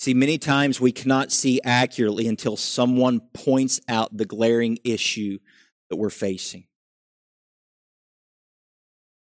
See, 0.00 0.12
many 0.12 0.36
times 0.36 0.80
we 0.80 0.90
cannot 0.90 1.30
see 1.30 1.60
accurately 1.62 2.26
until 2.26 2.56
someone 2.56 3.20
points 3.32 3.80
out 3.86 4.16
the 4.16 4.24
glaring 4.24 4.78
issue 4.82 5.38
that 5.88 5.96
we're 5.96 6.10
facing. 6.10 6.64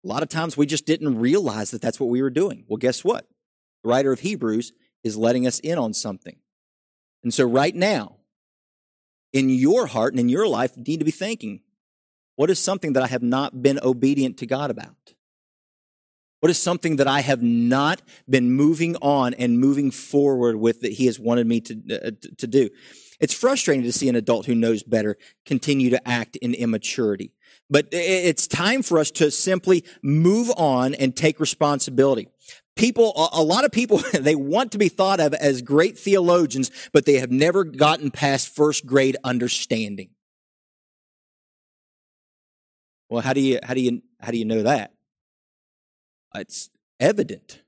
A 0.05 0.09
lot 0.09 0.23
of 0.23 0.29
times 0.29 0.59
we 0.59 0.67
just 0.67 0.85
didn't 0.85 1.19
realize 1.19 1.71
that 1.71 1.81
that's 1.81 1.99
what 1.99 2.11
we 2.11 2.21
were 2.21 2.29
doing. 2.29 2.64
Well, 2.69 2.77
guess 2.77 3.03
what? 3.03 3.27
The 3.85 3.90
writer 3.90 4.12
of 4.12 4.20
Hebrews 4.20 4.73
is 5.05 5.16
letting 5.16 5.47
us 5.47 5.61
in 5.61 5.79
on 5.79 5.92
something. 5.92 6.37
And 7.23 7.33
so, 7.33 7.44
right 7.44 7.75
now, 7.75 8.16
in 9.33 9.51
your 9.51 9.87
heart 9.87 10.14
and 10.14 10.20
in 10.20 10.29
your 10.29 10.49
life, 10.49 10.73
you 10.77 10.83
need 10.83 10.99
to 10.99 11.05
be 11.05 11.11
thinking, 11.11 11.61
what 12.37 12.51
is 12.51 12.59
something 12.59 12.94
that 12.94 13.03
I 13.03 13.07
have 13.07 13.23
not 13.23 13.62
been 13.62 13.79
obedient 13.83 14.38
to 14.38 14.47
God 14.47 14.70
about? 14.70 15.14
What 16.40 16.51
is 16.51 16.59
something 16.61 16.97
that 16.97 17.07
I 17.07 17.20
have 17.20 17.42
not 17.42 18.03
been 18.29 18.53
moving 18.53 18.97
on 18.97 19.35
and 19.35 19.59
moving 19.59 19.90
forward 19.90 20.57
with 20.57 20.81
that 20.81 20.92
He 20.92 21.07
has 21.07 21.18
wanted 21.18 21.47
me 21.47 21.61
to, 21.61 22.07
uh, 22.07 22.11
to 22.38 22.47
do? 22.47 22.70
It's 23.20 23.35
frustrating 23.35 23.85
to 23.85 23.92
see 23.92 24.09
an 24.09 24.16
adult 24.16 24.47
who 24.47 24.55
knows 24.55 24.83
better 24.83 25.16
continue 25.47 25.90
to 25.90 26.09
act 26.09 26.37
in 26.37 26.55
immaturity. 26.55 27.33
But 27.70 27.88
it's 27.92 28.47
time 28.47 28.83
for 28.83 28.99
us 28.99 29.11
to 29.12 29.31
simply 29.31 29.85
move 30.03 30.51
on 30.57 30.94
and 30.94 31.16
take 31.16 31.40
responsibility. 31.40 32.29
People, 32.76 33.12
a 33.32 33.42
lot 33.42 33.64
of 33.64 33.70
people, 33.70 33.98
they 34.12 34.34
want 34.34 34.72
to 34.72 34.78
be 34.78 34.88
thought 34.88 35.20
of 35.20 35.32
as 35.34 35.62
great 35.62 35.98
theologians, 35.98 36.70
but 36.92 37.06
they 37.06 37.14
have 37.14 37.30
never 37.30 37.64
gotten 37.64 38.10
past 38.10 38.48
first 38.48 38.84
grade 38.84 39.16
understanding. 39.22 40.10
Well, 43.08 43.22
how 43.22 43.32
do 43.32 43.40
you, 43.40 43.60
how 43.62 43.74
do 43.74 43.80
you, 43.80 44.02
how 44.20 44.32
do 44.32 44.38
you 44.38 44.44
know 44.44 44.62
that? 44.62 44.92
It's 46.34 46.68
evident 46.98 47.62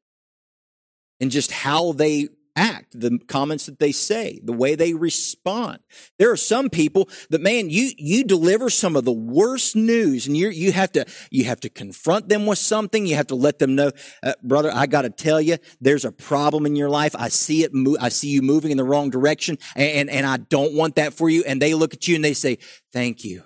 in 1.20 1.30
just 1.30 1.52
how 1.52 1.92
they 1.92 2.28
act, 2.56 2.98
the 2.98 3.18
comments 3.28 3.66
that 3.66 3.78
they 3.78 3.92
say, 3.92 4.40
the 4.42 4.52
way 4.52 4.74
they 4.74 4.94
respond. 4.94 5.78
There 6.18 6.32
are 6.32 6.36
some 6.36 6.70
people 6.70 7.08
that, 7.30 7.40
man, 7.40 7.70
you, 7.70 7.90
you 7.96 8.24
deliver 8.24 8.70
some 8.70 8.96
of 8.96 9.04
the 9.04 9.12
worst 9.12 9.76
news 9.76 10.26
and 10.26 10.36
you 10.36 10.48
you 10.48 10.72
have 10.72 10.92
to, 10.92 11.04
you 11.30 11.44
have 11.44 11.60
to 11.60 11.68
confront 11.68 12.28
them 12.28 12.46
with 12.46 12.58
something. 12.58 13.06
You 13.06 13.16
have 13.16 13.26
to 13.28 13.34
let 13.34 13.58
them 13.58 13.74
know, 13.74 13.90
uh, 14.22 14.32
brother, 14.42 14.70
I 14.72 14.86
got 14.86 15.02
to 15.02 15.10
tell 15.10 15.40
you, 15.40 15.58
there's 15.80 16.04
a 16.04 16.12
problem 16.12 16.66
in 16.66 16.76
your 16.76 16.88
life. 16.88 17.14
I 17.18 17.28
see 17.28 17.62
it, 17.62 17.74
mo- 17.74 17.98
I 18.00 18.08
see 18.08 18.28
you 18.28 18.42
moving 18.42 18.70
in 18.70 18.78
the 18.78 18.84
wrong 18.84 19.10
direction 19.10 19.58
and, 19.74 20.08
and 20.08 20.26
I 20.26 20.38
don't 20.38 20.74
want 20.74 20.96
that 20.96 21.14
for 21.14 21.28
you. 21.28 21.44
And 21.44 21.60
they 21.60 21.74
look 21.74 21.94
at 21.94 22.08
you 22.08 22.16
and 22.16 22.24
they 22.24 22.34
say, 22.34 22.58
thank 22.92 23.24
you 23.24 23.44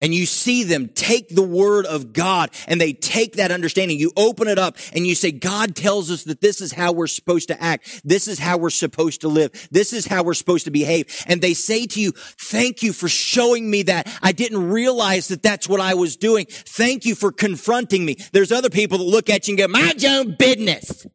and 0.00 0.14
you 0.14 0.26
see 0.26 0.64
them 0.64 0.88
take 0.88 1.28
the 1.28 1.42
word 1.42 1.86
of 1.86 2.12
God 2.12 2.50
and 2.66 2.80
they 2.80 2.92
take 2.92 3.36
that 3.36 3.50
understanding. 3.50 3.98
You 3.98 4.12
open 4.16 4.48
it 4.48 4.58
up 4.58 4.76
and 4.94 5.06
you 5.06 5.14
say, 5.14 5.30
God 5.32 5.76
tells 5.76 6.10
us 6.10 6.24
that 6.24 6.40
this 6.40 6.60
is 6.60 6.72
how 6.72 6.92
we're 6.92 7.06
supposed 7.06 7.48
to 7.48 7.62
act. 7.62 8.00
This 8.04 8.26
is 8.28 8.38
how 8.38 8.56
we're 8.56 8.70
supposed 8.70 9.20
to 9.22 9.28
live. 9.28 9.68
This 9.70 9.92
is 9.92 10.06
how 10.06 10.22
we're 10.22 10.34
supposed 10.34 10.64
to 10.64 10.70
behave. 10.70 11.24
And 11.26 11.42
they 11.42 11.54
say 11.54 11.86
to 11.86 12.00
you, 12.00 12.12
thank 12.12 12.82
you 12.82 12.92
for 12.92 13.08
showing 13.08 13.70
me 13.70 13.82
that. 13.84 14.10
I 14.22 14.32
didn't 14.32 14.70
realize 14.70 15.28
that 15.28 15.42
that's 15.42 15.68
what 15.68 15.80
I 15.80 15.94
was 15.94 16.16
doing. 16.16 16.46
Thank 16.48 17.04
you 17.04 17.14
for 17.14 17.30
confronting 17.32 18.04
me. 18.04 18.16
There's 18.32 18.52
other 18.52 18.70
people 18.70 18.98
that 18.98 19.04
look 19.04 19.28
at 19.28 19.48
you 19.48 19.52
and 19.52 19.58
go, 19.58 19.68
mind 19.68 20.02
your 20.02 20.20
own 20.20 20.36
business. 20.38 21.06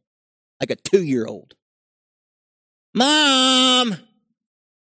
Like 0.60 0.70
a 0.70 0.76
two 0.76 1.02
year 1.02 1.26
old. 1.26 1.54
Mom, 2.94 3.94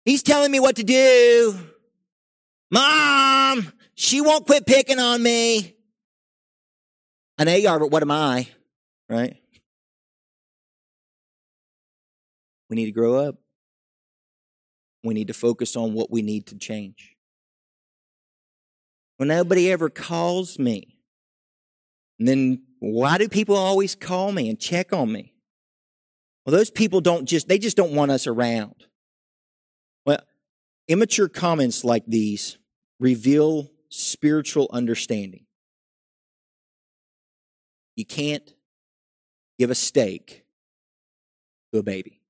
he's 0.04 0.22
telling 0.22 0.52
me 0.52 0.60
what 0.60 0.76
to 0.76 0.84
do. 0.84 1.58
Mom, 2.70 3.72
she 4.02 4.20
won't 4.20 4.48
quit 4.48 4.66
picking 4.66 4.98
on 4.98 5.22
me. 5.22 5.76
An 7.38 7.48
AR, 7.48 7.80
but 7.80 7.92
what 7.92 8.02
am 8.02 8.10
I? 8.10 8.48
Right? 9.08 9.38
We 12.68 12.78
need 12.78 12.88
to 12.88 12.92
grow 12.92 13.18
up. 13.18 13.36
We 15.04 15.14
need 15.14 15.28
to 15.28 15.36
focus 15.36 15.76
on 15.76 15.94
what 15.94 16.10
we 16.10 16.24
need 16.24 16.48
to 16.48 16.58
change. 16.58 17.16
Well, 19.20 19.28
nobody 19.28 19.72
ever 19.72 19.90
calls 19.90 20.58
me. 20.58 20.98
And 22.18 22.28
then 22.28 22.64
why 22.80 23.20
do 23.20 23.30
people 23.30 23.56
always 23.56 23.94
call 23.94 24.32
me 24.32 24.50
and 24.50 24.60
check 24.60 24.94
on 24.94 25.12
me? 25.12 25.36
Well, 26.44 26.56
those 26.56 26.72
people 26.72 27.02
don't 27.02 27.26
just, 27.26 27.48
they 27.48 27.60
just 27.60 27.78
don't 27.78 27.94
want 27.94 28.10
us 28.10 28.26
around. 28.26 28.88
Well, 30.08 30.22
immature 30.88 31.30
comments 31.30 31.84
like 31.84 32.04
these 32.08 32.58
reveal 33.00 33.71
spiritual 33.91 34.69
understanding. 34.71 35.45
You 37.95 38.06
can't 38.06 38.54
give 39.60 39.69
a 39.69 39.75
steak 39.75 40.45
to 41.71 41.80
a 41.80 41.84
baby. 41.84 42.21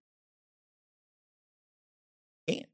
can't. 2.50 2.65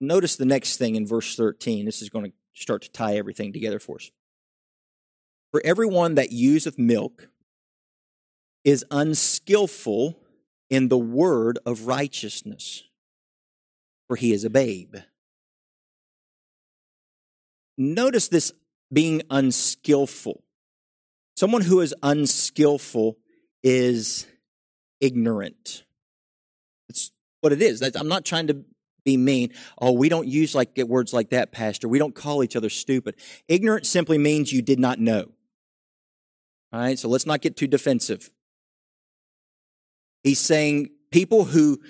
Notice 0.00 0.36
the 0.36 0.44
next 0.44 0.76
thing 0.76 0.94
in 0.94 1.06
verse 1.06 1.34
13. 1.34 1.86
This 1.86 2.02
is 2.02 2.10
going 2.10 2.26
to 2.26 2.32
start 2.54 2.82
to 2.82 2.90
tie 2.90 3.16
everything 3.16 3.52
together 3.52 3.78
for 3.78 3.96
us. 3.96 4.10
For 5.50 5.62
everyone 5.64 6.14
that 6.14 6.30
useth 6.30 6.78
milk 6.78 7.28
is 8.64 8.84
unskillful 8.90 10.16
in 10.68 10.88
the 10.88 10.98
word 10.98 11.58
of 11.64 11.86
righteousness 11.86 12.84
for 14.10 14.16
he 14.16 14.32
is 14.32 14.42
a 14.42 14.50
babe. 14.50 14.96
Notice 17.78 18.26
this 18.26 18.50
being 18.92 19.22
unskillful. 19.30 20.42
Someone 21.36 21.62
who 21.62 21.80
is 21.80 21.94
unskillful 22.02 23.18
is 23.62 24.26
ignorant. 25.00 25.84
It's 26.88 27.12
what 27.40 27.52
it 27.52 27.62
is. 27.62 27.82
I'm 27.82 28.08
not 28.08 28.24
trying 28.24 28.48
to 28.48 28.64
be 29.04 29.16
mean. 29.16 29.52
Oh, 29.80 29.92
we 29.92 30.08
don't 30.08 30.26
use 30.26 30.56
like 30.56 30.76
words 30.76 31.12
like 31.12 31.30
that, 31.30 31.52
Pastor. 31.52 31.86
We 31.86 32.00
don't 32.00 32.12
call 32.12 32.42
each 32.42 32.56
other 32.56 32.68
stupid. 32.68 33.14
Ignorant 33.46 33.86
simply 33.86 34.18
means 34.18 34.52
you 34.52 34.60
did 34.60 34.80
not 34.80 34.98
know. 34.98 35.30
All 36.72 36.80
right, 36.80 36.98
so 36.98 37.08
let's 37.08 37.26
not 37.26 37.42
get 37.42 37.56
too 37.56 37.68
defensive. 37.68 38.28
He's 40.24 40.40
saying 40.40 40.90
people 41.12 41.44
who 41.44 41.80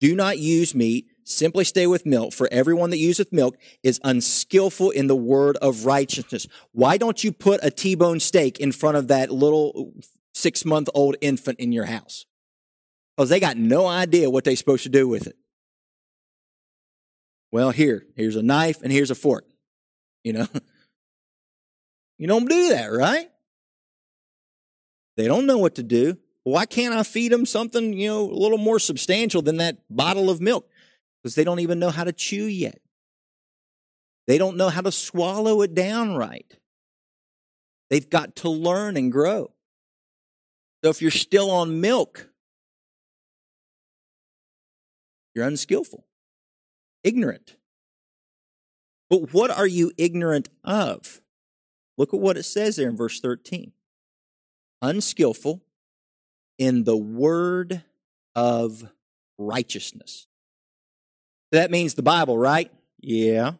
do 0.00 0.14
not 0.14 0.38
use 0.38 0.72
meat 0.72 1.08
simply 1.24 1.64
stay 1.64 1.86
with 1.86 2.06
milk, 2.06 2.32
for 2.32 2.48
everyone 2.52 2.90
that 2.90 2.98
useth 2.98 3.32
milk 3.32 3.56
is 3.82 4.00
unskillful 4.04 4.90
in 4.90 5.06
the 5.06 5.16
word 5.16 5.56
of 5.58 5.86
righteousness. 5.86 6.46
Why 6.72 6.96
don't 6.96 7.22
you 7.24 7.32
put 7.32 7.60
a 7.62 7.70
T-bone 7.70 8.20
steak 8.20 8.60
in 8.60 8.72
front 8.72 8.96
of 8.96 9.08
that 9.08 9.30
little 9.30 9.92
six 10.34 10.64
month 10.64 10.88
old 10.94 11.16
infant 11.20 11.58
in 11.58 11.72
your 11.72 11.86
house? 11.86 12.26
Because 13.16 13.30
they 13.30 13.40
got 13.40 13.56
no 13.56 13.86
idea 13.86 14.30
what 14.30 14.44
they're 14.44 14.56
supposed 14.56 14.82
to 14.84 14.88
do 14.88 15.08
with 15.08 15.26
it. 15.26 15.36
Well, 17.52 17.70
here, 17.70 18.04
here's 18.16 18.36
a 18.36 18.42
knife 18.42 18.82
and 18.82 18.90
here's 18.90 19.12
a 19.12 19.14
fork. 19.14 19.46
You 20.24 20.32
know, 20.32 20.46
you 22.18 22.26
don't 22.26 22.48
do 22.48 22.70
that, 22.70 22.86
right? 22.86 23.30
They 25.16 25.28
don't 25.28 25.46
know 25.46 25.58
what 25.58 25.76
to 25.76 25.82
do. 25.82 26.18
Why 26.42 26.66
can't 26.66 26.94
I 26.94 27.04
feed 27.04 27.32
them 27.32 27.46
something, 27.46 27.92
you 27.94 28.08
know, 28.08 28.28
a 28.28 28.34
little 28.34 28.58
more 28.58 28.78
substantial 28.78 29.40
than 29.40 29.58
that 29.58 29.78
bottle 29.88 30.30
of 30.30 30.40
milk? 30.40 30.68
Because 31.24 31.34
they 31.36 31.44
don't 31.44 31.60
even 31.60 31.78
know 31.78 31.88
how 31.88 32.04
to 32.04 32.12
chew 32.12 32.44
yet. 32.44 32.78
They 34.26 34.36
don't 34.36 34.58
know 34.58 34.68
how 34.68 34.82
to 34.82 34.92
swallow 34.92 35.62
it 35.62 35.74
down 35.74 36.16
right. 36.16 36.54
They've 37.88 38.08
got 38.08 38.36
to 38.36 38.50
learn 38.50 38.98
and 38.98 39.10
grow. 39.10 39.50
So 40.84 40.90
if 40.90 41.00
you're 41.00 41.10
still 41.10 41.50
on 41.50 41.80
milk, 41.80 42.28
you're 45.34 45.46
unskillful, 45.46 46.04
ignorant. 47.02 47.56
But 49.08 49.32
what 49.32 49.50
are 49.50 49.66
you 49.66 49.92
ignorant 49.96 50.50
of? 50.62 51.22
Look 51.96 52.12
at 52.12 52.20
what 52.20 52.36
it 52.36 52.42
says 52.42 52.76
there 52.76 52.88
in 52.88 52.96
verse 52.98 53.20
13. 53.20 53.72
Unskillful 54.82 55.62
in 56.58 56.84
the 56.84 56.96
word 56.96 57.82
of 58.34 58.90
righteousness. 59.38 60.26
That 61.54 61.70
means 61.70 61.94
the 61.94 62.02
Bible, 62.02 62.36
right? 62.36 62.72
Yeah. 63.00 63.52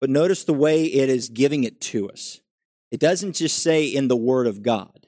But 0.00 0.10
notice 0.10 0.42
the 0.42 0.52
way 0.52 0.84
it 0.84 1.08
is 1.08 1.28
giving 1.28 1.62
it 1.62 1.80
to 1.82 2.10
us. 2.10 2.40
It 2.90 2.98
doesn't 2.98 3.36
just 3.36 3.62
say 3.62 3.86
in 3.86 4.08
the 4.08 4.16
Word 4.16 4.48
of 4.48 4.62
God, 4.62 5.06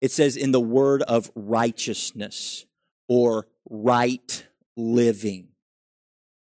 it 0.00 0.10
says 0.10 0.36
in 0.36 0.50
the 0.50 0.60
Word 0.60 1.02
of 1.02 1.30
righteousness 1.36 2.66
or 3.08 3.46
right 3.70 4.44
living. 4.76 5.48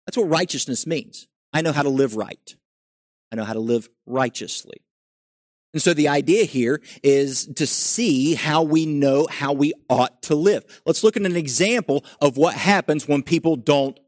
That's 0.07 0.17
what 0.17 0.29
righteousness 0.29 0.87
means. 0.87 1.27
I 1.51 1.61
know 1.61 1.73
how 1.73 1.83
to 1.83 1.89
live 1.89 2.15
right, 2.15 2.55
I 3.29 3.35
know 3.35 3.43
how 3.43 3.53
to 3.53 3.59
live 3.59 3.89
righteously. 4.05 4.77
And 5.73 5.81
so 5.81 5.93
the 5.93 6.07
idea 6.07 6.45
here 6.45 6.81
is 7.01 7.47
to 7.55 7.67
see 7.67 8.35
how 8.35 8.61
we 8.61 8.85
know 8.85 9.27
how 9.29 9.51
we 9.53 9.73
ought 9.89 10.21
to 10.23 10.35
live. 10.35 10.63
Let's 10.85 11.03
look 11.03 11.17
at 11.17 11.25
an 11.25 11.35
example 11.35 12.05
of 12.21 12.37
what 12.37 12.53
happens 12.53 13.07
when 13.07 13.23
people 13.23 13.55
don't 13.55 13.99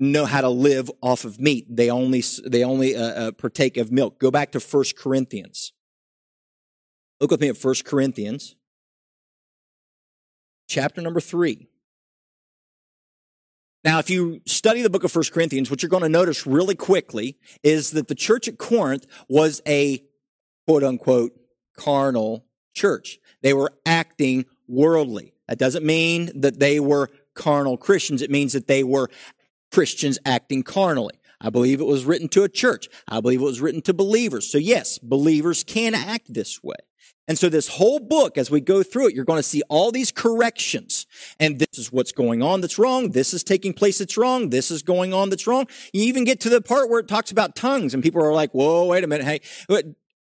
know 0.00 0.24
how 0.24 0.40
to 0.40 0.48
live 0.48 0.90
off 1.02 1.24
of 1.24 1.40
meat. 1.40 1.66
They 1.68 1.90
only, 1.90 2.22
they 2.46 2.64
only 2.64 2.94
uh, 2.94 3.02
uh, 3.02 3.32
partake 3.32 3.76
of 3.76 3.90
milk. 3.90 4.18
Go 4.18 4.30
back 4.30 4.52
to 4.52 4.60
First 4.60 4.96
Corinthians. 4.96 5.72
Look 7.20 7.30
with 7.30 7.40
me 7.40 7.48
at 7.48 7.56
First 7.56 7.84
Corinthians, 7.84 8.54
chapter 10.68 11.00
number 11.00 11.20
3. 11.20 11.68
Now, 13.84 13.98
if 13.98 14.10
you 14.10 14.40
study 14.44 14.82
the 14.82 14.90
book 14.90 15.04
of 15.04 15.10
First 15.10 15.32
Corinthians, 15.32 15.70
what 15.70 15.82
you're 15.82 15.90
going 15.90 16.02
to 16.02 16.08
notice 16.08 16.46
really 16.46 16.74
quickly 16.74 17.38
is 17.62 17.92
that 17.92 18.08
the 18.08 18.14
church 18.14 18.46
at 18.46 18.58
Corinth 18.58 19.06
was 19.28 19.62
a 19.66 20.02
quote 20.66 20.84
unquote 20.84 21.32
carnal 21.76 22.44
church. 22.74 23.18
They 23.42 23.54
were 23.54 23.72
acting 23.86 24.46
worldly. 24.66 25.32
That 25.48 25.58
doesn't 25.58 25.86
mean 25.86 26.30
that 26.40 26.58
they 26.60 26.80
were 26.80 27.08
carnal 27.34 27.76
Christians. 27.76 28.20
It 28.20 28.30
means 28.30 28.52
that 28.52 28.66
they 28.66 28.84
were 28.84 29.08
Christians 29.70 30.18
acting 30.24 30.62
carnally. 30.62 31.14
I 31.40 31.50
believe 31.50 31.80
it 31.80 31.86
was 31.86 32.04
written 32.04 32.28
to 32.30 32.42
a 32.42 32.48
church. 32.48 32.88
I 33.06 33.20
believe 33.20 33.40
it 33.40 33.44
was 33.44 33.60
written 33.60 33.82
to 33.82 33.94
believers. 33.94 34.50
So 34.50 34.58
yes, 34.58 34.98
believers 34.98 35.62
can 35.62 35.94
act 35.94 36.32
this 36.32 36.62
way. 36.62 36.76
And 37.28 37.38
so 37.38 37.50
this 37.50 37.68
whole 37.68 38.00
book, 38.00 38.38
as 38.38 38.50
we 38.50 38.60
go 38.60 38.82
through 38.82 39.08
it, 39.08 39.14
you're 39.14 39.26
going 39.26 39.38
to 39.38 39.42
see 39.42 39.62
all 39.68 39.92
these 39.92 40.10
corrections. 40.10 41.06
And 41.38 41.58
this 41.58 41.78
is 41.78 41.92
what's 41.92 42.10
going 42.10 42.42
on 42.42 42.62
that's 42.62 42.78
wrong. 42.78 43.10
This 43.10 43.34
is 43.34 43.44
taking 43.44 43.74
place 43.74 43.98
that's 43.98 44.16
wrong. 44.16 44.48
This 44.48 44.70
is 44.70 44.82
going 44.82 45.12
on 45.12 45.28
that's 45.28 45.46
wrong. 45.46 45.66
You 45.92 46.04
even 46.04 46.24
get 46.24 46.40
to 46.40 46.48
the 46.48 46.62
part 46.62 46.88
where 46.88 47.00
it 47.00 47.06
talks 47.06 47.30
about 47.30 47.54
tongues 47.54 47.92
and 47.92 48.02
people 48.02 48.24
are 48.24 48.32
like, 48.32 48.52
whoa, 48.52 48.86
wait 48.86 49.04
a 49.04 49.06
minute. 49.06 49.26
Hey, 49.26 49.40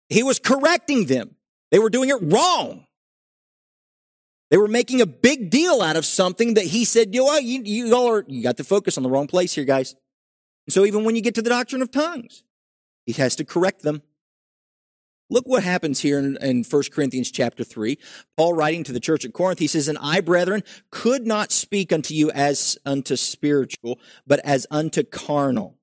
he 0.09 0.24
was 0.24 0.40
correcting 0.40 1.07
them. 1.07 1.37
They 1.70 1.79
were 1.79 1.90
doing 1.90 2.09
it 2.09 2.18
wrong. 2.20 2.88
They 4.50 4.56
were 4.56 4.68
making 4.68 5.00
a 5.00 5.06
big 5.06 5.50
deal 5.50 5.82
out 5.82 5.96
of 5.96 6.06
something 6.06 6.54
that 6.54 6.64
he 6.64 6.84
said, 6.84 7.14
you, 7.14 7.24
know, 7.24 7.37
you, 7.37 7.62
you 7.64 7.94
all 7.94 8.11
are, 8.11 8.24
you 8.26 8.42
got 8.42 8.56
to 8.56 8.64
focus 8.64 8.96
on 8.96 9.02
the 9.02 9.11
wrong 9.11 9.26
place 9.26 9.54
here, 9.54 9.64
guys. 9.64 9.94
And 10.66 10.72
so 10.72 10.84
even 10.84 11.04
when 11.04 11.16
you 11.16 11.22
get 11.22 11.34
to 11.34 11.42
the 11.42 11.50
doctrine 11.50 11.82
of 11.82 11.90
tongues, 11.90 12.44
he 13.04 13.12
has 13.14 13.37
to 13.37 13.44
correct 13.44 13.82
them. 13.82 14.02
Look 15.30 15.46
what 15.46 15.62
happens 15.62 16.00
here 16.00 16.18
in, 16.18 16.38
in 16.40 16.64
1 16.64 16.82
Corinthians 16.90 17.30
chapter 17.30 17.62
3. 17.62 17.98
Paul 18.37 18.54
writing 18.54 18.84
to 18.84 18.92
the 18.92 19.00
church 19.00 19.26
at 19.26 19.34
Corinth, 19.34 19.58
he 19.58 19.66
says, 19.66 19.87
And 19.87 19.98
I, 20.00 20.20
brethren, 20.20 20.62
could 20.90 21.26
not 21.26 21.52
speak 21.52 21.92
unto 21.92 22.14
you 22.14 22.30
as 22.30 22.78
unto 22.87 23.16
spiritual, 23.16 23.98
but 24.26 24.40
as 24.40 24.66
unto 24.70 25.02
carnal, 25.02 25.76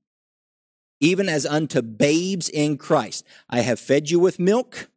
even 1.00 1.30
as 1.30 1.46
unto 1.46 1.84
babes 1.84 2.50
in 2.50 2.78
Christ. 2.78 3.24
I 3.48 3.62
have 3.62 3.80
fed 3.80 4.10
you 4.10 4.20
with 4.20 4.40
milk 4.40 4.90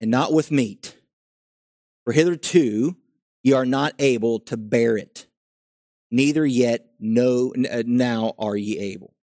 and 0.00 0.10
not 0.10 0.32
with 0.32 0.52
meat. 0.52 0.96
For 2.04 2.12
hitherto 2.12 2.96
ye 3.42 3.52
are 3.52 3.66
not 3.66 3.94
able 3.98 4.40
to 4.40 4.56
bear 4.56 4.96
it, 4.96 5.26
neither 6.10 6.44
yet 6.44 6.86
no, 6.98 7.52
uh, 7.70 7.82
now 7.86 8.34
are 8.38 8.56
ye 8.56 8.78
able. 8.78 9.14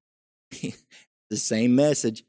the 1.29 1.37
same 1.37 1.75
message. 1.75 2.23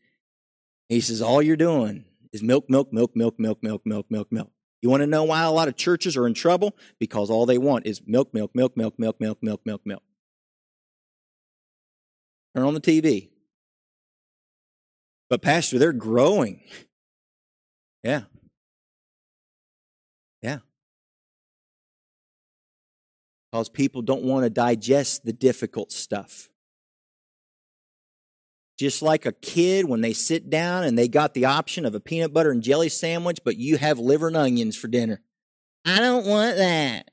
He 0.89 1.01
says, 1.01 1.23
All 1.23 1.43
you're 1.43 1.57
doing 1.57 2.05
is 2.33 2.43
milk, 2.43 2.69
milk, 2.69 2.93
milk, 2.93 3.13
milk, 3.15 3.39
milk, 3.39 3.59
milk, 3.63 3.83
milk, 3.85 4.07
milk, 4.11 4.29
milk. 4.31 4.51
You 4.81 4.91
want 4.91 5.03
to 5.03 5.07
know 5.07 5.25
why 5.25 5.43
a 5.43 5.51
lot 5.51 5.69
of 5.69 5.77
churches 5.77 6.17
are 6.17 6.27
in 6.27 6.35
trouble? 6.35 6.77
Because 7.01 7.31
all 7.31 7.47
they 7.47 7.59
want 7.59 7.87
is 7.87 8.01
milk, 8.07 8.33
milk, 8.33 8.55
milk, 8.55 8.77
milk, 8.77 8.99
milk, 8.99 9.17
milk, 9.19 9.39
milk, 9.43 9.61
milk, 9.65 9.81
milk. 9.85 10.03
Turn 12.55 12.65
on 12.65 12.75
the 12.75 12.81
TV. 12.81 13.29
But, 15.29 15.43
Pastor, 15.43 15.79
they're 15.79 15.93
growing. 15.93 16.63
Yeah. 18.03 18.23
Because 23.51 23.69
people 23.69 24.03
don't 24.03 24.25
want 24.25 24.45
to 24.45 24.51
digest 24.51 25.25
the 25.25 25.33
difficult 25.33 25.93
stuff. 25.93 26.49
Just 28.79 29.03
like 29.03 29.27
a 29.27 29.33
kid 29.33 29.87
when 29.87 30.03
they 30.03 30.13
sit 30.13 30.51
down 30.51 30.85
and 30.85 30.97
they 30.97 31.09
got 31.09 31.35
the 31.35 31.47
option 31.47 31.85
of 31.85 31.95
a 31.95 32.01
peanut 32.01 32.33
butter 32.33 32.51
and 32.51 32.63
jelly 32.63 32.89
sandwich, 32.89 33.41
but 33.45 33.57
you 33.57 33.77
have 33.77 33.99
liver 33.99 34.29
and 34.29 34.37
onions 34.37 34.77
for 34.77 34.87
dinner. 34.87 35.21
I 35.85 35.99
don't 35.99 36.27
want 36.27 36.57
that. 36.57 37.11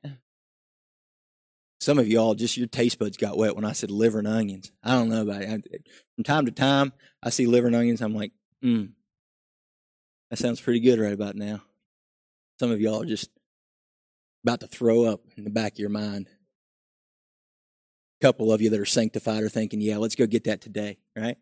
Some 1.79 1.99
of 1.99 2.07
y'all, 2.07 2.35
just 2.35 2.57
your 2.57 2.67
taste 2.67 2.99
buds 2.99 3.17
got 3.17 3.37
wet 3.37 3.55
when 3.55 3.65
I 3.65 3.71
said 3.73 3.91
liver 3.91 4.19
and 4.19 4.27
onions. 4.27 4.71
I 4.83 4.91
don't 4.91 5.09
know 5.09 5.21
about 5.21 5.41
it. 5.41 5.87
From 6.15 6.23
time 6.23 6.45
to 6.45 6.51
time, 6.51 6.93
I 7.21 7.29
see 7.29 7.47
liver 7.47 7.67
and 7.67 7.75
onions. 7.75 8.01
I'm 8.01 8.15
like, 8.15 8.31
hmm, 8.61 8.85
that 10.29 10.37
sounds 10.37 10.61
pretty 10.61 10.79
good 10.79 10.99
right 10.99 11.13
about 11.13 11.35
now. 11.35 11.61
Some 12.59 12.71
of 12.71 12.81
y'all 12.81 13.03
just 13.03 13.29
about 14.45 14.59
to 14.59 14.67
throw 14.67 15.05
up 15.05 15.21
in 15.37 15.43
the 15.43 15.49
back 15.49 15.73
of 15.73 15.79
your 15.79 15.89
mind. 15.89 16.29
A 18.21 18.25
couple 18.25 18.53
of 18.53 18.61
you 18.61 18.69
that 18.69 18.79
are 18.79 18.85
sanctified 18.85 19.41
are 19.41 19.49
thinking, 19.49 19.81
yeah, 19.81 19.97
let's 19.97 20.13
go 20.13 20.27
get 20.27 20.43
that 20.43 20.61
today, 20.61 20.99
right? 21.15 21.37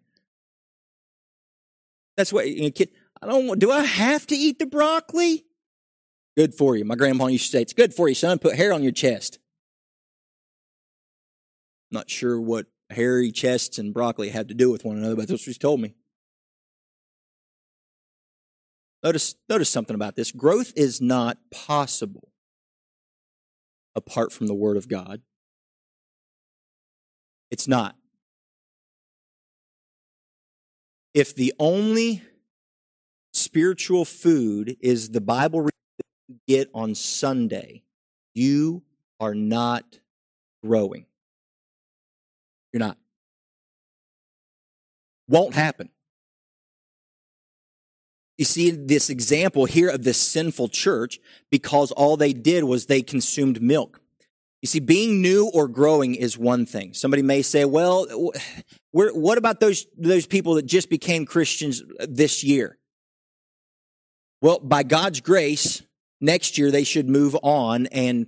That's 2.15 2.31
what 2.31 2.47
you 2.47 2.61
know, 2.63 2.71
kid. 2.71 2.91
I 3.21 3.27
don't 3.27 3.47
want. 3.47 3.59
Do 3.59 3.71
I 3.71 3.83
have 3.83 4.25
to 4.27 4.35
eat 4.35 4.57
the 4.57 4.65
broccoli? 4.65 5.43
Good 6.37 6.53
for 6.53 6.77
you. 6.77 6.85
My 6.85 6.95
grandma 6.95 7.27
used 7.27 7.45
to 7.45 7.51
say, 7.51 7.61
"It's 7.61 7.73
good 7.73 7.93
for 7.93 8.07
you, 8.07 8.15
son. 8.15 8.39
Put 8.39 8.55
hair 8.55 8.71
on 8.71 8.83
your 8.83 8.91
chest." 8.91 9.39
Not 11.91 12.09
sure 12.09 12.39
what 12.39 12.67
hairy 12.89 13.31
chests 13.31 13.77
and 13.77 13.93
broccoli 13.93 14.29
have 14.29 14.47
to 14.47 14.53
do 14.53 14.71
with 14.71 14.85
one 14.85 14.97
another, 14.97 15.15
but 15.15 15.27
that's 15.27 15.45
what 15.45 15.53
she 15.53 15.59
told 15.59 15.81
me. 15.81 15.95
Notice, 19.03 19.35
notice 19.49 19.69
something 19.69 19.95
about 19.95 20.15
this. 20.15 20.31
Growth 20.31 20.71
is 20.75 21.01
not 21.01 21.37
possible 21.51 22.33
apart 23.95 24.32
from 24.32 24.47
the 24.47 24.53
Word 24.53 24.77
of 24.77 24.88
God. 24.88 25.21
It's 27.51 27.67
not. 27.67 27.95
if 31.13 31.36
the 31.36 31.53
only 31.60 32.23
spiritual 33.34 34.06
food 34.06 34.77
is 34.79 35.10
the 35.10 35.21
Bible 35.21 35.69
you 36.27 36.39
get 36.47 36.69
on 36.73 36.95
Sunday, 36.95 37.84
you 38.34 38.84
are 39.19 39.36
not 39.36 39.99
growing. 40.63 41.06
You're 42.71 42.79
not. 42.79 42.97
Won't 45.27 45.53
happen. 45.53 45.89
You 48.38 48.46
see 48.46 48.72
this 48.72 49.10
example 49.10 49.65
here 49.65 49.89
of 49.89 50.04
this 50.04 50.17
sinful 50.17 50.69
church 50.69 51.19
because 51.52 51.91
all 51.91 52.17
they 52.17 52.34
did 52.34 52.63
was 52.63 52.86
they 52.86 53.02
consumed 53.02 53.62
milk. 53.62 54.02
You 54.62 54.67
see, 54.67 54.80
being 54.80 55.22
new 55.22 55.50
or 55.54 55.67
growing 55.67 56.15
is 56.15 56.38
one 56.38 56.65
thing. 56.65 56.93
Somebody 56.93 57.22
may 57.22 57.41
say, 57.41 57.65
well, 57.65 58.08
what 58.91 59.38
about 59.38 59.60
those, 59.60 59.86
those 59.98 60.26
people 60.26 60.56
that 60.56 60.65
just 60.65 60.89
became 60.89 61.26
Christians 61.26 61.84
this 62.00 62.43
year? 62.43 62.78
Well, 64.41 64.60
by 64.60 64.84
God's 64.84 65.22
grace, 65.22 65.84
next 66.22 66.58
year 66.58 66.72
they 66.72 66.86
should 66.86 67.10
move 67.10 67.36
on 67.43 67.88
and 67.88 68.28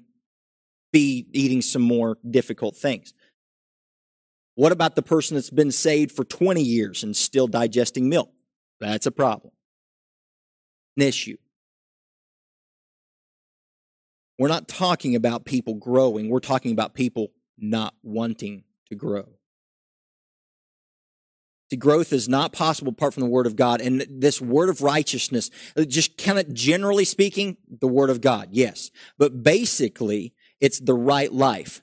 be 0.91 1.25
eating 1.31 1.61
some 1.61 1.81
more 1.81 2.17
difficult 2.29 2.75
things. 2.77 3.13
What 4.55 4.71
about 4.71 4.95
the 4.95 5.01
person 5.01 5.35
that's 5.35 5.49
been 5.49 5.71
saved 5.71 6.11
for 6.11 6.23
20 6.23 6.61
years 6.61 7.03
and 7.03 7.15
still 7.15 7.47
digesting 7.47 8.07
milk? 8.07 8.31
That's 8.79 9.05
a 9.05 9.11
problem. 9.11 9.51
An 10.97 11.03
issue. 11.03 11.37
We're 14.37 14.49
not 14.49 14.67
talking 14.67 15.15
about 15.15 15.45
people 15.45 15.75
growing, 15.75 16.29
we're 16.29 16.39
talking 16.39 16.71
about 16.71 16.93
people 16.93 17.31
not 17.57 17.93
wanting 18.03 18.63
to 18.89 18.95
grow. 18.95 19.29
See, 21.71 21.77
growth 21.77 22.13
is 22.13 22.29
not 22.29 22.51
possible 22.53 22.91
apart 22.91 23.13
from 23.13 23.23
the 23.23 23.29
Word 23.29 23.47
of 23.47 23.55
God. 23.55 23.81
And 23.81 24.05
this 24.09 24.39
Word 24.39 24.69
of 24.69 24.81
righteousness, 24.81 25.49
uh, 25.75 25.83
just 25.83 26.17
kind 26.17 26.37
of 26.37 26.53
generally 26.53 27.05
speaking, 27.05 27.57
the 27.67 27.87
Word 27.87 28.09
of 28.11 28.21
God, 28.21 28.49
yes. 28.51 28.91
But 29.17 29.41
basically, 29.41 30.33
it's 30.61 30.79
the 30.79 30.93
right 30.93 31.31
life. 31.31 31.81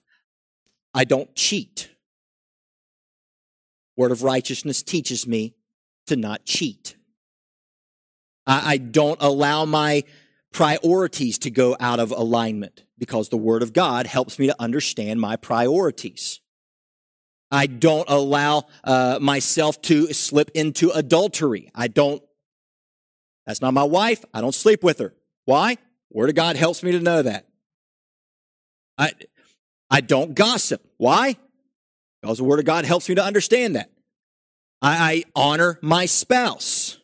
I 0.94 1.04
don't 1.04 1.34
cheat. 1.34 1.90
Word 3.96 4.12
of 4.12 4.22
righteousness 4.22 4.82
teaches 4.82 5.26
me 5.26 5.54
to 6.06 6.16
not 6.16 6.44
cheat. 6.44 6.96
I, 8.46 8.76
don't 8.76 9.18
allow 9.20 9.64
my 9.64 10.04
priorities 10.52 11.38
to 11.38 11.50
go 11.50 11.76
out 11.78 12.00
of 12.00 12.10
alignment 12.10 12.84
because 12.98 13.28
the 13.28 13.36
Word 13.36 13.62
of 13.62 13.72
God 13.72 14.06
helps 14.06 14.38
me 14.38 14.48
to 14.48 14.56
understand 14.60 15.20
my 15.20 15.36
priorities. 15.36 16.40
I 17.50 17.66
don't 17.66 18.08
allow 18.08 18.64
uh, 18.82 19.18
myself 19.20 19.80
to 19.82 20.12
slip 20.12 20.50
into 20.54 20.90
adultery. 20.90 21.70
I 21.74 21.88
don't, 21.88 22.22
that's 23.46 23.60
not 23.60 23.74
my 23.74 23.84
wife. 23.84 24.24
I 24.32 24.40
don't 24.40 24.54
sleep 24.54 24.82
with 24.82 24.98
her. 24.98 25.14
Why? 25.44 25.76
Word 26.10 26.30
of 26.30 26.34
God 26.34 26.56
helps 26.56 26.82
me 26.82 26.92
to 26.92 27.00
know 27.00 27.22
that. 27.22 27.46
I, 28.98 29.12
I 29.90 30.00
don't 30.00 30.34
gossip. 30.34 30.82
Why? 30.96 31.36
Because 32.20 32.38
the 32.38 32.44
Word 32.44 32.58
of 32.58 32.64
God 32.64 32.84
helps 32.84 33.08
me 33.08 33.16
to 33.16 33.24
understand 33.24 33.76
that. 33.76 33.90
I, 34.80 35.12
I 35.12 35.24
honor 35.34 35.78
my 35.82 36.06
spouse. 36.06 36.98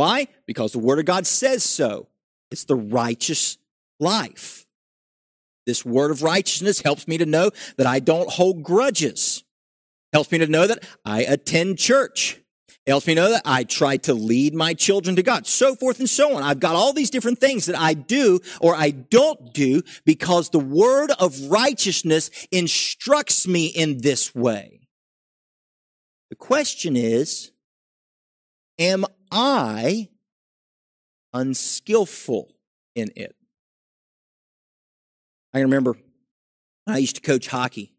Why? 0.00 0.28
Because 0.46 0.72
the 0.72 0.78
Word 0.78 0.98
of 0.98 1.04
God 1.04 1.26
says 1.26 1.62
so. 1.62 2.08
It's 2.50 2.64
the 2.64 2.74
righteous 2.74 3.58
life. 3.98 4.64
This 5.66 5.84
word 5.84 6.10
of 6.10 6.22
righteousness 6.22 6.80
helps 6.80 7.06
me 7.06 7.18
to 7.18 7.26
know 7.26 7.50
that 7.76 7.86
I 7.86 8.00
don't 8.00 8.30
hold 8.30 8.62
grudges. 8.62 9.44
Helps 10.14 10.32
me 10.32 10.38
to 10.38 10.46
know 10.46 10.66
that 10.66 10.82
I 11.04 11.24
attend 11.24 11.76
church. 11.76 12.40
Helps 12.86 13.06
me 13.06 13.12
know 13.12 13.28
that 13.28 13.42
I 13.44 13.64
try 13.64 13.98
to 13.98 14.14
lead 14.14 14.54
my 14.54 14.72
children 14.72 15.16
to 15.16 15.22
God, 15.22 15.46
so 15.46 15.76
forth 15.76 15.98
and 15.98 16.08
so 16.08 16.34
on. 16.34 16.42
I've 16.42 16.60
got 16.60 16.76
all 16.76 16.94
these 16.94 17.10
different 17.10 17.38
things 17.38 17.66
that 17.66 17.78
I 17.78 17.92
do 17.92 18.40
or 18.62 18.74
I 18.74 18.92
don't 18.92 19.52
do 19.52 19.82
because 20.06 20.48
the 20.48 20.60
word 20.60 21.10
of 21.18 21.50
righteousness 21.50 22.30
instructs 22.50 23.46
me 23.46 23.66
in 23.66 23.98
this 23.98 24.34
way. 24.34 24.88
The 26.30 26.36
question 26.36 26.96
is, 26.96 27.52
am 28.78 29.04
I 29.30 30.08
unskillful 31.32 32.52
in 32.94 33.10
it? 33.16 33.34
I 35.54 35.60
remember 35.60 35.96
I 36.86 36.98
used 36.98 37.16
to 37.16 37.22
coach 37.22 37.48
hockey. 37.48 37.94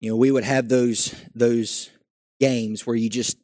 You 0.00 0.10
know, 0.10 0.16
we 0.16 0.30
would 0.30 0.44
have 0.44 0.68
those, 0.68 1.14
those 1.34 1.90
games 2.38 2.86
where 2.86 2.96
you 2.96 3.10
just 3.10 3.36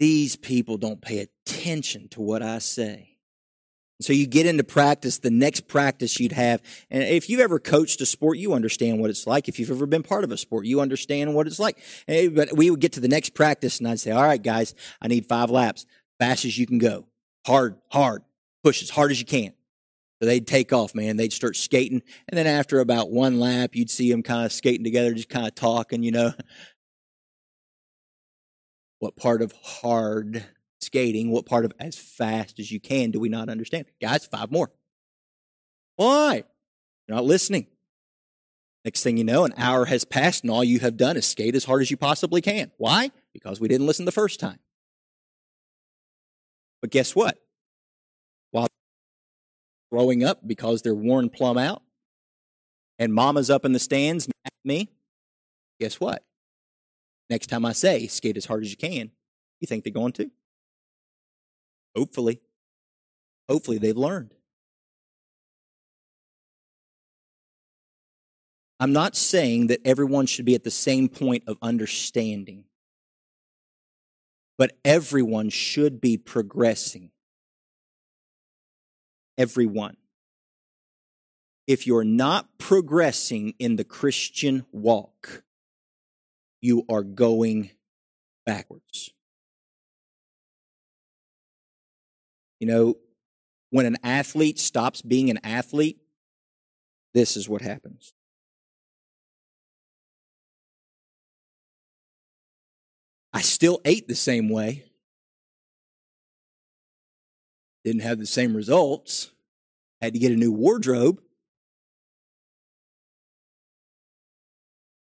these 0.00 0.34
people 0.34 0.78
don't 0.78 1.02
pay 1.02 1.18
attention 1.18 2.08
to 2.08 2.22
what 2.22 2.42
I 2.42 2.58
say. 2.58 3.09
So 4.00 4.12
you 4.12 4.26
get 4.26 4.46
into 4.46 4.64
practice, 4.64 5.18
the 5.18 5.30
next 5.30 5.68
practice 5.68 6.18
you'd 6.18 6.32
have, 6.32 6.62
and 6.90 7.02
if 7.02 7.28
you've 7.28 7.40
ever 7.40 7.58
coached 7.58 8.00
a 8.00 8.06
sport, 8.06 8.38
you 8.38 8.54
understand 8.54 9.00
what 9.00 9.10
it's 9.10 9.26
like. 9.26 9.48
If 9.48 9.58
you've 9.58 9.70
ever 9.70 9.86
been 9.86 10.02
part 10.02 10.24
of 10.24 10.32
a 10.32 10.36
sport, 10.38 10.64
you 10.64 10.80
understand 10.80 11.34
what 11.34 11.46
it's 11.46 11.58
like. 11.58 11.78
Eh, 12.08 12.28
but 12.28 12.56
we 12.56 12.70
would 12.70 12.80
get 12.80 12.92
to 12.92 13.00
the 13.00 13.08
next 13.08 13.34
practice 13.34 13.78
and 13.78 13.86
I'd 13.86 14.00
say, 14.00 14.10
all 14.10 14.22
right, 14.22 14.42
guys, 14.42 14.74
I 15.02 15.08
need 15.08 15.26
five 15.26 15.50
laps, 15.50 15.84
fast 16.18 16.44
as 16.44 16.58
you 16.58 16.66
can 16.66 16.78
go. 16.78 17.06
Hard, 17.46 17.76
hard, 17.88 18.22
push 18.64 18.82
as 18.82 18.90
hard 18.90 19.10
as 19.10 19.20
you 19.20 19.26
can. 19.26 19.52
So 20.20 20.26
they'd 20.26 20.46
take 20.46 20.72
off, 20.72 20.94
man. 20.94 21.16
They'd 21.16 21.32
start 21.32 21.56
skating. 21.56 22.02
And 22.28 22.38
then 22.38 22.46
after 22.46 22.80
about 22.80 23.10
one 23.10 23.40
lap, 23.40 23.74
you'd 23.74 23.90
see 23.90 24.10
them 24.10 24.22
kind 24.22 24.44
of 24.44 24.52
skating 24.52 24.84
together, 24.84 25.14
just 25.14 25.30
kind 25.30 25.46
of 25.46 25.54
talking, 25.54 26.02
you 26.02 26.10
know. 26.10 26.32
What 28.98 29.16
part 29.16 29.40
of 29.40 29.52
hard 29.62 30.44
skating, 30.80 31.30
what 31.30 31.46
part 31.46 31.64
of 31.64 31.72
as 31.78 31.96
fast 31.96 32.58
as 32.58 32.70
you 32.70 32.80
can 32.80 33.10
do 33.10 33.20
we 33.20 33.28
not 33.28 33.48
understand? 33.48 33.86
Guys, 34.00 34.26
five 34.26 34.50
more. 34.50 34.70
Why? 35.96 36.44
You're 37.06 37.16
not 37.16 37.24
listening. 37.24 37.66
Next 38.84 39.02
thing 39.02 39.18
you 39.18 39.24
know, 39.24 39.44
an 39.44 39.52
hour 39.58 39.84
has 39.86 40.04
passed 40.04 40.42
and 40.42 40.50
all 40.50 40.64
you 40.64 40.78
have 40.78 40.96
done 40.96 41.16
is 41.16 41.26
skate 41.26 41.54
as 41.54 41.64
hard 41.64 41.82
as 41.82 41.90
you 41.90 41.96
possibly 41.96 42.40
can. 42.40 42.70
Why? 42.78 43.10
Because 43.34 43.60
we 43.60 43.68
didn't 43.68 43.86
listen 43.86 44.06
the 44.06 44.12
first 44.12 44.40
time. 44.40 44.58
But 46.80 46.90
guess 46.90 47.14
what? 47.14 47.36
While 48.52 48.68
growing 49.92 50.24
up 50.24 50.46
because 50.46 50.80
they're 50.80 50.94
worn 50.94 51.28
plumb 51.28 51.58
out 51.58 51.82
and 52.98 53.12
mama's 53.12 53.50
up 53.50 53.66
in 53.66 53.72
the 53.72 53.78
stands 53.78 54.26
at 54.46 54.52
me, 54.64 54.88
guess 55.78 56.00
what? 56.00 56.24
Next 57.28 57.48
time 57.48 57.66
I 57.66 57.72
say, 57.72 58.06
skate 58.06 58.38
as 58.38 58.46
hard 58.46 58.62
as 58.62 58.70
you 58.70 58.76
can, 58.76 59.10
you 59.60 59.66
think 59.66 59.84
they're 59.84 59.92
going 59.92 60.12
to? 60.12 60.30
Hopefully. 61.96 62.40
Hopefully 63.48 63.78
they've 63.78 63.96
learned. 63.96 64.34
I'm 68.78 68.92
not 68.94 69.14
saying 69.14 69.66
that 69.66 69.80
everyone 69.84 70.24
should 70.24 70.46
be 70.46 70.54
at 70.54 70.64
the 70.64 70.70
same 70.70 71.10
point 71.10 71.44
of 71.46 71.58
understanding, 71.60 72.64
but 74.56 74.78
everyone 74.86 75.50
should 75.50 76.00
be 76.00 76.16
progressing. 76.16 77.10
Everyone. 79.36 79.98
If 81.66 81.86
you're 81.86 82.04
not 82.04 82.56
progressing 82.56 83.54
in 83.58 83.76
the 83.76 83.84
Christian 83.84 84.64
walk, 84.72 85.42
you 86.62 86.84
are 86.88 87.02
going 87.02 87.70
backwards. 88.46 89.12
You 92.60 92.66
know, 92.66 92.94
when 93.70 93.86
an 93.86 93.96
athlete 94.04 94.58
stops 94.58 95.02
being 95.02 95.30
an 95.30 95.40
athlete, 95.42 95.98
this 97.14 97.36
is 97.36 97.48
what 97.48 97.62
happens. 97.62 98.12
I 103.32 103.40
still 103.40 103.80
ate 103.84 104.06
the 104.06 104.14
same 104.14 104.48
way. 104.48 104.84
Didn't 107.84 108.02
have 108.02 108.18
the 108.18 108.26
same 108.26 108.54
results. 108.54 109.30
Had 110.00 110.12
to 110.12 110.18
get 110.18 110.32
a 110.32 110.36
new 110.36 110.52
wardrobe. 110.52 111.20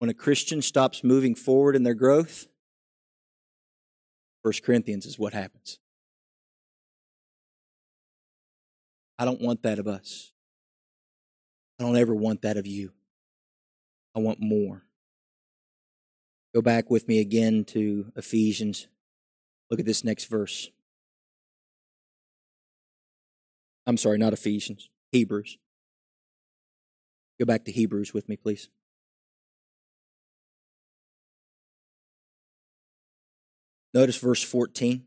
when 0.06 0.10
a 0.12 0.14
Christian 0.14 0.62
stops 0.62 1.04
moving 1.04 1.34
forward 1.34 1.76
in 1.76 1.82
their 1.82 1.96
growth, 1.96 2.48
First 4.44 4.62
Corinthians 4.62 5.08
is 5.08 5.18
what 5.18 5.34
happens. 5.34 5.80
I 9.18 9.26
don't 9.26 9.42
want 9.42 9.64
that 9.64 9.80
of 9.80 9.88
us. 9.88 10.32
I 11.80 11.84
don't 11.84 11.98
ever 11.98 12.14
want 12.14 12.42
that 12.42 12.58
of 12.58 12.68
you. 12.68 12.92
I 14.16 14.20
want 14.20 14.40
more. 14.40 14.84
Go 16.54 16.62
back 16.62 16.90
with 16.90 17.08
me 17.08 17.20
again 17.20 17.66
to 17.66 18.12
Ephesians. 18.16 18.88
Look 19.70 19.80
at 19.80 19.86
this 19.86 20.04
next 20.04 20.26
verse. 20.26 20.70
I'm 23.86 23.98
sorry, 23.98 24.18
not 24.18 24.34
Ephesians, 24.34 24.90
Hebrews. 25.12 25.58
Go 27.40 27.46
back 27.46 27.66
to 27.66 27.72
Hebrews 27.72 28.14
with 28.14 28.30
me, 28.30 28.38
please. 28.38 28.70
Notice 33.94 34.18
verse 34.18 34.42
14. 34.44 35.06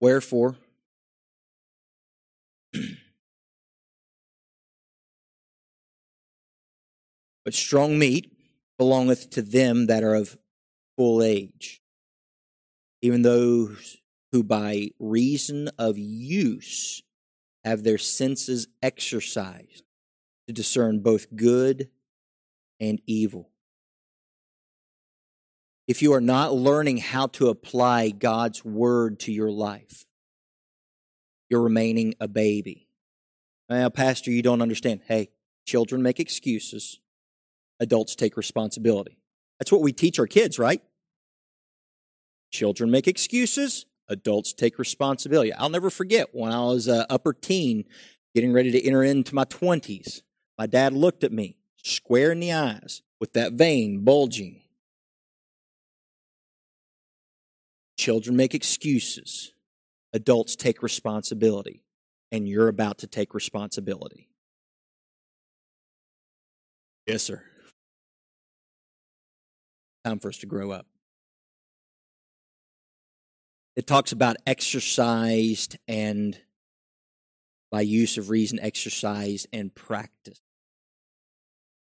Wherefore, 0.00 0.56
but 7.44 7.54
strong 7.54 7.98
meat 7.98 8.32
belongeth 8.78 9.30
to 9.30 9.42
them 9.42 9.86
that 9.86 10.04
are 10.04 10.14
of 10.14 10.38
full 10.96 11.22
age, 11.22 11.80
even 13.02 13.22
those 13.22 13.98
who 14.32 14.42
by 14.42 14.90
reason 14.98 15.68
of 15.78 15.96
use 15.96 17.02
have 17.64 17.82
their 17.84 17.98
senses 17.98 18.68
exercised 18.82 19.84
to 20.46 20.52
discern 20.52 21.00
both 21.00 21.34
good 21.36 21.88
and 22.80 23.00
evil. 23.06 23.50
If 25.86 26.02
you 26.02 26.12
are 26.12 26.20
not 26.20 26.54
learning 26.54 26.98
how 26.98 27.28
to 27.28 27.48
apply 27.48 28.10
God's 28.10 28.64
word 28.64 29.20
to 29.20 29.32
your 29.32 29.50
life, 29.50 30.04
you're 31.48 31.62
remaining 31.62 32.14
a 32.20 32.28
baby. 32.28 32.88
Now, 33.68 33.88
Pastor, 33.88 34.30
you 34.30 34.42
don't 34.42 34.62
understand. 34.62 35.00
Hey, 35.06 35.30
children 35.66 36.02
make 36.02 36.20
excuses, 36.20 37.00
adults 37.80 38.14
take 38.14 38.36
responsibility. 38.36 39.18
That's 39.58 39.72
what 39.72 39.82
we 39.82 39.92
teach 39.92 40.18
our 40.18 40.26
kids, 40.26 40.58
right? 40.58 40.82
Children 42.50 42.90
make 42.90 43.06
excuses, 43.06 43.86
adults 44.08 44.52
take 44.52 44.78
responsibility. 44.78 45.52
I'll 45.52 45.68
never 45.68 45.90
forget 45.90 46.28
when 46.32 46.52
I 46.52 46.60
was 46.60 46.88
a 46.88 47.10
upper 47.12 47.32
teen, 47.32 47.84
getting 48.34 48.52
ready 48.52 48.70
to 48.72 48.86
enter 48.86 49.02
into 49.02 49.34
my 49.34 49.44
20s. 49.44 50.22
My 50.56 50.66
dad 50.66 50.92
looked 50.92 51.24
at 51.24 51.32
me 51.32 51.56
square 51.82 52.32
in 52.32 52.40
the 52.40 52.52
eyes 52.52 53.02
with 53.20 53.34
that 53.34 53.52
vein 53.52 54.04
bulging 54.04 54.62
Children 57.98 58.36
make 58.36 58.54
excuses. 58.54 59.52
Adults 60.12 60.56
take 60.56 60.82
responsibility. 60.82 61.82
And 62.30 62.46
you're 62.46 62.68
about 62.68 62.98
to 62.98 63.06
take 63.06 63.32
responsibility. 63.34 64.28
Yes, 67.06 67.22
sir. 67.22 67.42
Time 70.04 70.18
for 70.18 70.28
us 70.28 70.38
to 70.38 70.46
grow 70.46 70.70
up. 70.70 70.86
It 73.76 73.86
talks 73.86 74.12
about 74.12 74.36
exercised 74.46 75.78
and 75.86 76.38
by 77.70 77.82
use 77.82 78.18
of 78.18 78.28
reason, 78.30 78.58
exercise 78.60 79.46
and 79.52 79.74
practice. 79.74 80.40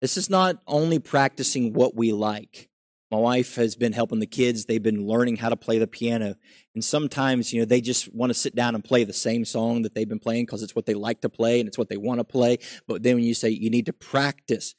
This 0.01 0.17
is 0.17 0.31
not 0.31 0.61
only 0.67 0.99
practicing 0.99 1.73
what 1.73 1.95
we 1.95 2.13
like. 2.13 2.68
My 3.11 3.17
wife 3.17 3.55
has 3.57 3.75
been 3.75 3.93
helping 3.93 4.21
the 4.21 4.27
kids. 4.27 4.67
They've 4.67 4.83
been 4.83 5.07
learning 5.07 5.37
how 5.37 5.49
to 5.49 5.57
play 5.57 5.79
the 5.79 5.87
piano. 5.87 6.35
And 6.75 6.85
sometimes, 6.85 7.53
you 7.53 7.61
know, 7.61 7.65
they 7.65 7.81
just 7.81 8.13
want 8.15 8.31
to 8.31 8.35
sit 8.35 8.55
down 8.55 8.75
and 8.75 8.85
play 8.85 9.05
the 9.05 9.15
same 9.15 9.47
song 9.47 9.83
that 9.83 9.95
they've 9.95 10.09
been 10.09 10.19
playing 10.19 10.45
because 10.45 10.63
it's 10.63 10.77
what 10.77 10.85
they 10.85 10.95
like 10.95 11.23
to 11.23 11.31
play 11.31 11.59
and 11.59 11.67
it's 11.67 11.79
what 11.79 11.89
they 11.89 11.97
want 11.97 12.21
to 12.21 12.25
play. 12.25 12.59
But 12.87 13.03
then 13.03 13.17
when 13.17 13.25
you 13.25 13.33
say 13.33 13.49
you 13.49 13.71
need 13.71 13.87
to 13.87 13.95
practice, 13.95 14.75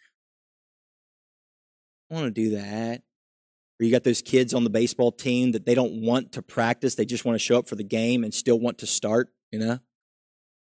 I 2.11 2.15
want 2.15 2.25
to 2.25 2.31
do 2.31 2.55
that. 2.55 3.01
Or 3.79 3.85
you 3.85 3.91
got 3.91 4.03
those 4.03 4.21
kids 4.21 4.53
on 4.53 4.63
the 4.63 4.69
baseball 4.69 5.11
team 5.11 5.53
that 5.53 5.65
they 5.65 5.73
don't 5.73 6.01
want 6.01 6.33
to 6.33 6.41
practice. 6.43 6.95
They 6.95 7.05
just 7.05 7.25
want 7.25 7.35
to 7.35 7.39
show 7.39 7.57
up 7.57 7.67
for 7.67 7.75
the 7.75 7.83
game 7.83 8.23
and 8.23 8.33
still 8.33 8.59
want 8.59 8.77
to 8.79 8.87
start, 8.87 9.29
you 9.51 9.59
know? 9.59 9.79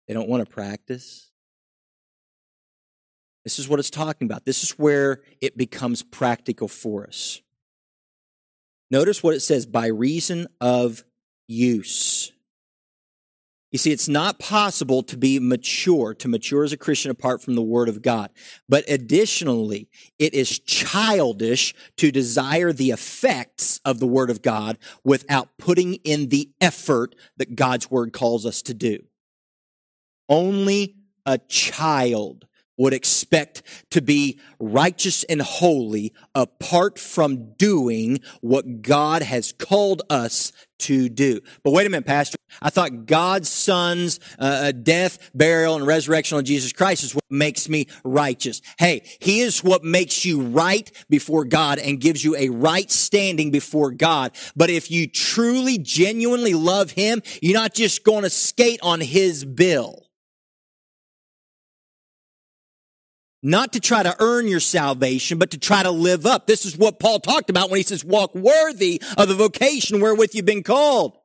They 0.06 0.14
don't 0.14 0.28
want 0.28 0.46
to 0.46 0.50
practice. 0.50 1.32
This 3.42 3.58
is 3.58 3.68
what 3.68 3.80
it's 3.80 3.90
talking 3.90 4.26
about. 4.26 4.44
This 4.44 4.62
is 4.62 4.72
where 4.72 5.22
it 5.40 5.56
becomes 5.56 6.02
practical 6.02 6.68
for 6.68 7.06
us. 7.06 7.42
Notice 8.90 9.22
what 9.22 9.34
it 9.34 9.40
says 9.40 9.66
by 9.66 9.86
reason 9.86 10.46
of 10.60 11.04
use. 11.48 12.32
You 13.72 13.78
see, 13.78 13.90
it's 13.90 14.08
not 14.08 14.38
possible 14.38 15.02
to 15.02 15.16
be 15.16 15.38
mature, 15.40 16.14
to 16.14 16.28
mature 16.28 16.62
as 16.64 16.72
a 16.72 16.76
Christian 16.78 17.10
apart 17.10 17.42
from 17.42 17.56
the 17.56 17.62
Word 17.62 17.88
of 17.88 18.00
God. 18.00 18.30
But 18.68 18.84
additionally, 18.88 19.88
it 20.18 20.34
is 20.34 20.60
childish 20.60 21.74
to 21.96 22.12
desire 22.12 22.72
the 22.72 22.90
effects 22.90 23.80
of 23.84 23.98
the 23.98 24.06
Word 24.06 24.30
of 24.30 24.40
God 24.40 24.78
without 25.04 25.58
putting 25.58 25.94
in 25.96 26.28
the 26.28 26.48
effort 26.60 27.16
that 27.36 27.56
God's 27.56 27.90
Word 27.90 28.12
calls 28.12 28.46
us 28.46 28.62
to 28.62 28.72
do. 28.72 29.00
Only 30.28 30.96
a 31.26 31.38
child 31.38 32.46
would 32.76 32.92
expect 32.92 33.62
to 33.90 34.02
be 34.02 34.38
righteous 34.58 35.24
and 35.24 35.40
holy 35.40 36.12
apart 36.34 36.98
from 36.98 37.52
doing 37.54 38.20
what 38.40 38.82
God 38.82 39.22
has 39.22 39.52
called 39.52 40.02
us 40.10 40.52
to 40.78 41.08
do. 41.08 41.40
But 41.62 41.72
wait 41.72 41.86
a 41.86 41.90
minute, 41.90 42.06
Pastor. 42.06 42.36
I 42.60 42.70
thought 42.70 43.06
God's 43.06 43.48
Son's 43.48 44.20
uh, 44.38 44.66
uh, 44.66 44.72
death, 44.72 45.30
burial, 45.34 45.76
and 45.76 45.86
resurrection 45.86 46.38
on 46.38 46.44
Jesus 46.44 46.72
Christ 46.72 47.02
is 47.02 47.14
what 47.14 47.24
makes 47.30 47.68
me 47.68 47.86
righteous. 48.04 48.60
Hey, 48.78 49.02
He 49.20 49.40
is 49.40 49.64
what 49.64 49.84
makes 49.84 50.24
you 50.24 50.42
right 50.42 50.90
before 51.08 51.44
God 51.44 51.78
and 51.78 52.00
gives 52.00 52.24
you 52.24 52.36
a 52.36 52.50
right 52.50 52.90
standing 52.90 53.50
before 53.50 53.90
God. 53.90 54.32
But 54.54 54.70
if 54.70 54.90
you 54.90 55.06
truly, 55.06 55.78
genuinely 55.78 56.54
love 56.54 56.90
Him, 56.90 57.22
you're 57.40 57.58
not 57.58 57.74
just 57.74 58.04
going 58.04 58.22
to 58.22 58.30
skate 58.30 58.80
on 58.82 59.00
His 59.00 59.44
bill. 59.44 60.05
Not 63.46 63.72
to 63.74 63.80
try 63.80 64.02
to 64.02 64.14
earn 64.18 64.48
your 64.48 64.60
salvation, 64.60 65.38
but 65.38 65.52
to 65.52 65.58
try 65.58 65.82
to 65.82 65.90
live 65.90 66.26
up. 66.26 66.46
This 66.46 66.66
is 66.66 66.76
what 66.76 66.98
Paul 66.98 67.20
talked 67.20 67.48
about 67.48 67.70
when 67.70 67.78
he 67.78 67.84
says, 67.84 68.04
walk 68.04 68.34
worthy 68.34 69.00
of 69.16 69.28
the 69.28 69.34
vocation 69.34 70.00
wherewith 70.00 70.34
you've 70.34 70.44
been 70.44 70.64
called. 70.64 71.16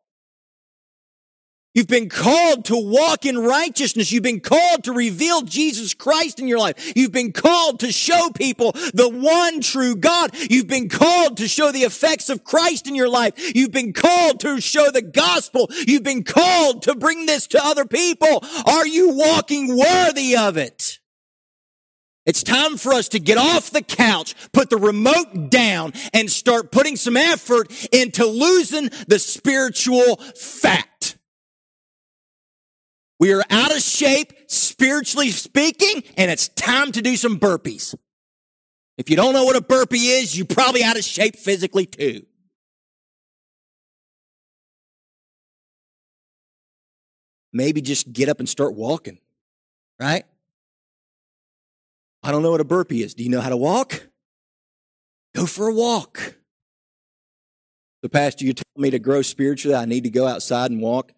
You've 1.73 1.87
been 1.87 2.09
called 2.09 2.65
to 2.65 2.75
walk 2.75 3.25
in 3.25 3.37
righteousness. 3.37 4.11
You've 4.11 4.23
been 4.23 4.41
called 4.41 4.83
to 4.83 4.91
reveal 4.91 5.41
Jesus 5.41 5.93
Christ 5.93 6.39
in 6.39 6.47
your 6.47 6.59
life. 6.59 6.93
You've 6.95 7.13
been 7.13 7.31
called 7.31 7.79
to 7.79 7.91
show 7.91 8.29
people 8.35 8.73
the 8.93 9.09
one 9.09 9.61
true 9.61 9.95
God. 9.95 10.35
You've 10.35 10.67
been 10.67 10.89
called 10.89 11.37
to 11.37 11.47
show 11.47 11.71
the 11.71 11.83
effects 11.83 12.29
of 12.29 12.43
Christ 12.43 12.87
in 12.87 12.95
your 12.95 13.09
life. 13.09 13.55
You've 13.55 13.71
been 13.71 13.93
called 13.93 14.41
to 14.41 14.59
show 14.61 14.91
the 14.91 15.01
gospel. 15.01 15.69
You've 15.87 16.03
been 16.03 16.23
called 16.23 16.83
to 16.83 16.95
bring 16.95 17.25
this 17.25 17.47
to 17.47 17.65
other 17.65 17.85
people. 17.85 18.43
Are 18.65 18.85
you 18.85 19.15
walking 19.15 19.75
worthy 19.75 20.35
of 20.35 20.57
it? 20.57 20.99
It's 22.25 22.43
time 22.43 22.77
for 22.77 22.93
us 22.93 23.09
to 23.09 23.19
get 23.19 23.37
off 23.37 23.71
the 23.71 23.81
couch, 23.81 24.35
put 24.51 24.69
the 24.69 24.77
remote 24.77 25.49
down, 25.49 25.93
and 26.13 26.29
start 26.29 26.71
putting 26.71 26.95
some 26.95 27.17
effort 27.17 27.71
into 27.91 28.25
losing 28.25 28.89
the 29.07 29.17
spiritual 29.17 30.17
fat. 30.17 31.15
We 33.19 33.33
are 33.33 33.43
out 33.49 33.75
of 33.75 33.81
shape, 33.81 34.33
spiritually 34.47 35.29
speaking, 35.29 36.03
and 36.17 36.29
it's 36.29 36.47
time 36.49 36.91
to 36.93 37.01
do 37.01 37.15
some 37.15 37.39
burpees. 37.39 37.95
If 38.97 39.09
you 39.09 39.15
don't 39.15 39.33
know 39.33 39.43
what 39.43 39.55
a 39.55 39.61
burpee 39.61 40.09
is, 40.09 40.37
you're 40.37 40.45
probably 40.45 40.83
out 40.83 40.97
of 40.97 41.03
shape 41.03 41.35
physically 41.35 41.87
too. 41.87 42.25
Maybe 47.53 47.81
just 47.81 48.11
get 48.13 48.29
up 48.29 48.39
and 48.39 48.47
start 48.47 48.75
walking, 48.75 49.19
right? 49.99 50.23
I 52.23 52.31
don't 52.31 52.43
know 52.43 52.51
what 52.51 52.61
a 52.61 52.65
burpee 52.65 53.03
is. 53.03 53.13
Do 53.13 53.23
you 53.23 53.29
know 53.29 53.41
how 53.41 53.49
to 53.49 53.57
walk? 53.57 54.07
Go 55.33 55.45
for 55.45 55.67
a 55.67 55.73
walk. 55.73 56.35
The 58.01 58.09
pastor, 58.09 58.45
you 58.45 58.53
tell 58.53 58.65
me 58.77 58.89
to 58.89 58.99
grow 58.99 59.21
spiritually, 59.21 59.75
I 59.75 59.85
need 59.85 60.03
to 60.03 60.09
go 60.09 60.27
outside 60.27 60.71
and 60.71 60.81
walk. 60.81 61.13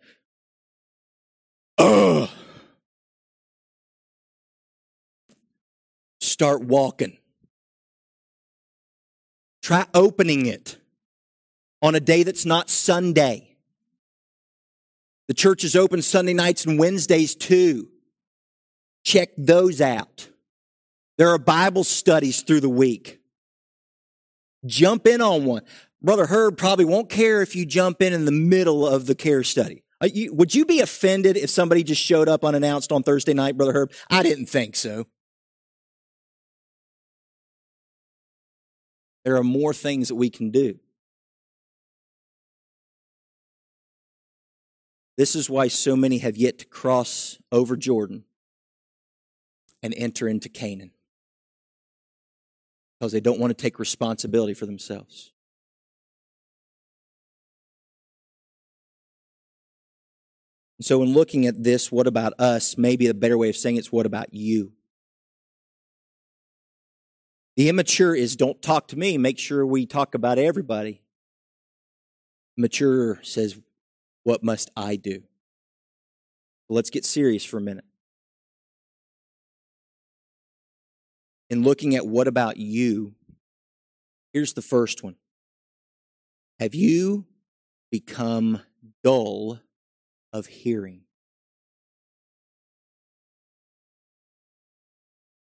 Ugh. 1.77 2.29
Start 6.19 6.63
walking. 6.63 7.17
Try 9.61 9.85
opening 9.93 10.45
it 10.45 10.77
on 11.81 11.95
a 11.95 11.99
day 11.99 12.23
that's 12.23 12.45
not 12.45 12.69
Sunday. 12.69 13.57
The 15.27 15.33
church 15.33 15.63
is 15.63 15.75
open 15.75 16.01
Sunday 16.01 16.33
nights 16.33 16.65
and 16.65 16.77
Wednesdays 16.77 17.33
too. 17.33 17.87
Check 19.05 19.29
those 19.37 19.79
out. 19.79 20.27
There 21.17 21.29
are 21.29 21.37
Bible 21.37 21.83
studies 21.83 22.41
through 22.41 22.61
the 22.61 22.69
week. 22.69 23.19
Jump 24.65 25.07
in 25.07 25.21
on 25.21 25.45
one. 25.45 25.61
Brother 26.01 26.25
Herb 26.25 26.57
probably 26.57 26.85
won't 26.85 27.09
care 27.09 27.41
if 27.41 27.55
you 27.55 27.65
jump 27.65 28.01
in 28.01 28.13
in 28.13 28.25
the 28.25 28.31
middle 28.31 28.87
of 28.87 29.05
the 29.05 29.15
care 29.15 29.43
study. 29.43 29.83
Uh, 30.01 30.09
would 30.31 30.53
you 30.53 30.65
be 30.65 30.81
offended 30.81 31.37
if 31.37 31.49
somebody 31.49 31.83
just 31.83 32.01
showed 32.01 32.27
up 32.27 32.43
unannounced 32.43 32.91
on 32.91 33.03
Thursday 33.03 33.33
night, 33.33 33.55
Brother 33.55 33.73
Herb? 33.73 33.91
I 34.09 34.23
didn't 34.23 34.47
think 34.47 34.75
so. 34.75 35.05
There 39.23 39.37
are 39.37 39.43
more 39.43 39.73
things 39.73 40.09
that 40.09 40.15
we 40.15 40.29
can 40.29 40.51
do. 40.51 40.79
This 45.15 45.35
is 45.35 45.49
why 45.49 45.67
so 45.67 45.95
many 45.95 46.17
have 46.17 46.35
yet 46.35 46.57
to 46.59 46.65
cross 46.65 47.37
over 47.51 47.77
Jordan 47.77 48.25
and 49.81 49.93
enter 49.95 50.27
into 50.27 50.49
Canaan 50.49 50.91
because 53.03 53.11
they 53.11 53.19
don't 53.19 53.37
want 53.37 53.51
to 53.51 53.61
take 53.61 53.79
responsibility 53.79 54.53
for 54.53 54.65
themselves. 54.65 55.33
So, 60.79 61.03
in 61.03 61.11
looking 61.11 61.45
at 61.45 61.61
this, 61.61 61.91
what 61.91 62.07
about 62.07 62.31
us? 62.39 62.77
Maybe 62.77 63.07
a 63.07 63.13
better 63.13 63.37
way 63.37 63.49
of 63.49 63.57
saying 63.57 63.75
it's 63.75 63.91
what 63.91 64.05
about 64.05 64.33
you? 64.33 64.71
The 67.57 67.67
immature 67.67 68.15
is 68.15 68.37
don't 68.37 68.61
talk 68.61 68.87
to 68.87 68.97
me, 68.97 69.17
make 69.17 69.37
sure 69.37 69.65
we 69.65 69.85
talk 69.85 70.15
about 70.15 70.37
everybody. 70.37 71.01
Mature 72.55 73.19
says, 73.21 73.59
what 74.23 74.45
must 74.45 74.71
I 74.77 74.95
do? 74.95 75.23
Let's 76.69 76.89
get 76.89 77.03
serious 77.03 77.43
for 77.43 77.57
a 77.57 77.61
minute. 77.61 77.83
In 81.53 81.61
looking 81.61 81.95
at 81.95 82.07
what 82.07 82.27
about 82.27 82.57
you, 82.57 83.13
here's 84.33 84.53
the 84.53 84.61
first 84.61 85.03
one. 85.03 85.15
Have 86.59 86.73
you 86.73 87.27
become 87.91 88.61
dull 89.03 89.59
of 90.33 90.47
hearing? 90.47 91.01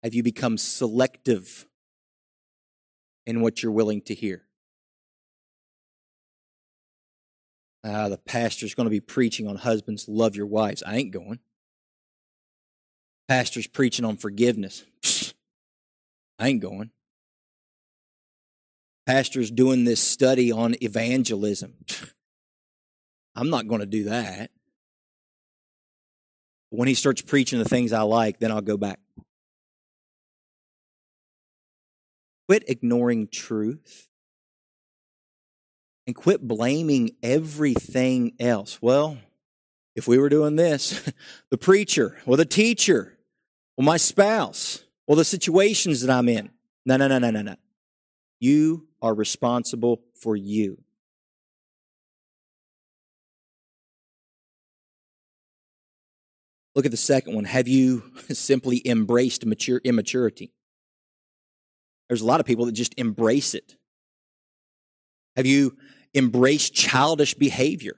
Have 0.03 0.13
you 0.13 0.23
become 0.23 0.59
selective 0.59 1.67
in 3.25 3.41
what 3.41 3.63
you're 3.63 3.73
willing 3.73 4.03
to 4.03 4.15
hear? 4.15 4.43
Ah, 7.83 8.11
the 8.11 8.19
pastor's 8.19 8.75
going 8.75 8.85
to 8.85 8.91
be 8.91 9.01
preaching 9.01 9.49
on 9.49 9.57
husbands, 9.57 10.09
love 10.09 10.37
your 10.37 10.47
wives. 10.47 10.83
I 10.87 10.97
ain't 10.97 11.11
going. 11.11 11.39
Pastor's 13.29 13.67
preaching 13.67 14.05
on 14.05 14.19
forgiveness. 14.19 14.85
I 16.43 16.49
ain't 16.49 16.61
going. 16.61 16.91
Pastor's 19.07 19.49
doing 19.49 19.85
this 19.85 20.01
study 20.01 20.51
on 20.51 20.75
evangelism. 20.83 21.75
I'm 23.37 23.49
not 23.49 23.69
going 23.69 23.81
to 23.81 23.87
do 23.87 24.05
that. 24.05 24.51
When 26.71 26.89
he 26.89 26.95
starts 26.95 27.23
preaching 27.23 27.61
the 27.61 27.65
things 27.65 27.93
I 27.93 28.03
like, 28.03 28.41
then 28.41 28.51
I'll 28.51 28.61
go 28.61 28.77
back. 28.77 28.99
Quit 32.49 32.65
ignoring 32.67 33.29
truth 33.29 34.09
and 36.09 36.17
quit 36.17 36.41
blaming 36.41 37.13
everything 37.23 38.33
else. 38.41 38.83
Well, 38.83 39.17
if 39.95 40.09
we 40.09 40.19
were 40.19 40.29
doing 40.29 40.57
this, 40.57 41.09
the 41.51 41.59
preacher, 41.59 42.19
or 42.27 42.37
the 42.37 42.45
teacher, 42.45 43.17
or 43.77 43.85
my 43.85 43.97
spouse, 43.97 44.83
well, 45.07 45.17
the 45.17 45.25
situations 45.25 46.01
that 46.03 46.11
I'm 46.11 46.29
in. 46.29 46.51
No, 46.85 46.97
no, 46.97 47.09
no, 47.09 47.19
no, 47.19 47.31
no, 47.31 47.43
no. 47.43 47.57
You 48.41 48.89
are 49.01 49.15
responsible 49.15 50.03
for 50.15 50.37
you. 50.37 50.83
Look 56.75 56.87
at 56.87 56.91
the 56.91 56.97
second 56.97 57.35
one. 57.35 57.45
Have 57.45 57.69
you 57.69 58.03
simply 58.31 58.83
embraced 58.85 59.45
mature 59.45 59.81
immaturity? 59.85 60.53
There's 62.09 62.23
a 62.23 62.27
lot 62.27 62.41
of 62.41 62.47
people 62.47 62.67
that 62.67 62.73
just 62.73 62.95
embrace 62.99 63.55
it. 63.55 63.77
Have 65.37 65.47
you 65.47 65.77
embraced 66.15 66.75
childish 66.75 67.35
behavior? 67.35 67.97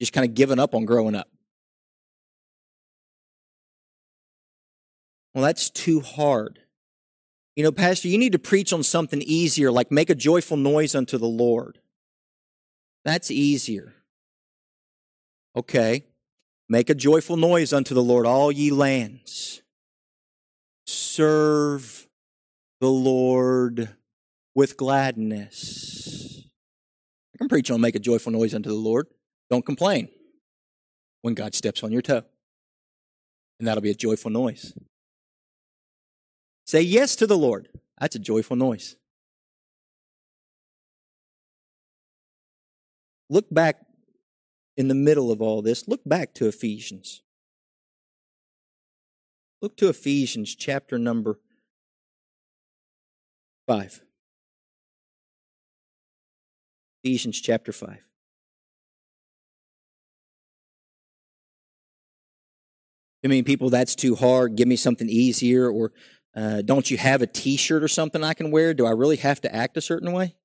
Just 0.00 0.12
kind 0.12 0.26
of 0.28 0.34
given 0.34 0.58
up 0.58 0.74
on 0.74 0.84
growing 0.84 1.14
up? 1.14 1.28
Well, 5.34 5.44
that's 5.44 5.70
too 5.70 6.00
hard. 6.00 6.60
You 7.56 7.64
know, 7.64 7.72
Pastor, 7.72 8.08
you 8.08 8.18
need 8.18 8.32
to 8.32 8.38
preach 8.38 8.72
on 8.72 8.82
something 8.82 9.20
easier, 9.22 9.70
like 9.70 9.90
make 9.90 10.10
a 10.10 10.14
joyful 10.14 10.56
noise 10.56 10.94
unto 10.94 11.18
the 11.18 11.26
Lord. 11.26 11.78
That's 13.04 13.30
easier. 13.30 13.94
Okay. 15.56 16.04
Make 16.68 16.90
a 16.90 16.94
joyful 16.94 17.36
noise 17.36 17.72
unto 17.72 17.94
the 17.94 18.02
Lord, 18.02 18.26
all 18.26 18.52
ye 18.52 18.70
lands. 18.70 19.62
Serve 20.86 22.06
the 22.80 22.90
Lord 22.90 23.88
with 24.54 24.76
gladness. 24.76 26.44
I 27.34 27.38
can 27.38 27.48
preach 27.48 27.70
on 27.70 27.80
make 27.80 27.94
a 27.94 28.00
joyful 28.00 28.32
noise 28.32 28.54
unto 28.54 28.68
the 28.68 28.74
Lord. 28.74 29.06
Don't 29.50 29.64
complain 29.64 30.08
when 31.22 31.34
God 31.34 31.54
steps 31.54 31.82
on 31.82 31.92
your 31.92 32.02
toe. 32.02 32.22
And 33.58 33.66
that'll 33.66 33.82
be 33.82 33.90
a 33.90 33.94
joyful 33.94 34.30
noise. 34.30 34.74
Say 36.68 36.82
yes 36.82 37.16
to 37.16 37.26
the 37.26 37.38
Lord. 37.38 37.70
That's 37.98 38.14
a 38.14 38.18
joyful 38.18 38.54
noise. 38.54 38.96
Look 43.30 43.46
back 43.50 43.86
in 44.76 44.88
the 44.88 44.94
middle 44.94 45.32
of 45.32 45.40
all 45.40 45.62
this. 45.62 45.88
Look 45.88 46.02
back 46.04 46.34
to 46.34 46.46
Ephesians. 46.46 47.22
Look 49.62 49.78
to 49.78 49.88
Ephesians 49.88 50.54
chapter 50.54 50.98
number 50.98 51.40
5. 53.66 54.02
Ephesians 57.02 57.40
chapter 57.40 57.72
5. 57.72 57.96
I 63.24 63.26
mean, 63.26 63.44
people, 63.44 63.70
that's 63.70 63.94
too 63.94 64.14
hard. 64.14 64.54
Give 64.54 64.68
me 64.68 64.76
something 64.76 65.08
easier. 65.08 65.70
Or 65.70 65.92
uh, 66.38 66.62
don't 66.62 66.88
you 66.88 66.96
have 66.96 67.20
a 67.20 67.26
t 67.26 67.56
shirt 67.56 67.82
or 67.82 67.88
something 67.88 68.22
I 68.22 68.32
can 68.32 68.52
wear? 68.52 68.72
Do 68.72 68.86
I 68.86 68.92
really 68.92 69.16
have 69.16 69.40
to 69.40 69.52
act 69.52 69.76
a 69.76 69.80
certain 69.80 70.12
way? 70.12 70.36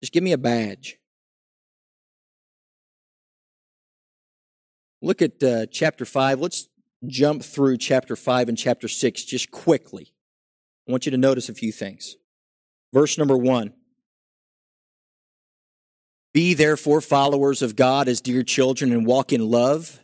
Just 0.00 0.14
give 0.14 0.22
me 0.22 0.32
a 0.32 0.38
badge. 0.38 0.98
Look 5.02 5.20
at 5.20 5.42
uh, 5.42 5.66
chapter 5.66 6.06
5. 6.06 6.40
Let's 6.40 6.68
jump 7.06 7.42
through 7.42 7.76
chapter 7.76 8.16
5 8.16 8.48
and 8.48 8.56
chapter 8.56 8.88
6 8.88 9.24
just 9.24 9.50
quickly. 9.50 10.14
I 10.88 10.92
want 10.92 11.04
you 11.04 11.12
to 11.12 11.18
notice 11.18 11.50
a 11.50 11.54
few 11.54 11.70
things. 11.70 12.16
Verse 12.94 13.18
number 13.18 13.36
1 13.36 13.74
Be 16.32 16.54
therefore 16.54 17.02
followers 17.02 17.60
of 17.60 17.76
God 17.76 18.08
as 18.08 18.22
dear 18.22 18.42
children 18.42 18.90
and 18.90 19.04
walk 19.04 19.34
in 19.34 19.50
love, 19.50 20.02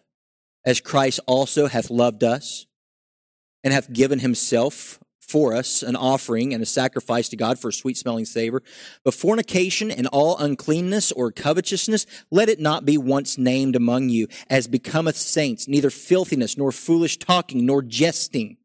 as 0.67 0.79
Christ 0.79 1.21
also 1.27 1.69
hath 1.69 1.89
loved 1.89 2.23
us 2.23 2.67
and 3.69 3.75
hath 3.75 3.93
given 3.93 4.21
himself 4.21 4.99
for 5.21 5.55
us 5.55 5.83
an 5.83 5.95
offering 5.95 6.55
and 6.55 6.63
a 6.63 6.67
sacrifice 6.67 7.29
to 7.29 7.37
God 7.37 7.59
for 7.59 7.69
a 7.69 7.73
sweet 7.73 7.99
smelling 7.99 8.25
savor. 8.25 8.63
But 9.05 9.13
fornication 9.13 9.91
and 9.91 10.07
all 10.07 10.39
uncleanness 10.39 11.13
or 11.13 11.31
covetousness, 11.31 12.07
let 12.31 12.49
it 12.49 12.61
not 12.61 12.87
be 12.87 12.97
once 12.97 13.37
named 13.37 13.77
among 13.77 14.09
you, 14.09 14.27
as 14.49 14.67
becometh 14.69 15.19
saints, 15.19 15.69
neither 15.69 15.91
filthiness, 15.91 16.57
nor 16.57 16.73
foolish 16.73 17.19
talking, 17.19 17.67
nor 17.67 17.83
jesting, 17.83 18.57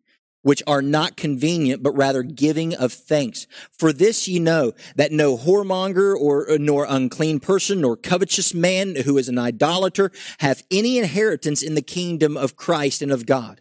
which 0.42 0.64
are 0.66 0.82
not 0.82 1.18
convenient, 1.18 1.84
but 1.84 1.98
rather 1.98 2.24
giving 2.24 2.74
of 2.74 2.94
thanks. 2.94 3.46
For 3.78 3.92
this 3.92 4.26
ye 4.30 4.40
know, 4.40 4.72
that 4.96 5.12
no 5.12 5.36
whoremonger 5.36 6.16
or 6.16 6.50
uh, 6.50 6.58
nor 6.58 6.86
unclean 6.88 7.42
person, 7.42 7.82
nor 7.82 7.98
covetous 7.98 8.54
man 8.54 8.96
who 9.04 9.18
is 9.18 9.28
an 9.28 9.38
idolater, 9.38 10.14
hath 10.40 10.64
any 10.72 10.98
inheritance 10.98 11.62
in 11.62 11.76
the 11.76 11.82
kingdom 11.82 12.38
of 12.38 12.56
Christ 12.56 13.02
and 13.02 13.12
of 13.12 13.26
God. 13.26 13.60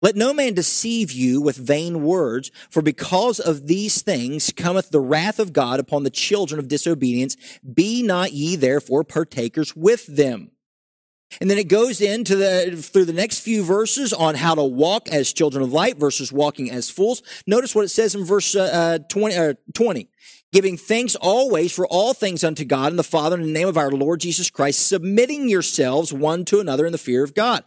Let 0.00 0.14
no 0.14 0.32
man 0.32 0.54
deceive 0.54 1.10
you 1.10 1.40
with 1.40 1.56
vain 1.56 2.02
words, 2.02 2.50
for 2.70 2.82
because 2.82 3.40
of 3.40 3.66
these 3.66 4.00
things 4.00 4.52
cometh 4.52 4.90
the 4.90 5.00
wrath 5.00 5.40
of 5.40 5.52
God 5.52 5.80
upon 5.80 6.04
the 6.04 6.10
children 6.10 6.58
of 6.58 6.68
disobedience. 6.68 7.36
Be 7.60 8.02
not 8.02 8.32
ye 8.32 8.54
therefore 8.54 9.02
partakers 9.02 9.74
with 9.74 10.06
them. 10.06 10.52
And 11.40 11.50
then 11.50 11.58
it 11.58 11.68
goes 11.68 12.00
into 12.00 12.36
the, 12.36 12.76
through 12.80 13.04
the 13.04 13.12
next 13.12 13.40
few 13.40 13.62
verses 13.62 14.12
on 14.12 14.34
how 14.34 14.54
to 14.54 14.64
walk 14.64 15.08
as 15.08 15.32
children 15.32 15.62
of 15.62 15.72
light 15.72 15.98
versus 15.98 16.32
walking 16.32 16.70
as 16.70 16.88
fools. 16.88 17.22
Notice 17.46 17.74
what 17.74 17.84
it 17.84 17.88
says 17.88 18.14
in 18.14 18.24
verse 18.24 18.56
uh, 18.56 18.98
20, 19.08 19.34
uh, 19.34 19.54
20. 19.74 20.08
Giving 20.50 20.78
thanks 20.78 21.14
always 21.16 21.72
for 21.72 21.86
all 21.86 22.14
things 22.14 22.42
unto 22.42 22.64
God 22.64 22.90
and 22.90 22.98
the 22.98 23.02
Father 23.02 23.36
in 23.36 23.42
the 23.42 23.52
name 23.52 23.68
of 23.68 23.76
our 23.76 23.90
Lord 23.90 24.20
Jesus 24.20 24.48
Christ, 24.48 24.86
submitting 24.86 25.50
yourselves 25.50 26.10
one 26.10 26.46
to 26.46 26.60
another 26.60 26.86
in 26.86 26.92
the 26.92 26.98
fear 26.98 27.22
of 27.22 27.34
God. 27.34 27.64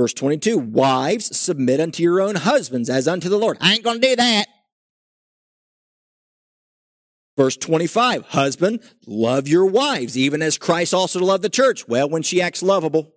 Verse 0.00 0.14
22, 0.14 0.56
wives, 0.56 1.38
submit 1.38 1.78
unto 1.78 2.02
your 2.02 2.22
own 2.22 2.36
husbands 2.36 2.88
as 2.88 3.06
unto 3.06 3.28
the 3.28 3.36
Lord. 3.36 3.58
I 3.60 3.74
ain't 3.74 3.84
going 3.84 4.00
to 4.00 4.08
do 4.08 4.16
that. 4.16 4.46
Verse 7.36 7.54
25, 7.58 8.24
husband, 8.28 8.80
love 9.06 9.46
your 9.46 9.66
wives, 9.66 10.16
even 10.16 10.40
as 10.40 10.56
Christ 10.56 10.94
also 10.94 11.20
loved 11.20 11.44
the 11.44 11.50
church. 11.50 11.86
Well, 11.86 12.08
when 12.08 12.22
she 12.22 12.40
acts 12.40 12.62
lovable. 12.62 13.12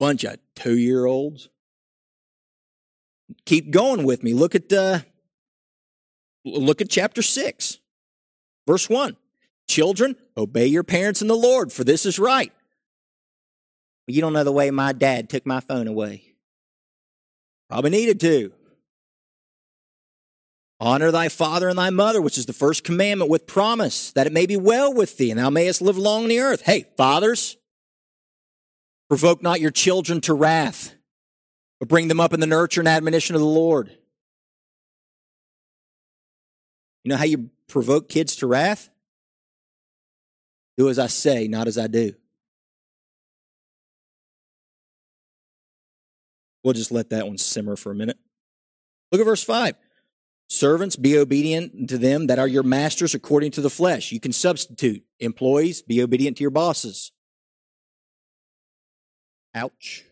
Bunch 0.00 0.24
of 0.24 0.38
two 0.56 0.76
year 0.76 1.06
olds. 1.06 1.48
Keep 3.46 3.70
going 3.70 4.02
with 4.02 4.24
me. 4.24 4.34
Look 4.34 4.56
at, 4.56 4.72
uh, 4.72 4.98
look 6.44 6.80
at 6.80 6.90
chapter 6.90 7.22
6, 7.22 7.78
verse 8.66 8.90
1. 8.90 9.16
Children, 9.68 10.16
obey 10.36 10.66
your 10.66 10.82
parents 10.82 11.22
in 11.22 11.28
the 11.28 11.36
Lord, 11.36 11.72
for 11.72 11.84
this 11.84 12.04
is 12.04 12.18
right. 12.18 12.52
You 14.12 14.20
don't 14.20 14.34
know 14.34 14.44
the 14.44 14.52
way 14.52 14.70
my 14.70 14.92
dad 14.92 15.30
took 15.30 15.46
my 15.46 15.60
phone 15.60 15.88
away. 15.88 16.34
Probably 17.70 17.88
needed 17.88 18.20
to. 18.20 18.52
Honor 20.78 21.10
thy 21.10 21.30
father 21.30 21.70
and 21.70 21.78
thy 21.78 21.88
mother, 21.88 22.20
which 22.20 22.36
is 22.36 22.44
the 22.44 22.52
first 22.52 22.84
commandment 22.84 23.30
with 23.30 23.46
promise, 23.46 24.12
that 24.12 24.26
it 24.26 24.32
may 24.34 24.44
be 24.44 24.58
well 24.58 24.92
with 24.92 25.16
thee 25.16 25.30
and 25.30 25.40
thou 25.40 25.48
mayest 25.48 25.80
live 25.80 25.96
long 25.96 26.24
on 26.24 26.28
the 26.28 26.40
earth. 26.40 26.60
Hey, 26.60 26.84
fathers, 26.98 27.56
provoke 29.08 29.42
not 29.42 29.62
your 29.62 29.70
children 29.70 30.20
to 30.22 30.34
wrath, 30.34 30.94
but 31.80 31.88
bring 31.88 32.08
them 32.08 32.20
up 32.20 32.34
in 32.34 32.40
the 32.40 32.46
nurture 32.46 32.82
and 32.82 32.88
admonition 32.88 33.34
of 33.34 33.40
the 33.40 33.46
Lord. 33.46 33.96
You 37.02 37.08
know 37.08 37.16
how 37.16 37.24
you 37.24 37.48
provoke 37.66 38.10
kids 38.10 38.36
to 38.36 38.46
wrath? 38.46 38.90
Do 40.76 40.90
as 40.90 40.98
I 40.98 41.06
say, 41.06 41.48
not 41.48 41.66
as 41.66 41.78
I 41.78 41.86
do. 41.86 42.14
We'll 46.64 46.74
just 46.74 46.92
let 46.92 47.10
that 47.10 47.26
one 47.26 47.38
simmer 47.38 47.76
for 47.76 47.90
a 47.90 47.94
minute. 47.94 48.18
Look 49.10 49.20
at 49.20 49.24
verse 49.24 49.42
5. 49.42 49.74
Servants, 50.48 50.96
be 50.96 51.16
obedient 51.16 51.88
to 51.88 51.98
them 51.98 52.26
that 52.26 52.38
are 52.38 52.46
your 52.46 52.62
masters 52.62 53.14
according 53.14 53.52
to 53.52 53.60
the 53.60 53.70
flesh. 53.70 54.12
You 54.12 54.20
can 54.20 54.32
substitute. 54.32 55.02
Employees, 55.18 55.82
be 55.82 56.02
obedient 56.02 56.36
to 56.36 56.42
your 56.42 56.50
bosses. 56.50 57.10
Ouch. 59.54 60.04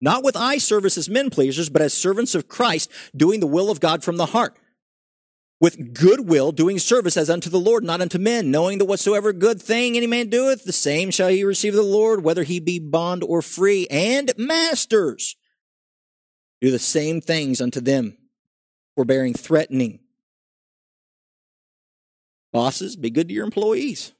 Not 0.00 0.24
with 0.24 0.36
eye 0.36 0.58
service 0.58 0.98
as 0.98 1.08
men 1.08 1.30
pleasers, 1.30 1.70
but 1.70 1.80
as 1.80 1.94
servants 1.94 2.34
of 2.34 2.48
Christ, 2.48 2.90
doing 3.16 3.40
the 3.40 3.46
will 3.46 3.70
of 3.70 3.80
God 3.80 4.02
from 4.02 4.16
the 4.16 4.26
heart 4.26 4.58
with 5.62 5.94
good 5.94 6.28
will, 6.28 6.50
doing 6.50 6.80
service 6.80 7.16
as 7.16 7.30
unto 7.30 7.48
the 7.48 7.60
Lord, 7.60 7.84
not 7.84 8.00
unto 8.00 8.18
men, 8.18 8.50
knowing 8.50 8.78
that 8.78 8.86
whatsoever 8.86 9.32
good 9.32 9.62
thing 9.62 9.96
any 9.96 10.08
man 10.08 10.28
doeth, 10.28 10.64
the 10.64 10.72
same 10.72 11.12
shall 11.12 11.28
he 11.28 11.44
receive 11.44 11.72
of 11.72 11.76
the 11.76 11.82
Lord, 11.84 12.24
whether 12.24 12.42
he 12.42 12.58
be 12.58 12.80
bond 12.80 13.22
or 13.22 13.42
free. 13.42 13.86
And 13.88 14.32
masters, 14.36 15.36
do 16.60 16.72
the 16.72 16.80
same 16.80 17.20
things 17.20 17.60
unto 17.60 17.80
them, 17.80 18.18
forbearing 18.96 19.34
threatening. 19.34 20.00
Bosses, 22.52 22.96
be 22.96 23.10
good 23.10 23.28
to 23.28 23.34
your 23.34 23.44
employees. 23.44 24.12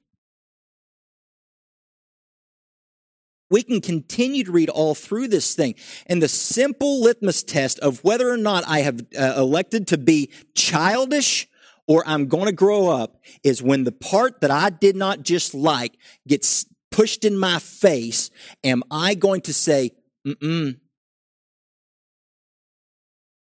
We 3.52 3.62
can 3.62 3.80
continue 3.80 4.42
to 4.44 4.50
read 4.50 4.70
all 4.70 4.94
through 4.94 5.28
this 5.28 5.54
thing. 5.54 5.76
And 6.06 6.20
the 6.22 6.28
simple 6.28 7.02
litmus 7.02 7.42
test 7.42 7.78
of 7.80 8.02
whether 8.02 8.28
or 8.28 8.38
not 8.38 8.64
I 8.66 8.80
have 8.80 9.00
uh, 9.16 9.34
elected 9.36 9.86
to 9.88 9.98
be 9.98 10.30
childish 10.54 11.46
or 11.86 12.02
I'm 12.06 12.26
going 12.26 12.46
to 12.46 12.52
grow 12.52 12.88
up 12.88 13.20
is 13.44 13.62
when 13.62 13.84
the 13.84 13.92
part 13.92 14.40
that 14.40 14.50
I 14.50 14.70
did 14.70 14.96
not 14.96 15.22
just 15.22 15.54
like 15.54 15.98
gets 16.26 16.64
pushed 16.90 17.24
in 17.24 17.36
my 17.36 17.58
face. 17.58 18.30
Am 18.64 18.82
I 18.90 19.14
going 19.14 19.42
to 19.42 19.54
say, 19.54 19.90
mm-mm, 20.26 20.78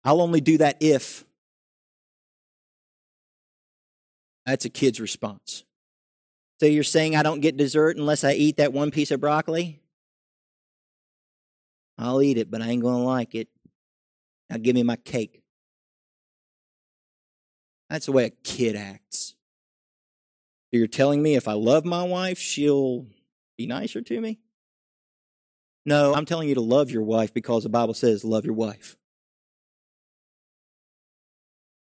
I'll 0.04 0.22
only 0.22 0.42
do 0.42 0.58
that 0.58 0.78
if. 0.82 1.24
That's 4.46 4.66
a 4.66 4.70
kid's 4.70 5.00
response. 5.00 5.64
So 6.60 6.66
you're 6.66 6.84
saying 6.84 7.16
I 7.16 7.24
don't 7.24 7.40
get 7.40 7.56
dessert 7.56 7.96
unless 7.96 8.26
I 8.26 8.34
eat 8.34 8.58
that 8.58 8.74
one 8.74 8.92
piece 8.92 9.12
of 9.12 9.22
broccoli? 9.22 9.83
I'll 11.98 12.22
eat 12.22 12.38
it, 12.38 12.50
but 12.50 12.62
I 12.62 12.70
ain't 12.70 12.82
going 12.82 12.98
to 12.98 13.04
like 13.04 13.36
it. 13.36 13.48
Now 14.50 14.58
give 14.58 14.76
me 14.76 14.84
my 14.84 14.96
cake. 14.96 15.42
That's 17.90 18.08
the 18.08 18.12
way 18.12 18.26
a 18.26 18.30
kid 18.30 18.76
acts. 18.76 19.36
You're 20.72 20.88
telling 20.88 21.22
me 21.22 21.36
if 21.36 21.48
I 21.48 21.54
love 21.54 21.86
my 21.86 22.04
wife, 22.04 22.40
she'll 22.40 23.06
be 23.58 23.68
nicer 23.68 24.02
to 24.02 24.22
me? 24.22 24.40
No, 25.86 26.14
I'm 26.14 26.26
telling 26.26 26.50
you 26.50 26.56
to 26.56 26.62
love 26.62 26.90
your 26.90 27.04
wife 27.04 27.34
because 27.34 27.64
the 27.64 27.70
Bible 27.70 27.94
says 27.94 28.24
love 28.24 28.46
your 28.46 28.56
wife. 28.56 28.98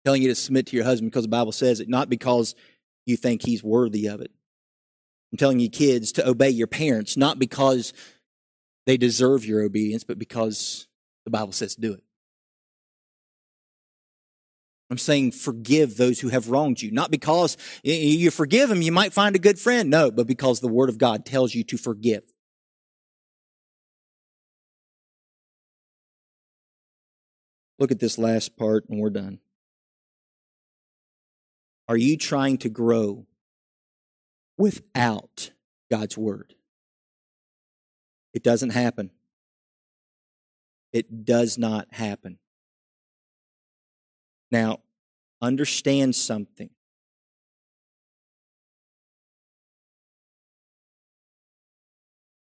telling 0.07 0.23
you 0.23 0.29
to 0.29 0.37
submit 0.37 0.69
to 0.69 0.77
your 0.77 0.85
husband 0.85 1.11
because 1.11 1.25
the 1.25 1.29
Bible 1.29 1.51
says 1.51 1.81
it, 1.81 1.89
not 1.89 2.09
because 2.09 2.55
you 3.07 3.17
think 3.17 3.43
he's 3.45 3.65
worthy 3.65 4.07
of 4.07 4.21
it. 4.21 4.31
I'm 5.33 5.39
telling 5.39 5.59
you, 5.59 5.69
kids, 5.69 6.13
to 6.13 6.29
obey 6.29 6.51
your 6.51 6.69
parents, 6.69 7.17
not 7.17 7.41
because 7.41 7.93
they 8.87 8.97
deserve 8.97 9.45
your 9.45 9.63
obedience, 9.63 10.05
but 10.05 10.19
because 10.19 10.87
the 11.25 11.31
Bible 11.31 11.53
says 11.53 11.75
do 11.75 11.93
it. 11.93 12.03
I'm 14.89 14.99
saying 14.99 15.33
forgive 15.33 15.97
those 15.97 16.21
who 16.21 16.29
have 16.29 16.49
wronged 16.49 16.81
you. 16.81 16.93
Not 16.93 17.11
because 17.11 17.57
you 17.83 18.31
forgive 18.31 18.69
them, 18.69 18.83
you 18.83 18.93
might 18.93 19.13
find 19.13 19.35
a 19.35 19.41
good 19.41 19.59
friend. 19.59 19.91
No, 19.91 20.13
but 20.13 20.29
because 20.29 20.61
the 20.61 20.69
Word 20.69 20.89
of 20.89 20.99
God 20.99 21.27
tells 21.27 21.55
you 21.55 21.65
to 21.65 21.77
forgive. 21.77 22.23
Look 27.79 27.91
at 27.91 27.99
this 27.99 28.17
last 28.17 28.57
part 28.57 28.89
and 28.89 29.01
we're 29.01 29.11
done. 29.11 29.41
Are 31.89 31.97
you 31.97 32.17
trying 32.17 32.59
to 32.59 32.69
grow 32.69 33.27
without 34.57 35.51
God's 35.91 36.17
Word? 36.17 36.56
It 38.37 38.43
doesn't 38.43 38.69
happen. 38.69 39.13
It 40.93 41.25
does 41.25 41.57
not 41.57 41.89
happen. 41.91 42.37
Now, 44.51 44.81
understand 45.41 46.15
something. 46.15 46.69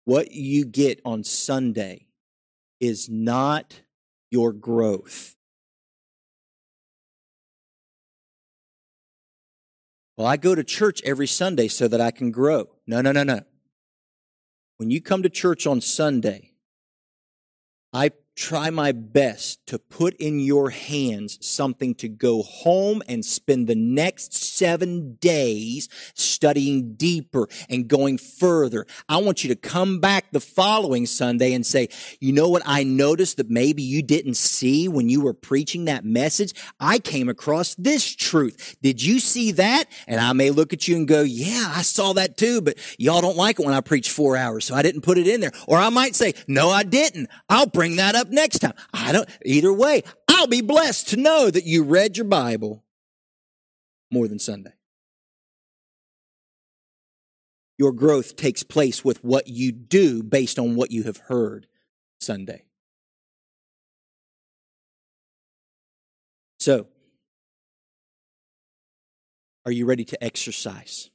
What 0.05 0.33
you 0.33 0.67
get 0.67 1.01
on 1.03 1.25
Sunday 1.25 2.09
is 2.79 3.09
not 3.09 3.81
your 4.31 4.53
growth. 4.53 5.35
Well, 10.19 10.27
I 10.27 10.37
go 10.37 10.55
to 10.55 10.63
church 10.63 11.01
every 11.07 11.27
Sunday 11.27 11.69
so 11.69 11.89
that 11.89 12.03
I 12.03 12.11
can 12.11 12.31
grow. 12.31 12.69
No, 12.87 13.01
no, 13.01 13.13
no, 13.13 13.23
no. 13.23 13.41
When 14.81 14.91
you 14.91 15.03
come 15.03 15.23
to 15.25 15.29
church 15.29 15.67
on 15.67 15.83
Sunday, 15.83 16.53
I 17.93 18.13
try 18.37 18.71
my 18.71 18.93
best 18.93 19.65
to 19.67 19.79
put 19.79 20.15
in 20.17 20.41
your 20.41 20.71
hands 20.71 21.39
something 21.41 21.95
to 21.97 22.09
go 22.09 22.43
home 22.43 23.03
and 23.09 23.25
spend 23.25 23.67
the 23.67 23.75
next 23.75 24.33
seven 24.33 25.15
days 25.21 25.89
studying 26.15 26.95
deeper 26.95 27.49
and 27.69 27.89
going 27.89 28.19
further. 28.19 28.87
I 29.09 29.19
want 29.19 29.45
you 29.45 29.49
to 29.49 29.57
come 29.57 30.01
back 30.01 30.33
the 30.33 30.41
following 30.41 31.07
Sunday 31.07 31.53
and 31.53 31.67
say, 31.67 31.89
you 32.21 32.33
know 32.33 32.49
what 32.49 32.63
I 32.65 32.85
noticed 32.85 33.37
that 33.37 33.51
maybe 33.51 33.83
you 33.83 34.03
didn't 34.03 34.35
see 34.35 34.89
when 34.89 35.09
you 35.09 35.21
were 35.21 35.35
preaching 35.35 35.85
that 35.85 36.05
message? 36.05 36.55
I 36.79 36.99
came 36.99 37.29
across 37.29 37.75
this 37.75 38.15
truth. 38.15 38.77
Did 38.83 39.03
you 39.03 39.21
see 39.21 39.53
that? 39.53 39.85
And 40.07 40.21
I 40.21 40.33
may 40.33 40.51
look 40.51 40.73
at 40.73 40.89
you 40.89 40.97
and 40.97 41.07
go, 41.07 41.23
yeah, 41.23 41.73
I 41.75 41.83
saw 41.83 42.15
that 42.15 42.37
too, 42.37 42.61
but 42.61 42.79
y'all 42.99 43.21
don't 43.21 43.37
like 43.37 43.59
it 43.59 43.65
when 43.65 43.75
I 43.75 43.81
preach 43.81 44.11
four 44.11 44.37
hours, 44.37 44.65
so 44.65 44.75
I 44.75 44.83
didn't 44.83 45.03
put 45.03 45.19
it 45.19 45.27
in 45.27 45.41
there. 45.41 45.53
Or 45.67 45.79
I 45.79 45.91
might 45.91 46.15
say, 46.15 46.35
no, 46.47 46.71
I 46.71 46.83
didn't. 46.83 47.29
I'll 47.49 47.67
bring 47.67 47.97
that 47.97 48.15
up 48.21 48.29
next 48.29 48.61
time. 48.61 48.75
I 48.93 49.11
don't, 49.13 49.29
either 49.45 49.73
way, 49.73 50.03
I'll 50.29 50.47
be 50.47 50.61
blessed 50.61 51.09
to 51.09 51.17
know 51.17 51.51
that 51.51 51.65
you 51.65 51.83
read 51.83 52.17
your 52.17 52.27
Bible 52.27 52.85
more 54.11 54.29
than 54.29 54.39
Sunday. 54.39 54.75
Your 57.79 57.93
growth 57.93 58.37
takes 58.37 58.63
place 58.63 59.05
with 59.05 59.25
what 59.25 59.49
you 59.49 59.73
do 59.73 60.23
based 60.23 60.59
on 60.59 60.77
what 60.77 60.91
you 60.91 61.05
have 61.05 61.17
heard 61.17 61.67
Sunday. 62.21 62.65
So, 66.59 66.89
are 69.65 69.73
you 69.73 69.87
ready 69.87 70.05
to 70.05 70.23
exercise? 70.23 71.11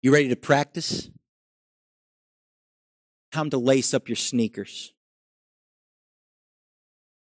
You 0.00 0.12
ready 0.12 0.28
to 0.28 0.36
practice? 0.36 1.10
Time 3.32 3.48
to 3.50 3.58
lace 3.58 3.94
up 3.94 4.08
your 4.08 4.16
sneakers. 4.16 4.92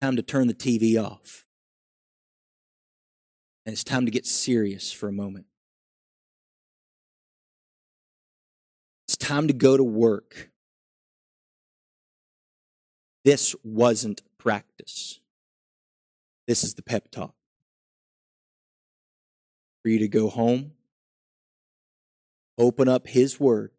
Time 0.03 0.17
to 0.17 0.23
turn 0.23 0.49
the 0.49 0.55
TV 0.55 1.03
off. 1.03 1.47
And 3.65 3.73
it's 3.73 3.85
time 3.85 4.05
to 4.05 4.11
get 4.11 4.27
serious 4.27 4.93
for 4.93 5.09
a 5.09 5.13
moment. 5.13 5.47
It's 9.07 9.17
time 9.17 9.47
to 9.47 9.55
go 9.55 9.77
to 9.77 9.85
work. 9.85 10.51
This 13.25 13.55
wasn't 13.63 14.21
practice. 14.37 15.21
This 16.47 16.65
is 16.65 16.75
the 16.75 16.83
pep 16.83 17.11
talk. 17.11 17.35
For 19.83 19.89
you 19.91 20.01
to 20.01 20.09
go 20.09 20.29
home, 20.29 20.73
open 22.59 22.89
up 22.89 23.07
His 23.07 23.39
Word, 23.39 23.71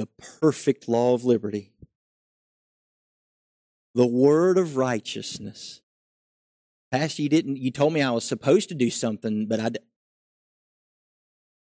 the 0.00 0.08
perfect 0.40 0.88
law 0.88 1.12
of 1.12 1.26
liberty, 1.26 1.74
the 3.94 4.06
word 4.06 4.56
of 4.56 4.78
righteousness. 4.78 5.82
Pastor, 6.90 7.20
you 7.20 7.28
didn't, 7.28 7.58
you 7.58 7.70
told 7.70 7.92
me 7.92 8.00
I 8.00 8.10
was 8.10 8.24
supposed 8.24 8.70
to 8.70 8.74
do 8.74 8.88
something, 8.88 9.44
but 9.44 9.60
I 9.60 9.68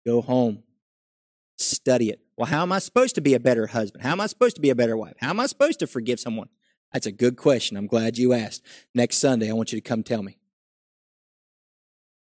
go 0.05 0.21
home, 0.21 0.63
study 1.57 2.09
it. 2.09 2.21
Well, 2.37 2.45
how 2.45 2.61
am 2.61 2.71
I 2.71 2.79
supposed 2.79 3.15
to 3.15 3.21
be 3.21 3.33
a 3.33 3.39
better 3.39 3.67
husband? 3.67 4.01
How 4.01 4.13
am 4.13 4.21
I 4.21 4.27
supposed 4.27 4.55
to 4.55 4.61
be 4.61 4.69
a 4.69 4.75
better 4.75 4.95
wife? 4.95 5.15
How 5.19 5.31
am 5.31 5.41
I 5.41 5.45
supposed 5.45 5.79
to 5.79 5.87
forgive 5.87 6.21
someone? 6.21 6.47
That's 6.93 7.07
a 7.07 7.11
good 7.11 7.35
question. 7.35 7.75
I'm 7.75 7.87
glad 7.87 8.17
you 8.17 8.31
asked. 8.31 8.65
Next 8.95 9.17
Sunday, 9.17 9.49
I 9.49 9.53
want 9.53 9.73
you 9.73 9.77
to 9.81 9.85
come 9.85 10.03
tell 10.03 10.23
me. 10.23 10.37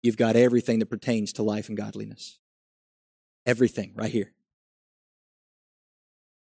You've 0.03 0.17
got 0.17 0.35
everything 0.35 0.79
that 0.79 0.87
pertains 0.87 1.31
to 1.33 1.43
life 1.43 1.69
and 1.69 1.77
godliness. 1.77 2.37
Everything 3.45 3.93
right 3.95 4.11
here. 4.11 4.33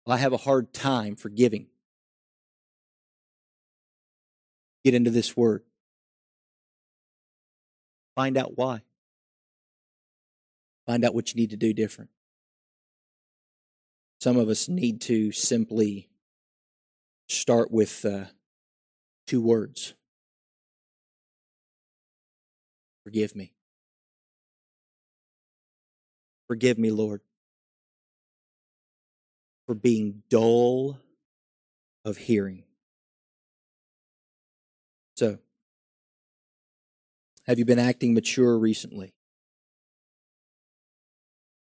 Well, 0.05 0.17
I 0.17 0.19
have 0.19 0.33
a 0.33 0.37
hard 0.37 0.73
time 0.73 1.15
forgiving. 1.15 1.67
Get 4.83 4.93
into 4.93 5.11
this 5.11 5.37
word. 5.37 5.63
Find 8.15 8.37
out 8.37 8.57
why. 8.57 8.81
Find 10.85 11.05
out 11.05 11.15
what 11.15 11.33
you 11.33 11.39
need 11.39 11.51
to 11.51 11.57
do 11.57 11.73
different. 11.73 12.09
Some 14.19 14.37
of 14.37 14.49
us 14.49 14.67
need 14.67 15.01
to 15.01 15.31
simply 15.31 16.09
start 17.27 17.71
with 17.71 18.05
uh, 18.05 18.25
two 19.27 19.41
words 19.41 19.93
Forgive 23.03 23.35
me. 23.35 23.51
Forgive 26.47 26.77
me, 26.77 26.89
Lord 26.89 27.19
for 29.66 29.76
being 29.76 30.24
dull 30.30 30.99
of 32.05 32.18
hearing. 32.18 32.64
So, 35.16 35.38
have 37.45 37.59
you 37.59 37.66
been 37.66 37.80
acting 37.80 38.14
mature 38.14 38.57
recently? 38.57 39.14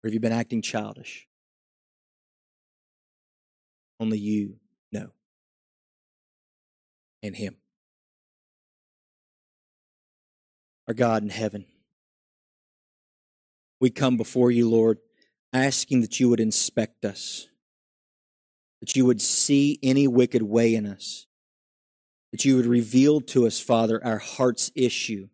Or 0.04 0.08
have 0.08 0.14
you 0.14 0.20
been 0.20 0.32
acting 0.32 0.62
childish? 0.62 1.28
Only 4.00 4.18
you 4.18 4.60
know. 4.92 5.12
And 7.22 7.36
Him. 7.36 7.58
Our 10.88 10.94
God 10.94 11.22
in 11.22 11.30
heaven, 11.30 11.66
we 13.80 13.90
come 13.90 14.18
before 14.18 14.52
you, 14.52 14.70
Lord, 14.70 15.00
asking 15.54 16.02
that 16.02 16.20
you 16.20 16.30
would 16.30 16.40
inspect 16.40 17.06
us 17.06 17.49
that 18.80 18.96
you 18.96 19.06
would 19.06 19.22
see 19.22 19.80
any 19.84 20.08
wicked 20.08 20.42
way 20.42 20.76
in 20.76 20.86
us, 20.86 21.28
that 22.32 22.46
you 22.46 22.56
would 22.56 22.66
reveal 22.66 23.22
to 23.22 23.46
us, 23.46 23.60
Father, 23.60 24.04
our 24.04 24.20
heart's 24.20 24.72
issue, 24.76 25.28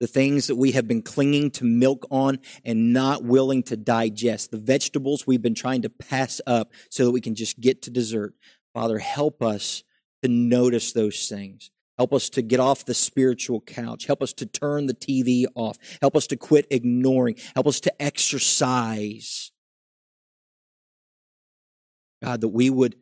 the 0.00 0.06
things 0.06 0.46
that 0.46 0.56
we 0.56 0.72
have 0.72 0.88
been 0.88 1.02
clinging 1.02 1.50
to 1.50 1.64
milk 1.64 2.06
on 2.10 2.38
and 2.64 2.92
not 2.92 3.22
willing 3.22 3.62
to 3.64 3.76
digest, 3.76 4.50
the 4.50 4.56
vegetables 4.56 5.26
we've 5.26 5.42
been 5.42 5.54
trying 5.54 5.82
to 5.82 5.90
pass 5.90 6.40
up 6.46 6.72
so 6.90 7.04
that 7.04 7.10
we 7.10 7.20
can 7.20 7.34
just 7.34 7.60
get 7.60 7.82
to 7.82 7.90
dessert. 7.90 8.34
Father, 8.72 8.98
help 8.98 9.42
us 9.42 9.84
to 10.22 10.28
notice 10.28 10.92
those 10.92 11.28
things. 11.28 11.70
Help 11.98 12.14
us 12.14 12.30
to 12.30 12.40
get 12.40 12.60
off 12.60 12.86
the 12.86 12.94
spiritual 12.94 13.60
couch. 13.60 14.06
Help 14.06 14.22
us 14.22 14.32
to 14.32 14.46
turn 14.46 14.86
the 14.86 14.94
TV 14.94 15.44
off. 15.54 15.76
Help 16.00 16.16
us 16.16 16.26
to 16.28 16.36
quit 16.36 16.66
ignoring. 16.70 17.36
Help 17.54 17.66
us 17.66 17.78
to 17.80 18.02
exercise 18.02 19.52
God, 22.22 22.40
that 22.42 22.48
we 22.48 22.70
would 22.70 22.96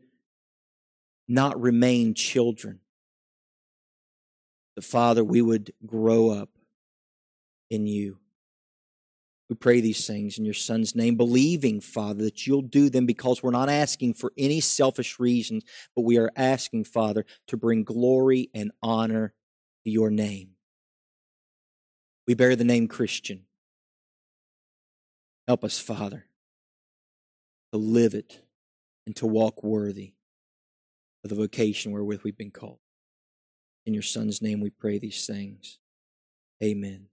not 1.26 1.60
remain 1.60 2.14
children. 2.14 2.80
That, 4.76 4.82
Father, 4.82 5.24
we 5.24 5.42
would 5.42 5.72
grow 5.84 6.30
up 6.30 6.50
in 7.68 7.86
you. 7.86 8.18
We 9.50 9.56
pray 9.56 9.80
these 9.80 10.06
things 10.06 10.38
in 10.38 10.44
your 10.44 10.54
Son's 10.54 10.94
name, 10.94 11.16
believing, 11.16 11.80
Father, 11.80 12.22
that 12.24 12.46
you'll 12.46 12.62
do 12.62 12.90
them 12.90 13.06
because 13.06 13.42
we're 13.42 13.50
not 13.50 13.70
asking 13.70 14.14
for 14.14 14.32
any 14.36 14.60
selfish 14.60 15.18
reasons, 15.18 15.64
but 15.96 16.02
we 16.02 16.18
are 16.18 16.30
asking, 16.36 16.84
Father, 16.84 17.24
to 17.46 17.56
bring 17.56 17.82
glory 17.82 18.50
and 18.52 18.70
honor 18.82 19.32
to 19.84 19.90
your 19.90 20.10
name. 20.10 20.50
We 22.26 22.34
bear 22.34 22.56
the 22.56 22.64
name 22.64 22.88
Christian. 22.88 23.44
Help 25.46 25.64
us, 25.64 25.78
Father, 25.78 26.26
to 27.72 27.78
live 27.78 28.12
it 28.12 28.42
and 29.08 29.16
to 29.16 29.26
walk 29.26 29.64
worthy 29.64 30.12
of 31.24 31.30
the 31.30 31.34
vocation 31.34 31.92
wherewith 31.92 32.20
we've 32.24 32.36
been 32.36 32.50
called. 32.50 32.78
In 33.86 33.94
your 33.94 34.02
Son's 34.02 34.42
name 34.42 34.60
we 34.60 34.68
pray 34.68 34.98
these 34.98 35.24
things. 35.24 35.78
Amen. 36.62 37.06